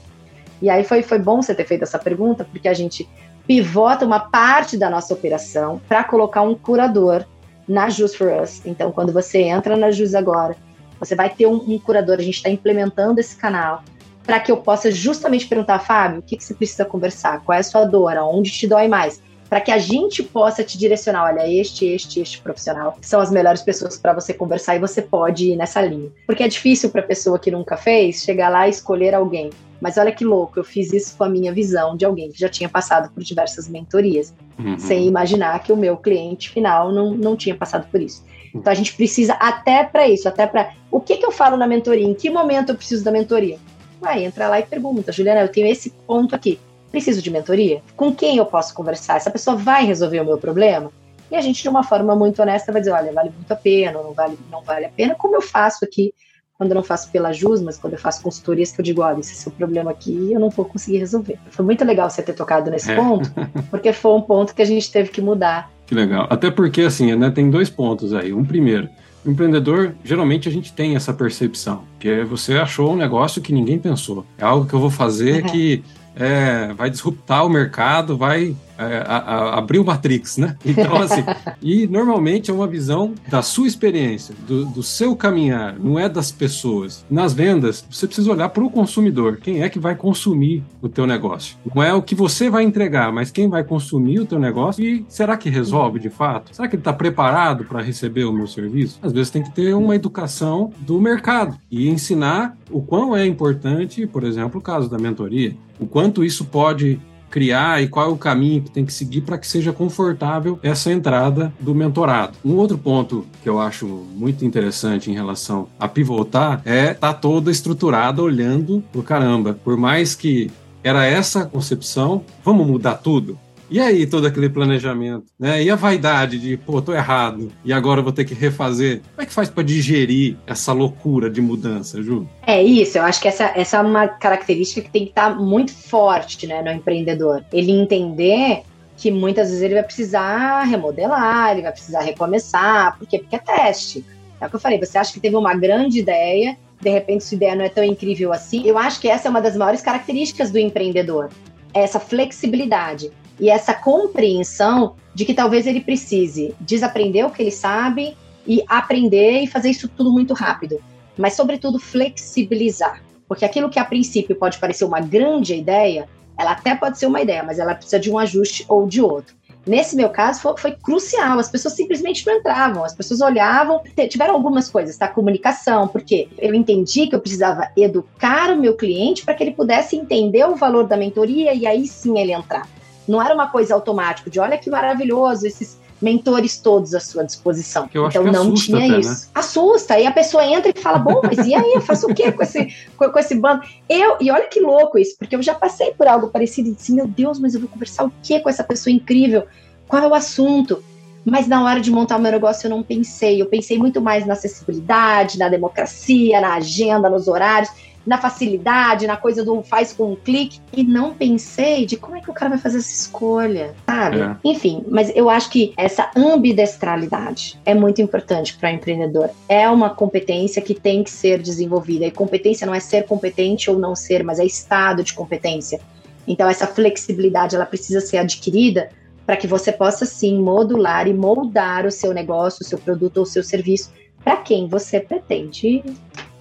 E 0.61 0.69
aí 0.69 0.83
foi, 0.83 1.01
foi 1.01 1.19
bom 1.19 1.41
você 1.41 1.55
ter 1.55 1.65
feito 1.65 1.83
essa 1.83 1.99
pergunta, 1.99 2.43
porque 2.43 2.67
a 2.67 2.73
gente 2.73 3.07
pivota 3.47 4.05
uma 4.05 4.19
parte 4.19 4.77
da 4.77 4.89
nossa 4.89 5.13
operação 5.13 5.79
para 5.87 6.03
colocar 6.03 6.41
um 6.41 6.55
curador 6.55 7.25
na 7.67 7.89
Just 7.89 8.17
for 8.17 8.31
Us. 8.41 8.61
Então, 8.65 8.91
quando 8.91 9.13
você 9.13 9.39
entra 9.39 9.77
na 9.77 9.91
Just 9.91 10.15
agora, 10.15 10.55
você 10.99 11.15
vai 11.15 11.29
ter 11.29 11.45
um, 11.45 11.55
um 11.55 11.79
curador, 11.79 12.15
a 12.19 12.23
gente 12.23 12.35
está 12.35 12.49
implementando 12.49 13.19
esse 13.19 13.35
canal 13.35 13.83
para 14.25 14.39
que 14.39 14.51
eu 14.51 14.57
possa 14.57 14.91
justamente 14.91 15.47
perguntar, 15.47 15.79
Fábio, 15.79 16.19
o 16.19 16.21
que, 16.21 16.35
que 16.35 16.43
você 16.43 16.53
precisa 16.53 16.83
conversar? 16.83 17.43
Qual 17.43 17.55
é 17.55 17.59
a 17.59 17.63
sua 17.63 17.85
dor? 17.85 18.17
Onde 18.17 18.51
te 18.51 18.67
dói 18.67 18.87
mais? 18.87 19.21
Para 19.47 19.61
que 19.61 19.71
a 19.71 19.77
gente 19.77 20.23
possa 20.23 20.63
te 20.63 20.77
direcionar, 20.77 21.25
olha, 21.25 21.47
este, 21.47 21.85
este, 21.85 22.19
este 22.19 22.41
profissional 22.41 22.97
são 23.01 23.21
as 23.21 23.29
melhores 23.29 23.61
pessoas 23.61 23.95
para 23.97 24.11
você 24.11 24.33
conversar 24.33 24.75
e 24.75 24.79
você 24.79 25.03
pode 25.03 25.51
ir 25.51 25.55
nessa 25.55 25.79
linha. 25.81 26.09
Porque 26.25 26.43
é 26.43 26.47
difícil 26.47 26.89
para 26.89 27.01
a 27.01 27.05
pessoa 27.05 27.37
que 27.37 27.51
nunca 27.51 27.77
fez 27.77 28.23
chegar 28.23 28.49
lá 28.49 28.67
e 28.67 28.71
escolher 28.71 29.13
alguém. 29.13 29.51
Mas 29.79 29.97
olha 29.97 30.11
que 30.11 30.25
louco, 30.25 30.59
eu 30.59 30.63
fiz 30.63 30.91
isso 30.91 31.15
com 31.15 31.25
a 31.25 31.29
minha 31.29 31.53
visão 31.53 31.95
de 31.95 32.05
alguém 32.05 32.31
que 32.31 32.39
já 32.39 32.49
tinha 32.49 32.67
passado 32.67 33.11
por 33.13 33.21
diversas 33.21 33.67
mentorias, 33.67 34.33
uhum. 34.57 34.79
sem 34.79 35.05
imaginar 35.05 35.61
que 35.61 35.71
o 35.71 35.77
meu 35.77 35.95
cliente 35.97 36.49
final 36.49 36.91
não, 36.91 37.11
não 37.13 37.35
tinha 37.35 37.53
passado 37.53 37.85
por 37.91 38.01
isso. 38.01 38.25
Então 38.53 38.71
a 38.71 38.75
gente 38.75 38.95
precisa 38.95 39.33
até 39.33 39.83
para 39.83 40.07
isso, 40.07 40.27
até 40.27 40.47
para 40.47 40.71
o 40.89 40.99
que, 40.99 41.17
que 41.17 41.25
eu 41.25 41.31
falo 41.31 41.55
na 41.55 41.67
mentoria, 41.67 42.07
em 42.07 42.15
que 42.15 42.29
momento 42.31 42.69
eu 42.69 42.75
preciso 42.75 43.03
da 43.03 43.11
mentoria 43.11 43.59
vai, 43.99 44.23
entra 44.23 44.47
lá 44.47 44.59
e 44.59 44.63
pergunta, 44.63 45.11
Juliana, 45.11 45.41
eu 45.41 45.49
tenho 45.49 45.67
esse 45.67 45.91
ponto 46.07 46.35
aqui, 46.35 46.59
preciso 46.91 47.21
de 47.21 47.29
mentoria? 47.29 47.81
Com 47.95 48.13
quem 48.13 48.37
eu 48.37 48.45
posso 48.45 48.73
conversar? 48.73 49.17
Essa 49.17 49.31
pessoa 49.31 49.55
vai 49.55 49.85
resolver 49.85 50.21
o 50.21 50.25
meu 50.25 50.37
problema? 50.37 50.91
E 51.29 51.35
a 51.35 51.41
gente, 51.41 51.61
de 51.61 51.69
uma 51.69 51.83
forma 51.83 52.15
muito 52.15 52.41
honesta, 52.41 52.71
vai 52.71 52.81
dizer, 52.81 52.91
olha, 52.91 53.11
vale 53.11 53.31
muito 53.31 53.51
a 53.51 53.55
pena, 53.55 54.01
não 54.01 54.13
vale, 54.13 54.37
não 54.51 54.61
vale 54.61 54.85
a 54.85 54.89
pena, 54.89 55.15
como 55.15 55.35
eu 55.35 55.41
faço 55.41 55.83
aqui, 55.83 56.13
quando 56.57 56.71
eu 56.71 56.75
não 56.75 56.83
faço 56.83 57.11
pela 57.11 57.33
JUS, 57.33 57.61
mas 57.61 57.77
quando 57.77 57.93
eu 57.93 57.99
faço 57.99 58.21
consultorias, 58.21 58.71
que 58.71 58.79
eu 58.79 58.85
digo, 58.85 59.01
olha, 59.01 59.19
esse 59.19 59.31
é 59.31 59.35
o 59.35 59.37
seu 59.37 59.51
problema 59.51 59.91
aqui, 59.91 60.31
eu 60.31 60.39
não 60.39 60.49
vou 60.49 60.65
conseguir 60.65 60.99
resolver. 60.99 61.37
Foi 61.49 61.65
muito 61.65 61.83
legal 61.83 62.09
você 62.09 62.21
ter 62.21 62.33
tocado 62.33 62.71
nesse 62.71 62.91
é. 62.91 62.95
ponto, 62.95 63.29
porque 63.69 63.91
foi 63.91 64.13
um 64.13 64.21
ponto 64.21 64.55
que 64.55 64.61
a 64.61 64.65
gente 64.65 64.89
teve 64.89 65.09
que 65.09 65.21
mudar. 65.21 65.69
Que 65.85 65.93
legal. 65.93 66.27
Até 66.29 66.49
porque, 66.49 66.81
assim, 66.81 67.13
né, 67.15 67.29
tem 67.29 67.49
dois 67.49 67.69
pontos 67.69 68.13
aí. 68.13 68.33
Um 68.33 68.45
primeiro, 68.45 68.89
empreendedor, 69.25 69.93
geralmente 70.03 70.47
a 70.47 70.51
gente 70.51 70.73
tem 70.73 70.95
essa 70.95 71.13
percepção, 71.13 71.83
que 71.99 72.07
é 72.07 72.23
você 72.23 72.57
achou 72.57 72.93
um 72.93 72.95
negócio 72.95 73.41
que 73.41 73.53
ninguém 73.53 73.79
pensou. 73.79 74.25
É 74.37 74.43
algo 74.43 74.65
que 74.65 74.73
eu 74.73 74.79
vou 74.79 74.89
fazer 74.89 75.43
uhum. 75.43 75.49
que 75.49 75.83
é, 76.15 76.73
vai 76.73 76.89
disruptar 76.89 77.45
o 77.45 77.49
mercado, 77.49 78.17
vai 78.17 78.55
a, 78.77 79.17
a, 79.17 79.57
abrir 79.57 79.79
o 79.79 79.85
Matrix, 79.85 80.37
né? 80.37 80.55
Então, 80.65 81.01
assim, 81.01 81.23
e 81.61 81.87
normalmente 81.87 82.51
é 82.51 82.53
uma 82.53 82.67
visão 82.67 83.13
da 83.29 83.41
sua 83.41 83.65
experiência, 83.67 84.35
do, 84.45 84.65
do, 84.65 84.83
seu 84.83 85.15
caminhar, 85.15 85.79
não 85.79 85.97
é 85.97 86.09
das 86.09 86.31
pessoas. 86.31 87.05
Nas 87.09 87.33
vendas, 87.33 87.85
você 87.89 88.05
precisa 88.05 88.29
olhar 88.31 88.49
para 88.49 88.63
o 88.63 88.69
consumidor, 88.69 89.37
quem 89.37 89.63
é 89.63 89.69
que 89.69 89.79
vai 89.79 89.95
consumir 89.95 90.63
o 90.81 90.89
teu 90.89 91.07
negócio. 91.07 91.55
Não 91.73 91.81
é 91.81 91.93
o 91.93 92.01
que 92.01 92.13
você 92.13 92.49
vai 92.49 92.63
entregar, 92.63 93.11
mas 93.11 93.31
quem 93.31 93.47
vai 93.47 93.63
consumir 93.63 94.19
o 94.19 94.25
teu 94.25 94.37
negócio 94.37 94.83
e 94.83 95.05
será 95.07 95.37
que 95.37 95.49
resolve 95.49 95.99
de 95.99 96.09
fato? 96.09 96.53
Será 96.53 96.67
que 96.67 96.75
ele 96.75 96.81
está 96.81 96.93
preparado 96.93 97.63
para 97.63 97.81
receber 97.81 98.25
o 98.25 98.33
meu 98.33 98.47
serviço? 98.47 98.99
Às 99.01 99.13
vezes 99.13 99.29
tem 99.29 99.43
que 99.43 99.51
ter 99.51 99.73
uma 99.73 99.95
educação 99.95 100.71
do 100.79 100.99
mercado 100.99 101.57
e 101.71 101.89
ensinar 101.89 102.55
o 102.69 102.81
quão 102.81 103.15
é 103.15 103.25
importante, 103.25 104.05
por 104.05 104.23
exemplo, 104.23 104.59
o 104.59 104.63
caso 104.63 104.89
da 104.89 104.97
mentoria, 104.97 105.55
o 105.79 105.85
quanto 105.85 106.23
isso 106.23 106.45
pode 106.45 106.99
criar 107.35 107.83
e 107.83 107.89
qual 107.89 108.07
é 108.07 108.13
o 108.13 108.15
caminho 108.15 108.61
que 108.61 108.71
tem 108.71 108.85
que 108.85 108.93
seguir 108.93 109.19
para 109.19 109.37
que 109.37 109.45
seja 109.45 109.73
confortável 109.73 110.57
essa 110.63 110.89
entrada 110.89 111.53
do 111.59 111.75
mentorado. 111.75 112.37
Um 112.45 112.55
outro 112.55 112.77
ponto 112.77 113.25
que 113.43 113.49
eu 113.49 113.59
acho 113.59 113.85
muito 114.15 114.45
interessante 114.45 115.11
em 115.11 115.13
relação 115.13 115.67
a 115.77 115.85
pivotar 115.85 116.61
é 116.63 116.91
estar 116.91 116.95
tá 116.95 117.13
toda 117.13 117.51
estruturada 117.51 118.21
olhando 118.21 118.81
pro 118.89 119.03
caramba. 119.03 119.59
Por 119.65 119.75
mais 119.75 120.15
que 120.15 120.49
era 120.81 121.05
essa 121.05 121.41
a 121.41 121.45
concepção, 121.45 122.23
vamos 122.41 122.65
mudar 122.65 122.93
tudo? 122.93 123.37
E 123.69 123.79
aí, 123.79 124.05
todo 124.05 124.27
aquele 124.27 124.47
planejamento, 124.47 125.25
né? 125.39 125.63
E 125.63 125.69
a 125.71 125.75
vaidade 125.75 126.37
de, 126.37 126.55
pô, 126.55 126.81
tô 126.81 126.93
errado, 126.93 127.51
e 127.63 127.73
agora 127.73 128.01
vou 128.01 128.11
ter 128.11 128.23
que 128.23 128.33
refazer. 128.33 129.01
Como 129.15 129.21
é 129.21 129.25
que 129.25 129.33
faz 129.33 129.49
para 129.49 129.63
digerir 129.63 130.37
essa 130.45 130.71
loucura 130.71 131.29
de 131.29 131.41
mudança, 131.41 132.01
Ju? 132.01 132.27
É 132.45 132.61
isso, 132.61 132.97
eu 132.97 133.03
acho 133.03 133.19
que 133.19 133.27
essa, 133.27 133.51
essa 133.55 133.77
é 133.77 133.81
uma 133.81 134.07
característica 134.07 134.81
que 134.81 134.89
tem 134.91 135.03
que 135.05 135.09
estar 135.09 135.31
tá 135.31 135.35
muito 135.35 135.73
forte, 135.73 136.45
né, 136.45 136.61
no 136.61 136.71
empreendedor. 136.71 137.43
Ele 137.51 137.71
entender 137.71 138.61
que 138.97 139.11
muitas 139.11 139.49
vezes 139.49 139.63
ele 139.63 139.73
vai 139.73 139.83
precisar 139.83 140.63
remodelar, 140.63 141.51
ele 141.51 141.63
vai 141.63 141.71
precisar 141.71 142.01
recomeçar, 142.01 142.97
por 142.97 143.07
quê? 143.07 143.19
Porque 143.19 143.35
é 143.35 143.39
teste. 143.39 144.05
É 144.39 144.45
o 144.45 144.49
que 144.49 144.55
eu 144.55 144.59
falei, 144.59 144.79
você 144.79 144.97
acha 144.97 145.11
que 145.11 145.19
teve 145.19 145.35
uma 145.35 145.55
grande 145.55 145.99
ideia, 145.99 146.55
de 146.79 146.89
repente 146.89 147.23
sua 147.23 147.35
ideia 147.35 147.55
não 147.55 147.65
é 147.65 147.69
tão 147.69 147.83
incrível 147.83 148.31
assim. 148.31 148.61
Eu 148.65 148.77
acho 148.77 149.01
que 149.01 149.09
essa 149.09 149.27
é 149.27 149.31
uma 149.31 149.41
das 149.41 149.57
maiores 149.57 149.81
características 149.81 150.51
do 150.51 150.59
empreendedor, 150.59 151.29
essa 151.73 151.99
flexibilidade 151.99 153.11
e 153.39 153.49
essa 153.49 153.73
compreensão 153.73 154.95
de 155.13 155.25
que 155.25 155.33
talvez 155.33 155.67
ele 155.67 155.81
precise 155.81 156.53
desaprender 156.59 157.25
o 157.25 157.31
que 157.31 157.41
ele 157.41 157.51
sabe 157.51 158.15
e 158.47 158.63
aprender 158.67 159.41
e 159.41 159.47
fazer 159.47 159.69
isso 159.69 159.87
tudo 159.87 160.11
muito 160.11 160.33
rápido. 160.33 160.79
Mas, 161.17 161.33
sobretudo, 161.33 161.79
flexibilizar. 161.79 163.01
Porque 163.27 163.45
aquilo 163.45 163.69
que 163.69 163.79
a 163.79 163.85
princípio 163.85 164.35
pode 164.35 164.59
parecer 164.59 164.85
uma 164.85 164.99
grande 164.99 165.55
ideia, 165.55 166.07
ela 166.37 166.51
até 166.51 166.75
pode 166.75 166.99
ser 166.99 167.07
uma 167.07 167.21
ideia, 167.21 167.43
mas 167.43 167.59
ela 167.59 167.73
precisa 167.73 167.99
de 167.99 168.11
um 168.11 168.19
ajuste 168.19 168.65
ou 168.67 168.87
de 168.87 169.01
outro. 169.01 169.35
Nesse 169.65 169.95
meu 169.95 170.09
caso, 170.09 170.41
foi, 170.41 170.57
foi, 170.57 170.71
crucial. 170.73 171.39
As 171.39 171.49
pessoas 171.49 171.73
simplesmente 171.73 172.25
não 172.27 172.35
entravam. 172.35 172.83
As 172.83 172.93
pessoas 172.93 173.19
olhavam. 173.19 173.81
Tiveram 174.07 174.35
algumas 174.35 174.69
coisas, 174.69 174.95
tá? 174.95 175.07
Comunicação, 175.07 175.87
porque 175.87 176.27
eu 176.37 176.53
entendi 176.53 177.07
que 177.07 177.15
eu 177.15 177.19
precisava 177.19 177.69
educar 177.75 178.51
o 178.51 178.61
meu 178.61 178.75
cliente 178.75 179.25
para 179.25 179.33
que 179.33 179.43
ele 179.43 179.53
pudesse 179.53 179.95
entender 179.95 180.45
o 180.45 180.55
valor 180.55 180.85
da 180.85 180.95
mentoria 180.95 181.51
e 181.53 181.65
aí 181.65 181.87
sim 181.87 182.19
ele 182.19 182.31
entrar. 182.31 182.67
Não 183.07 183.21
era 183.21 183.33
uma 183.33 183.49
coisa 183.49 183.73
automática 183.73 184.29
de 184.29 184.39
olha 184.39 184.57
que 184.57 184.69
maravilhoso 184.69 185.45
esses 185.45 185.77
mentores 186.01 186.57
todos 186.57 186.93
à 186.93 186.99
sua 186.99 187.23
disposição. 187.23 187.89
Eu 187.93 188.07
então 188.07 188.23
não 188.23 188.53
tinha 188.53 188.85
até, 188.85 188.99
isso. 188.99 189.25
Né? 189.25 189.31
Assusta. 189.33 189.99
E 189.99 190.05
a 190.05 190.11
pessoa 190.11 190.45
entra 190.45 190.71
e 190.75 190.79
fala: 190.79 190.99
bom, 190.99 191.21
mas 191.23 191.45
e 191.45 191.53
aí? 191.53 191.73
Eu 191.73 191.81
faço 191.81 192.07
o 192.07 192.13
quê 192.13 192.31
com 192.31 192.43
esse, 192.43 192.73
com, 192.97 193.09
com, 193.09 193.19
esse 193.19 193.35
bando? 193.35 193.63
Eu, 193.87 194.17
e 194.19 194.29
olha 194.31 194.47
que 194.47 194.59
louco 194.59 194.97
isso, 194.97 195.15
porque 195.17 195.35
eu 195.35 195.41
já 195.41 195.55
passei 195.55 195.91
por 195.93 196.07
algo 196.07 196.27
parecido 196.27 196.69
e 196.69 196.73
disse: 196.73 196.93
meu 196.93 197.07
Deus, 197.07 197.39
mas 197.39 197.53
eu 197.53 197.61
vou 197.61 197.69
conversar 197.69 198.05
o 198.05 198.11
quê 198.21 198.39
com 198.39 198.49
essa 198.49 198.63
pessoa 198.63 198.93
incrível? 198.93 199.45
Qual 199.87 200.03
é 200.03 200.07
o 200.07 200.13
assunto? 200.13 200.83
Mas 201.23 201.47
na 201.47 201.63
hora 201.63 201.81
de 201.81 201.89
montar 201.89 202.17
o 202.17 202.21
meu 202.21 202.31
negócio 202.31 202.67
eu 202.67 202.69
não 202.69 202.83
pensei. 202.83 203.41
Eu 203.41 203.47
pensei 203.47 203.79
muito 203.79 203.99
mais 203.99 204.27
na 204.27 204.33
acessibilidade, 204.33 205.39
na 205.39 205.49
democracia, 205.49 206.39
na 206.39 206.53
agenda, 206.53 207.09
nos 207.09 207.27
horários 207.27 207.71
na 208.05 208.17
facilidade, 208.17 209.07
na 209.07 209.17
coisa 209.17 209.43
do 209.43 209.63
faz 209.63 209.91
com 209.91 210.11
um 210.11 210.15
clique, 210.15 210.59
e 210.71 210.83
não 210.83 211.13
pensei 211.13 211.85
de 211.85 211.97
como 211.97 212.15
é 212.15 212.21
que 212.21 212.29
o 212.29 212.33
cara 212.33 212.51
vai 212.51 212.59
fazer 212.59 212.77
essa 212.77 212.93
escolha, 212.93 213.73
sabe? 213.85 214.21
É. 214.21 214.35
Enfim, 214.43 214.83
mas 214.87 215.11
eu 215.15 215.29
acho 215.29 215.49
que 215.49 215.73
essa 215.75 216.11
ambidestralidade 216.15 217.59
é 217.65 217.73
muito 217.73 218.01
importante 218.01 218.55
para 218.57 218.69
o 218.69 218.73
empreendedor. 218.73 219.29
É 219.49 219.69
uma 219.69 219.89
competência 219.89 220.61
que 220.61 220.73
tem 220.73 221.03
que 221.03 221.09
ser 221.09 221.41
desenvolvida. 221.41 222.05
E 222.05 222.11
competência 222.11 222.67
não 222.67 222.73
é 222.73 222.79
ser 222.79 223.05
competente 223.05 223.69
ou 223.69 223.79
não 223.79 223.95
ser, 223.95 224.23
mas 224.23 224.39
é 224.39 224.45
estado 224.45 225.03
de 225.03 225.13
competência. 225.13 225.79
Então, 226.27 226.49
essa 226.49 226.67
flexibilidade 226.67 227.55
ela 227.55 227.65
precisa 227.65 228.01
ser 228.01 228.17
adquirida 228.17 228.89
para 229.25 229.37
que 229.37 229.47
você 229.47 229.71
possa 229.71 230.05
sim 230.05 230.39
modular 230.39 231.07
e 231.07 231.13
moldar 231.13 231.85
o 231.85 231.91
seu 231.91 232.13
negócio, 232.13 232.61
o 232.61 232.65
seu 232.65 232.77
produto 232.77 233.17
ou 233.17 233.23
o 233.23 233.27
seu 233.27 233.43
serviço 233.43 233.91
para 234.25 234.37
quem 234.37 234.67
você 234.67 234.99
pretende 234.99 235.83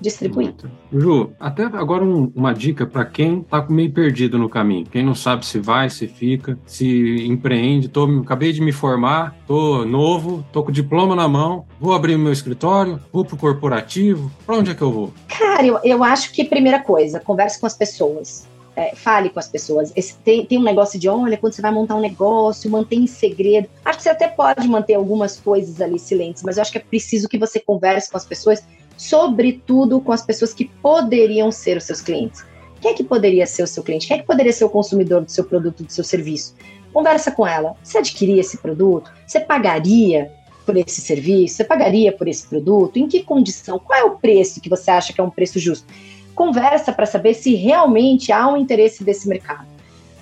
distribuir. 0.04 0.46
Muito. 0.46 0.70
Ju, 0.92 1.32
até 1.40 1.64
agora 1.64 2.04
um, 2.04 2.30
uma 2.34 2.52
dica 2.52 2.86
para 2.86 3.04
quem 3.04 3.40
está 3.40 3.66
meio 3.68 3.90
perdido 3.92 4.38
no 4.38 4.48
caminho, 4.48 4.86
quem 4.86 5.04
não 5.04 5.14
sabe 5.14 5.44
se 5.44 5.58
vai, 5.58 5.90
se 5.90 6.06
fica, 6.06 6.58
se 6.66 7.26
empreende. 7.26 7.88
Tô, 7.88 8.04
acabei 8.20 8.52
de 8.52 8.60
me 8.60 8.72
formar, 8.72 9.34
tô 9.46 9.84
novo, 9.84 10.44
tô 10.52 10.62
com 10.62 10.68
o 10.68 10.72
diploma 10.72 11.16
na 11.16 11.26
mão, 11.26 11.64
vou 11.80 11.94
abrir 11.94 12.14
o 12.14 12.18
meu 12.18 12.32
escritório, 12.32 13.00
vou 13.12 13.24
pro 13.24 13.36
corporativo. 13.36 14.30
Para 14.46 14.56
onde 14.56 14.70
é 14.70 14.74
que 14.74 14.82
eu 14.82 14.92
vou? 14.92 15.12
Cara, 15.26 15.66
eu, 15.66 15.80
eu 15.82 16.04
acho 16.04 16.32
que 16.32 16.44
primeira 16.44 16.80
coisa, 16.80 17.18
converse 17.18 17.58
com 17.58 17.66
as 17.66 17.74
pessoas. 17.74 18.46
É, 18.76 18.92
fale 18.96 19.30
com 19.30 19.38
as 19.38 19.46
pessoas. 19.46 19.92
Esse, 19.94 20.16
tem, 20.16 20.44
tem 20.44 20.58
um 20.58 20.62
negócio 20.62 20.98
de, 20.98 21.08
olha, 21.08 21.36
quando 21.36 21.52
você 21.52 21.62
vai 21.62 21.70
montar 21.70 21.94
um 21.94 22.00
negócio, 22.00 22.68
mantém 22.68 23.04
em 23.04 23.06
segredo. 23.06 23.68
Acho 23.84 23.98
que 23.98 24.02
você 24.02 24.08
até 24.08 24.26
pode 24.26 24.66
manter 24.66 24.94
algumas 24.94 25.38
coisas 25.38 25.80
ali 25.80 25.96
silentes, 25.96 26.42
mas 26.42 26.56
eu 26.56 26.62
acho 26.62 26.72
que 26.72 26.78
é 26.78 26.80
preciso 26.80 27.28
que 27.28 27.38
você 27.38 27.60
converse 27.60 28.10
com 28.10 28.16
as 28.16 28.24
pessoas 28.24 28.64
sobretudo 28.96 30.00
com 30.00 30.12
as 30.12 30.22
pessoas 30.22 30.52
que 30.54 30.66
poderiam 30.66 31.50
ser 31.50 31.76
os 31.76 31.84
seus 31.84 32.00
clientes. 32.00 32.44
Quem 32.80 32.92
é 32.92 32.94
que 32.94 33.04
poderia 33.04 33.46
ser 33.46 33.62
o 33.62 33.66
seu 33.66 33.82
cliente? 33.82 34.06
Quem 34.06 34.18
é 34.18 34.20
que 34.20 34.26
poderia 34.26 34.52
ser 34.52 34.64
o 34.64 34.70
consumidor 34.70 35.22
do 35.22 35.30
seu 35.30 35.44
produto, 35.44 35.84
do 35.84 35.92
seu 35.92 36.04
serviço? 36.04 36.54
Conversa 36.92 37.30
com 37.30 37.46
ela. 37.46 37.74
Você 37.82 37.98
adquiria 37.98 38.40
esse 38.40 38.58
produto? 38.58 39.10
Você 39.26 39.40
pagaria 39.40 40.30
por 40.66 40.76
esse 40.76 41.00
serviço? 41.00 41.56
Você 41.56 41.64
pagaria 41.64 42.12
por 42.12 42.28
esse 42.28 42.46
produto? 42.46 42.98
Em 42.98 43.08
que 43.08 43.22
condição? 43.22 43.78
Qual 43.78 43.98
é 43.98 44.04
o 44.04 44.16
preço 44.16 44.60
que 44.60 44.68
você 44.68 44.90
acha 44.90 45.12
que 45.12 45.20
é 45.20 45.24
um 45.24 45.30
preço 45.30 45.58
justo? 45.58 45.86
Conversa 46.34 46.92
para 46.92 47.06
saber 47.06 47.34
se 47.34 47.54
realmente 47.54 48.30
há 48.30 48.46
um 48.46 48.56
interesse 48.56 49.02
desse 49.02 49.28
mercado. 49.28 49.66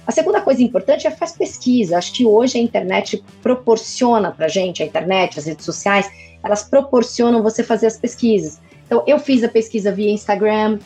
A 0.06 0.10
segunda 0.10 0.40
coisa 0.40 0.62
importante 0.62 1.06
é 1.06 1.10
faz 1.10 1.32
pesquisa. 1.32 1.96
Acho 1.96 2.12
que 2.12 2.26
hoje 2.26 2.58
a 2.58 2.60
internet 2.60 3.22
proporciona 3.40 4.30
para 4.30 4.48
gente, 4.48 4.82
a 4.82 4.86
internet, 4.86 5.38
as 5.38 5.46
redes 5.46 5.64
sociais, 5.64 6.10
elas 6.43 6.62
proporcionam 6.62 7.43
você 7.43 7.62
fazer 7.62 7.86
as 7.86 7.97
pesquisas. 7.97 8.61
Então, 8.86 9.03
eu 9.07 9.18
fiz 9.18 9.43
a 9.43 9.49
pesquisa 9.49 9.90
via 9.90 10.11
Instagram, 10.11 10.78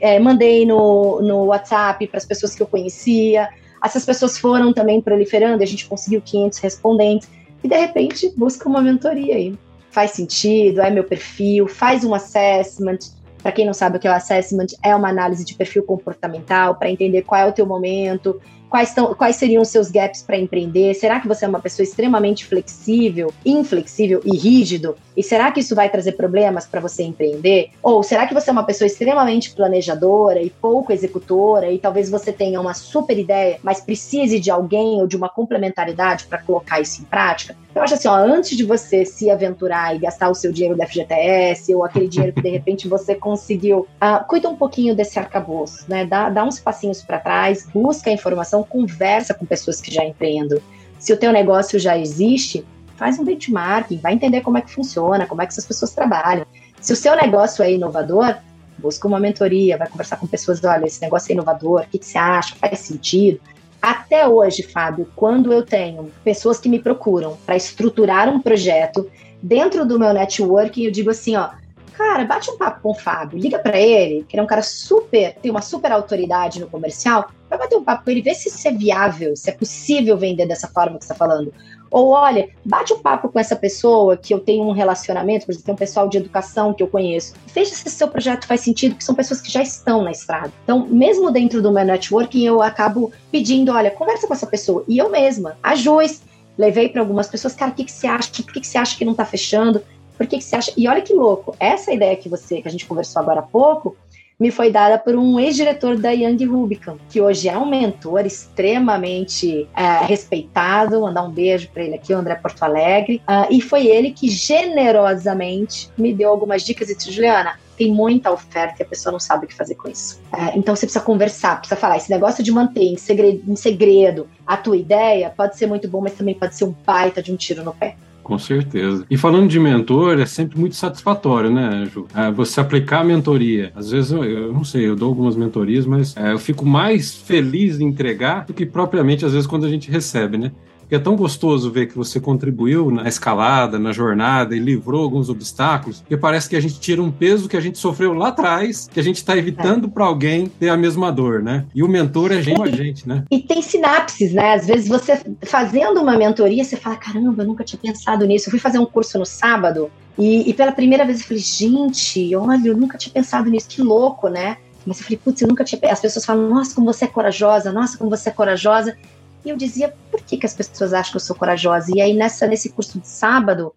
é, 0.00 0.18
mandei 0.18 0.64
no, 0.64 1.20
no 1.20 1.44
WhatsApp 1.46 2.06
para 2.06 2.16
as 2.16 2.24
pessoas 2.24 2.54
que 2.54 2.62
eu 2.62 2.66
conhecia. 2.66 3.48
Essas 3.84 4.04
pessoas 4.04 4.38
foram 4.38 4.72
também 4.72 5.00
proliferando, 5.00 5.62
a 5.62 5.66
gente 5.66 5.86
conseguiu 5.86 6.22
500 6.22 6.58
respondentes. 6.58 7.28
E, 7.62 7.68
de 7.68 7.76
repente, 7.76 8.32
busca 8.36 8.68
uma 8.68 8.80
mentoria 8.80 9.34
aí. 9.34 9.58
Faz 9.90 10.12
sentido, 10.12 10.80
é 10.80 10.88
meu 10.88 11.04
perfil, 11.04 11.68
faz 11.68 12.04
um 12.04 12.14
assessment. 12.14 12.98
Para 13.42 13.52
quem 13.52 13.66
não 13.66 13.74
sabe 13.74 13.96
o 13.96 14.00
que 14.00 14.08
é 14.08 14.10
o 14.10 14.14
assessment, 14.14 14.68
é 14.82 14.94
uma 14.94 15.08
análise 15.08 15.44
de 15.44 15.54
perfil 15.54 15.82
comportamental 15.82 16.76
para 16.76 16.90
entender 16.90 17.22
qual 17.22 17.40
é 17.40 17.46
o 17.46 17.52
teu 17.52 17.66
momento, 17.66 18.40
Quais, 18.70 18.94
tão, 18.94 19.12
quais 19.14 19.34
seriam 19.34 19.62
os 19.62 19.68
seus 19.68 19.90
gaps 19.90 20.22
para 20.22 20.38
empreender? 20.38 20.94
Será 20.94 21.18
que 21.18 21.26
você 21.26 21.44
é 21.44 21.48
uma 21.48 21.60
pessoa 21.60 21.82
extremamente 21.82 22.46
flexível, 22.46 23.34
inflexível 23.44 24.20
e 24.24 24.36
rígido? 24.36 24.96
E 25.16 25.24
será 25.24 25.50
que 25.50 25.58
isso 25.58 25.74
vai 25.74 25.90
trazer 25.90 26.12
problemas 26.12 26.66
para 26.66 26.80
você 26.80 27.02
empreender? 27.02 27.70
Ou 27.82 28.00
será 28.04 28.28
que 28.28 28.32
você 28.32 28.48
é 28.48 28.52
uma 28.52 28.62
pessoa 28.62 28.86
extremamente 28.86 29.52
planejadora 29.52 30.40
e 30.40 30.50
pouco 30.50 30.92
executora 30.92 31.70
e 31.72 31.78
talvez 31.78 32.08
você 32.08 32.32
tenha 32.32 32.60
uma 32.60 32.72
super 32.72 33.18
ideia, 33.18 33.58
mas 33.60 33.80
precise 33.80 34.38
de 34.38 34.52
alguém 34.52 35.00
ou 35.00 35.06
de 35.06 35.16
uma 35.16 35.28
complementaridade 35.28 36.26
para 36.26 36.38
colocar 36.38 36.80
isso 36.80 37.02
em 37.02 37.04
prática? 37.04 37.56
Eu 37.74 37.82
acho 37.82 37.94
assim, 37.94 38.08
ó, 38.08 38.14
antes 38.14 38.56
de 38.56 38.64
você 38.64 39.04
se 39.04 39.30
aventurar 39.30 39.94
e 39.94 39.98
gastar 40.00 40.28
o 40.28 40.34
seu 40.34 40.52
dinheiro 40.52 40.76
do 40.76 40.84
FGTS 40.84 41.72
ou 41.74 41.84
aquele 41.84 42.08
dinheiro 42.08 42.32
que 42.32 42.42
de 42.42 42.50
repente 42.50 42.88
você 42.88 43.14
conseguiu, 43.14 43.86
uh, 44.02 44.26
cuida 44.26 44.48
um 44.48 44.56
pouquinho 44.56 44.94
desse 44.94 45.18
arcabouço, 45.18 45.84
né? 45.88 46.04
Dá, 46.04 46.28
dá 46.28 46.44
uns 46.44 46.58
passinhos 46.58 47.02
para 47.02 47.18
trás, 47.18 47.68
busca 47.72 48.10
informação, 48.10 48.59
conversa 48.64 49.34
com 49.34 49.46
pessoas 49.46 49.80
que 49.80 49.92
já 49.92 50.04
empreendem. 50.04 50.60
Se 50.98 51.12
o 51.12 51.16
teu 51.16 51.32
negócio 51.32 51.78
já 51.78 51.96
existe, 51.96 52.64
faz 52.96 53.18
um 53.18 53.24
benchmarking, 53.24 53.96
vai 53.98 54.12
entender 54.12 54.42
como 54.42 54.58
é 54.58 54.60
que 54.60 54.70
funciona, 54.70 55.26
como 55.26 55.40
é 55.40 55.46
que 55.46 55.52
essas 55.52 55.66
pessoas 55.66 55.92
trabalham. 55.92 56.44
Se 56.80 56.92
o 56.92 56.96
seu 56.96 57.16
negócio 57.16 57.62
é 57.62 57.72
inovador, 57.72 58.36
busca 58.78 59.08
uma 59.08 59.20
mentoria, 59.20 59.78
vai 59.78 59.88
conversar 59.88 60.16
com 60.16 60.26
pessoas, 60.26 60.62
olha, 60.64 60.86
esse 60.86 61.00
negócio 61.00 61.30
é 61.30 61.34
inovador, 61.34 61.82
o 61.82 61.86
que, 61.86 61.98
que 61.98 62.06
você 62.06 62.18
acha, 62.18 62.54
faz 62.56 62.78
sentido? 62.80 63.40
Até 63.80 64.28
hoje, 64.28 64.62
Fábio, 64.62 65.08
quando 65.16 65.52
eu 65.52 65.64
tenho 65.64 66.10
pessoas 66.22 66.58
que 66.60 66.68
me 66.68 66.78
procuram 66.78 67.38
para 67.46 67.56
estruturar 67.56 68.28
um 68.28 68.40
projeto 68.40 69.10
dentro 69.42 69.86
do 69.86 69.98
meu 69.98 70.12
networking, 70.12 70.84
eu 70.84 70.90
digo 70.90 71.10
assim, 71.10 71.36
ó, 71.36 71.50
cara, 71.96 72.24
bate 72.24 72.50
um 72.50 72.58
papo 72.58 72.82
com 72.82 72.90
o 72.90 72.94
Fábio, 72.94 73.38
liga 73.38 73.58
para 73.58 73.78
ele, 73.78 74.24
que 74.28 74.36
ele 74.36 74.40
é 74.40 74.44
um 74.44 74.46
cara 74.46 74.62
super, 74.62 75.34
tem 75.36 75.50
uma 75.50 75.62
super 75.62 75.92
autoridade 75.92 76.60
no 76.60 76.66
comercial, 76.66 77.30
vai 77.50 77.58
bater 77.58 77.76
um 77.76 77.84
papo 77.84 78.04
com 78.04 78.10
ele, 78.10 78.22
vê 78.22 78.32
se 78.32 78.48
isso 78.48 78.66
é 78.66 78.70
viável, 78.70 79.34
se 79.36 79.50
é 79.50 79.52
possível 79.52 80.16
vender 80.16 80.46
dessa 80.46 80.68
forma 80.68 80.96
que 80.98 81.04
você 81.04 81.12
está 81.12 81.26
falando. 81.26 81.52
Ou 81.90 82.10
olha, 82.10 82.48
bate 82.64 82.92
um 82.92 83.00
papo 83.00 83.28
com 83.28 83.38
essa 83.40 83.56
pessoa 83.56 84.16
que 84.16 84.32
eu 84.32 84.38
tenho 84.38 84.62
um 84.62 84.70
relacionamento, 84.70 85.44
por 85.44 85.50
exemplo, 85.50 85.66
tem 85.66 85.74
um 85.74 85.78
pessoal 85.78 86.08
de 86.08 86.18
educação 86.18 86.72
que 86.72 86.82
eu 86.82 86.86
conheço. 86.86 87.34
Veja 87.52 87.74
se 87.74 87.90
seu 87.90 88.06
projeto 88.06 88.46
faz 88.46 88.60
sentido, 88.60 88.92
porque 88.92 89.04
são 89.04 89.14
pessoas 89.14 89.40
que 89.40 89.50
já 89.50 89.60
estão 89.60 90.04
na 90.04 90.12
estrada. 90.12 90.52
Então, 90.62 90.86
mesmo 90.86 91.32
dentro 91.32 91.60
do 91.60 91.72
meu 91.72 91.84
networking, 91.84 92.44
eu 92.44 92.62
acabo 92.62 93.10
pedindo, 93.32 93.72
olha, 93.72 93.90
conversa 93.90 94.28
com 94.28 94.34
essa 94.34 94.46
pessoa. 94.46 94.84
E 94.86 94.98
eu 94.98 95.10
mesma, 95.10 95.58
a 95.60 95.74
Joyce, 95.74 96.22
levei 96.56 96.88
para 96.88 97.00
algumas 97.00 97.26
pessoas, 97.26 97.54
cara, 97.54 97.72
o 97.72 97.74
que, 97.74 97.84
que 97.84 97.92
você 97.92 98.06
acha? 98.06 98.30
Por 98.30 98.52
que, 98.52 98.60
que 98.60 98.66
você 98.68 98.78
acha 98.78 98.96
que 98.96 99.04
não 99.04 99.12
está 99.12 99.24
fechando? 99.24 99.82
Por 100.16 100.28
que, 100.28 100.38
que 100.38 100.44
você 100.44 100.54
acha? 100.54 100.72
E 100.76 100.86
olha 100.86 101.02
que 101.02 101.14
louco, 101.14 101.56
essa 101.58 101.92
ideia 101.92 102.14
que 102.14 102.28
você, 102.28 102.62
que 102.62 102.68
a 102.68 102.70
gente 102.70 102.86
conversou 102.86 103.20
agora 103.20 103.40
há 103.40 103.42
pouco, 103.42 103.96
me 104.40 104.50
foi 104.50 104.72
dada 104.72 104.98
por 104.98 105.14
um 105.14 105.38
ex-diretor 105.38 105.98
da 105.98 106.10
Young 106.12 106.42
Rubicon, 106.46 106.96
que 107.10 107.20
hoje 107.20 107.46
é 107.46 107.58
um 107.58 107.66
mentor 107.66 108.24
extremamente 108.24 109.68
é, 109.76 110.04
respeitado. 110.06 111.02
Mandar 111.02 111.24
um 111.24 111.30
beijo 111.30 111.68
para 111.68 111.84
ele 111.84 111.94
aqui, 111.96 112.14
o 112.14 112.16
André 112.16 112.34
Porto 112.36 112.62
Alegre. 112.62 113.20
Uh, 113.28 113.52
e 113.52 113.60
foi 113.60 113.86
ele 113.86 114.12
que 114.12 114.30
generosamente 114.30 115.90
me 115.98 116.14
deu 116.14 116.30
algumas 116.30 116.62
dicas 116.62 116.88
e 116.88 116.96
disse, 116.96 117.12
Juliana, 117.12 117.58
tem 117.76 117.92
muita 117.92 118.30
oferta 118.30 118.76
e 118.80 118.82
a 118.82 118.86
pessoa 118.86 119.12
não 119.12 119.20
sabe 119.20 119.44
o 119.44 119.48
que 119.48 119.54
fazer 119.54 119.74
com 119.74 119.88
isso. 119.88 120.20
É, 120.32 120.56
então 120.56 120.74
você 120.74 120.86
precisa 120.86 121.04
conversar, 121.04 121.56
precisa 121.58 121.78
falar. 121.78 121.98
Esse 121.98 122.10
negócio 122.10 122.42
de 122.42 122.50
manter 122.50 122.84
em 122.84 122.96
segredo, 122.96 123.42
em 123.46 123.56
segredo 123.56 124.28
a 124.46 124.56
tua 124.56 124.76
ideia 124.76 125.32
pode 125.34 125.56
ser 125.56 125.66
muito 125.66 125.86
bom, 125.88 126.00
mas 126.00 126.14
também 126.14 126.34
pode 126.34 126.56
ser 126.56 126.64
um 126.64 126.74
baita 126.84 127.22
de 127.22 127.32
um 127.32 127.36
tiro 127.36 127.62
no 127.62 127.74
pé. 127.74 127.96
Com 128.30 128.38
certeza. 128.38 129.04
E 129.10 129.16
falando 129.16 129.48
de 129.48 129.58
mentor, 129.58 130.20
é 130.20 130.24
sempre 130.24 130.56
muito 130.56 130.76
satisfatório, 130.76 131.50
né, 131.50 131.84
Ju? 131.92 132.06
É, 132.14 132.30
você 132.30 132.60
aplicar 132.60 133.00
a 133.00 133.04
mentoria. 133.04 133.72
Às 133.74 133.90
vezes, 133.90 134.12
eu, 134.12 134.22
eu, 134.22 134.52
não 134.52 134.62
sei, 134.62 134.86
eu 134.86 134.94
dou 134.94 135.08
algumas 135.08 135.34
mentorias, 135.34 135.84
mas 135.84 136.16
é, 136.16 136.30
eu 136.30 136.38
fico 136.38 136.64
mais 136.64 137.12
feliz 137.12 137.80
em 137.80 137.86
entregar 137.86 138.46
do 138.46 138.54
que 138.54 138.64
propriamente, 138.64 139.26
às 139.26 139.32
vezes, 139.32 139.48
quando 139.48 139.66
a 139.66 139.68
gente 139.68 139.90
recebe, 139.90 140.38
né? 140.38 140.52
É 140.94 140.98
tão 140.98 141.16
gostoso 141.16 141.70
ver 141.70 141.86
que 141.86 141.96
você 141.96 142.20
contribuiu 142.20 142.90
na 142.90 143.08
escalada, 143.08 143.78
na 143.78 143.92
jornada 143.92 144.54
e 144.56 144.58
livrou 144.58 145.02
alguns 145.02 145.28
obstáculos, 145.28 146.02
que 146.06 146.16
parece 146.16 146.48
que 146.48 146.56
a 146.56 146.60
gente 146.60 146.78
tira 146.80 147.02
um 147.02 147.10
peso 147.10 147.48
que 147.48 147.56
a 147.56 147.60
gente 147.60 147.78
sofreu 147.78 148.12
lá 148.12 148.28
atrás, 148.28 148.88
que 148.92 149.00
a 149.00 149.02
gente 149.02 149.16
está 149.16 149.36
evitando 149.36 149.86
é. 149.86 149.90
para 149.90 150.04
alguém 150.04 150.46
ter 150.46 150.68
a 150.68 150.76
mesma 150.76 151.10
dor, 151.10 151.42
né? 151.42 151.64
E 151.74 151.82
o 151.82 151.88
mentor 151.88 152.32
é 152.32 152.42
gente 152.42 152.60
a 152.60 152.66
gente, 152.66 153.08
né? 153.08 153.24
E 153.30 153.40
tem 153.40 153.62
sinapses, 153.62 154.32
né? 154.32 154.54
Às 154.54 154.66
vezes 154.66 154.88
você 154.88 155.20
fazendo 155.42 156.00
uma 156.00 156.16
mentoria, 156.16 156.64
você 156.64 156.76
fala: 156.76 156.96
caramba, 156.96 157.42
eu 157.42 157.46
nunca 157.46 157.64
tinha 157.64 157.80
pensado 157.80 158.26
nisso. 158.26 158.48
Eu 158.48 158.50
fui 158.50 158.60
fazer 158.60 158.78
um 158.78 158.86
curso 158.86 159.18
no 159.18 159.26
sábado 159.26 159.90
E, 160.18 160.48
e, 160.50 160.54
pela 160.54 160.72
primeira 160.72 161.04
vez 161.04 161.20
eu 161.20 161.26
falei, 161.26 161.42
gente, 161.42 162.34
olha, 162.34 162.68
eu 162.68 162.76
nunca 162.76 162.98
tinha 162.98 163.12
pensado 163.12 163.48
nisso, 163.48 163.68
que 163.68 163.82
louco, 163.82 164.28
né? 164.28 164.56
Mas 164.84 164.98
eu 164.98 165.04
falei, 165.04 165.18
putz, 165.22 165.42
eu 165.42 165.48
nunca 165.48 165.64
tinha. 165.64 165.80
As 165.90 166.00
pessoas 166.00 166.24
falam, 166.24 166.48
nossa, 166.48 166.74
como 166.74 166.92
você 166.92 167.04
é 167.04 167.08
corajosa, 167.08 167.72
nossa, 167.72 167.96
como 167.96 168.10
você 168.10 168.28
é 168.28 168.32
corajosa. 168.32 168.96
E 169.44 169.50
eu 169.50 169.56
dizia, 169.56 169.94
por 170.10 170.20
que, 170.22 170.36
que 170.36 170.46
as 170.46 170.54
pessoas 170.54 170.92
acham 170.92 171.12
que 171.12 171.16
eu 171.16 171.20
sou 171.20 171.36
corajosa? 171.36 171.90
E 171.94 172.00
aí, 172.00 172.14
nessa, 172.14 172.46
nesse 172.46 172.70
curso 172.70 173.00
de 173.00 173.08
sábado, 173.08 173.74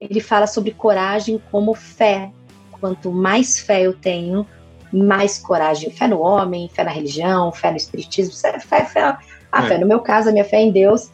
ele 0.00 0.20
fala 0.20 0.46
sobre 0.46 0.72
coragem 0.72 1.40
como 1.50 1.74
fé. 1.74 2.30
Quanto 2.80 3.10
mais 3.10 3.58
fé 3.58 3.82
eu 3.82 3.94
tenho, 3.94 4.46
mais 4.92 5.38
coragem. 5.38 5.90
Fé 5.90 6.06
no 6.06 6.20
homem, 6.20 6.68
fé 6.68 6.84
na 6.84 6.90
religião, 6.90 7.50
fé 7.50 7.70
no 7.70 7.76
espiritismo, 7.76 8.34
fé, 8.34 8.58
fé, 8.60 8.84
fé 8.84 9.18
a 9.50 9.64
é. 9.64 9.68
fé, 9.68 9.78
no 9.78 9.86
meu 9.86 10.00
caso, 10.00 10.28
a 10.28 10.32
minha 10.32 10.44
fé 10.44 10.58
é 10.58 10.62
em 10.62 10.70
Deus. 10.70 11.10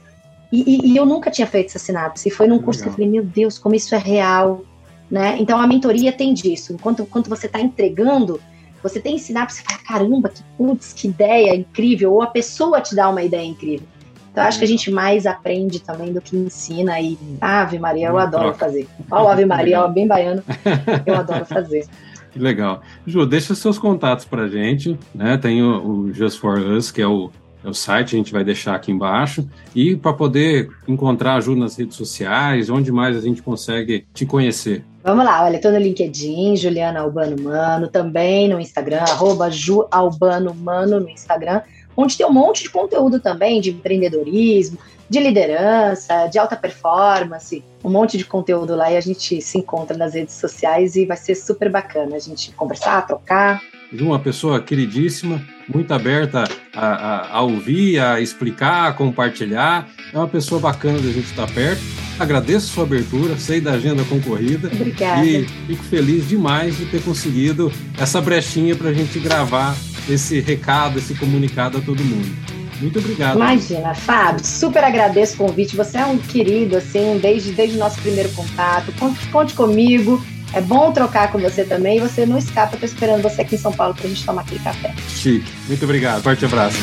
E, 0.52 0.62
e, 0.62 0.92
e 0.92 0.96
eu 0.96 1.06
nunca 1.06 1.30
tinha 1.30 1.46
feito 1.46 1.68
essa 1.68 1.78
sinapse. 1.78 2.28
E 2.28 2.32
foi 2.32 2.46
num 2.46 2.60
curso 2.60 2.80
Legal. 2.80 2.94
que 2.94 3.00
eu 3.00 3.06
falei, 3.06 3.20
meu 3.20 3.24
Deus, 3.24 3.58
como 3.58 3.74
isso 3.74 3.94
é 3.94 3.98
real. 3.98 4.62
Né? 5.10 5.36
Então 5.38 5.58
a 5.58 5.66
mentoria 5.66 6.12
tem 6.12 6.34
disso. 6.34 6.72
Enquanto, 6.72 7.02
enquanto 7.02 7.28
você 7.28 7.46
está 7.46 7.60
entregando, 7.60 8.40
você 8.84 9.00
tem 9.00 9.16
sinapse 9.16 9.62
e 9.62 9.64
fala, 9.64 9.78
caramba, 9.78 10.28
que 10.28 10.42
putz, 10.58 10.92
que 10.92 11.08
ideia 11.08 11.56
incrível. 11.56 12.12
Ou 12.12 12.22
a 12.22 12.26
pessoa 12.26 12.82
te 12.82 12.94
dá 12.94 13.08
uma 13.08 13.22
ideia 13.22 13.44
incrível. 13.44 13.88
Então 14.30 14.44
acho 14.44 14.58
que 14.58 14.64
a 14.64 14.68
gente 14.68 14.90
mais 14.90 15.24
aprende 15.24 15.80
também 15.80 16.12
do 16.12 16.20
que 16.20 16.36
ensina. 16.36 17.00
E 17.00 17.18
Ave 17.40 17.78
Maria, 17.78 18.08
eu 18.08 18.18
adoro 18.18 18.52
fazer. 18.52 18.86
Olha 19.10 19.24
o 19.24 19.28
Ave 19.28 19.46
Maria, 19.46 19.82
ó, 19.82 19.88
bem 19.88 20.06
baiano. 20.06 20.42
Eu 21.06 21.14
adoro 21.14 21.46
fazer. 21.46 21.86
Que 22.32 22.38
legal. 22.38 22.82
Ju, 23.06 23.24
deixa 23.24 23.54
seus 23.54 23.78
contatos 23.78 24.24
para 24.24 24.48
gente, 24.48 24.98
né? 25.14 25.38
Tem 25.38 25.62
o, 25.62 25.86
o 25.86 26.12
Just 26.12 26.40
for 26.40 26.58
Us, 26.58 26.90
que 26.90 27.00
é 27.00 27.06
o 27.06 27.30
é 27.64 27.68
o 27.68 27.72
site, 27.72 28.14
a 28.14 28.18
gente 28.18 28.30
vai 28.30 28.44
deixar 28.44 28.74
aqui 28.74 28.92
embaixo. 28.92 29.48
E 29.74 29.96
para 29.96 30.12
poder 30.12 30.68
encontrar 30.86 31.36
a 31.36 31.40
Ju 31.40 31.56
nas 31.56 31.78
redes 31.78 31.96
sociais, 31.96 32.68
onde 32.68 32.92
mais 32.92 33.16
a 33.16 33.20
gente 33.22 33.40
consegue 33.40 34.04
te 34.12 34.26
conhecer? 34.26 34.84
Vamos 35.04 35.22
lá, 35.22 35.44
olha, 35.44 35.56
estou 35.56 35.70
no 35.70 35.76
LinkedIn, 35.76 36.56
Juliana 36.56 37.00
Albano 37.00 37.36
Mano, 37.38 37.88
também 37.88 38.48
no 38.48 38.58
Instagram, 38.58 39.02
arroba 39.02 39.50
Ju 39.50 39.86
Albano 39.90 40.54
Mano 40.54 40.98
no 40.98 41.10
Instagram, 41.10 41.60
onde 41.94 42.16
tem 42.16 42.24
um 42.24 42.32
monte 42.32 42.62
de 42.62 42.70
conteúdo 42.70 43.20
também 43.20 43.60
de 43.60 43.70
empreendedorismo, 43.70 44.78
de 45.06 45.20
liderança, 45.20 46.26
de 46.28 46.38
alta 46.38 46.56
performance, 46.56 47.62
um 47.84 47.90
monte 47.90 48.16
de 48.16 48.24
conteúdo 48.24 48.74
lá 48.74 48.90
e 48.90 48.96
a 48.96 49.00
gente 49.02 49.42
se 49.42 49.58
encontra 49.58 49.94
nas 49.94 50.14
redes 50.14 50.36
sociais 50.36 50.96
e 50.96 51.04
vai 51.04 51.18
ser 51.18 51.34
super 51.34 51.70
bacana 51.70 52.16
a 52.16 52.18
gente 52.18 52.50
conversar, 52.52 53.06
trocar 53.06 53.60
de 53.94 54.02
uma 54.02 54.18
pessoa 54.18 54.60
queridíssima, 54.60 55.40
muito 55.72 55.92
aberta 55.94 56.44
a, 56.74 56.86
a, 56.86 57.36
a, 57.36 57.40
ouvir, 57.42 58.00
a 58.00 58.20
explicar, 58.20 58.88
a 58.88 58.92
compartilhar. 58.92 59.88
É 60.12 60.18
uma 60.18 60.26
pessoa 60.26 60.60
bacana 60.60 60.98
da 60.98 61.10
gente 61.10 61.26
estar 61.26 61.46
perto. 61.50 61.80
Agradeço 62.18 62.70
a 62.70 62.74
sua 62.74 62.84
abertura, 62.84 63.36
sei 63.38 63.60
da 63.60 63.72
agenda 63.72 64.04
concorrida. 64.04 64.68
Obrigada. 64.68 65.24
E 65.24 65.44
fico 65.66 65.84
feliz 65.84 66.28
demais 66.28 66.76
de 66.76 66.86
ter 66.86 67.02
conseguido 67.02 67.72
essa 67.98 68.20
brechinha 68.20 68.74
para 68.74 68.90
a 68.90 68.92
gente 68.92 69.18
gravar 69.18 69.76
esse 70.08 70.40
recado, 70.40 70.98
esse 70.98 71.14
comunicado 71.14 71.78
a 71.78 71.80
todo 71.80 72.02
mundo. 72.02 72.54
Muito 72.80 72.98
obrigado. 72.98 73.36
Imagina, 73.36 73.94
Fábio, 73.94 74.44
super 74.44 74.82
agradeço 74.82 75.34
o 75.34 75.46
convite. 75.46 75.76
Você 75.76 75.98
é 75.98 76.04
um 76.04 76.18
querido, 76.18 76.76
assim, 76.76 77.18
desde, 77.22 77.52
desde 77.52 77.76
o 77.76 77.78
nosso 77.78 78.00
primeiro 78.00 78.28
contato. 78.30 78.92
Conte, 78.98 79.26
conte 79.28 79.54
comigo. 79.54 80.22
É 80.54 80.60
bom 80.60 80.92
trocar 80.92 81.32
com 81.32 81.38
você 81.38 81.64
também. 81.64 82.00
Você 82.00 82.24
não 82.24 82.38
escapa, 82.38 82.76
tô 82.76 82.86
esperando 82.86 83.22
você 83.22 83.42
aqui 83.42 83.56
em 83.56 83.58
São 83.58 83.72
Paulo 83.72 83.94
para 83.94 84.06
a 84.06 84.08
gente 84.08 84.24
tomar 84.24 84.42
aquele 84.42 84.60
café. 84.60 84.94
Chique. 85.08 85.52
Muito 85.66 85.84
obrigado. 85.84 86.22
Forte 86.22 86.44
abraço. 86.44 86.78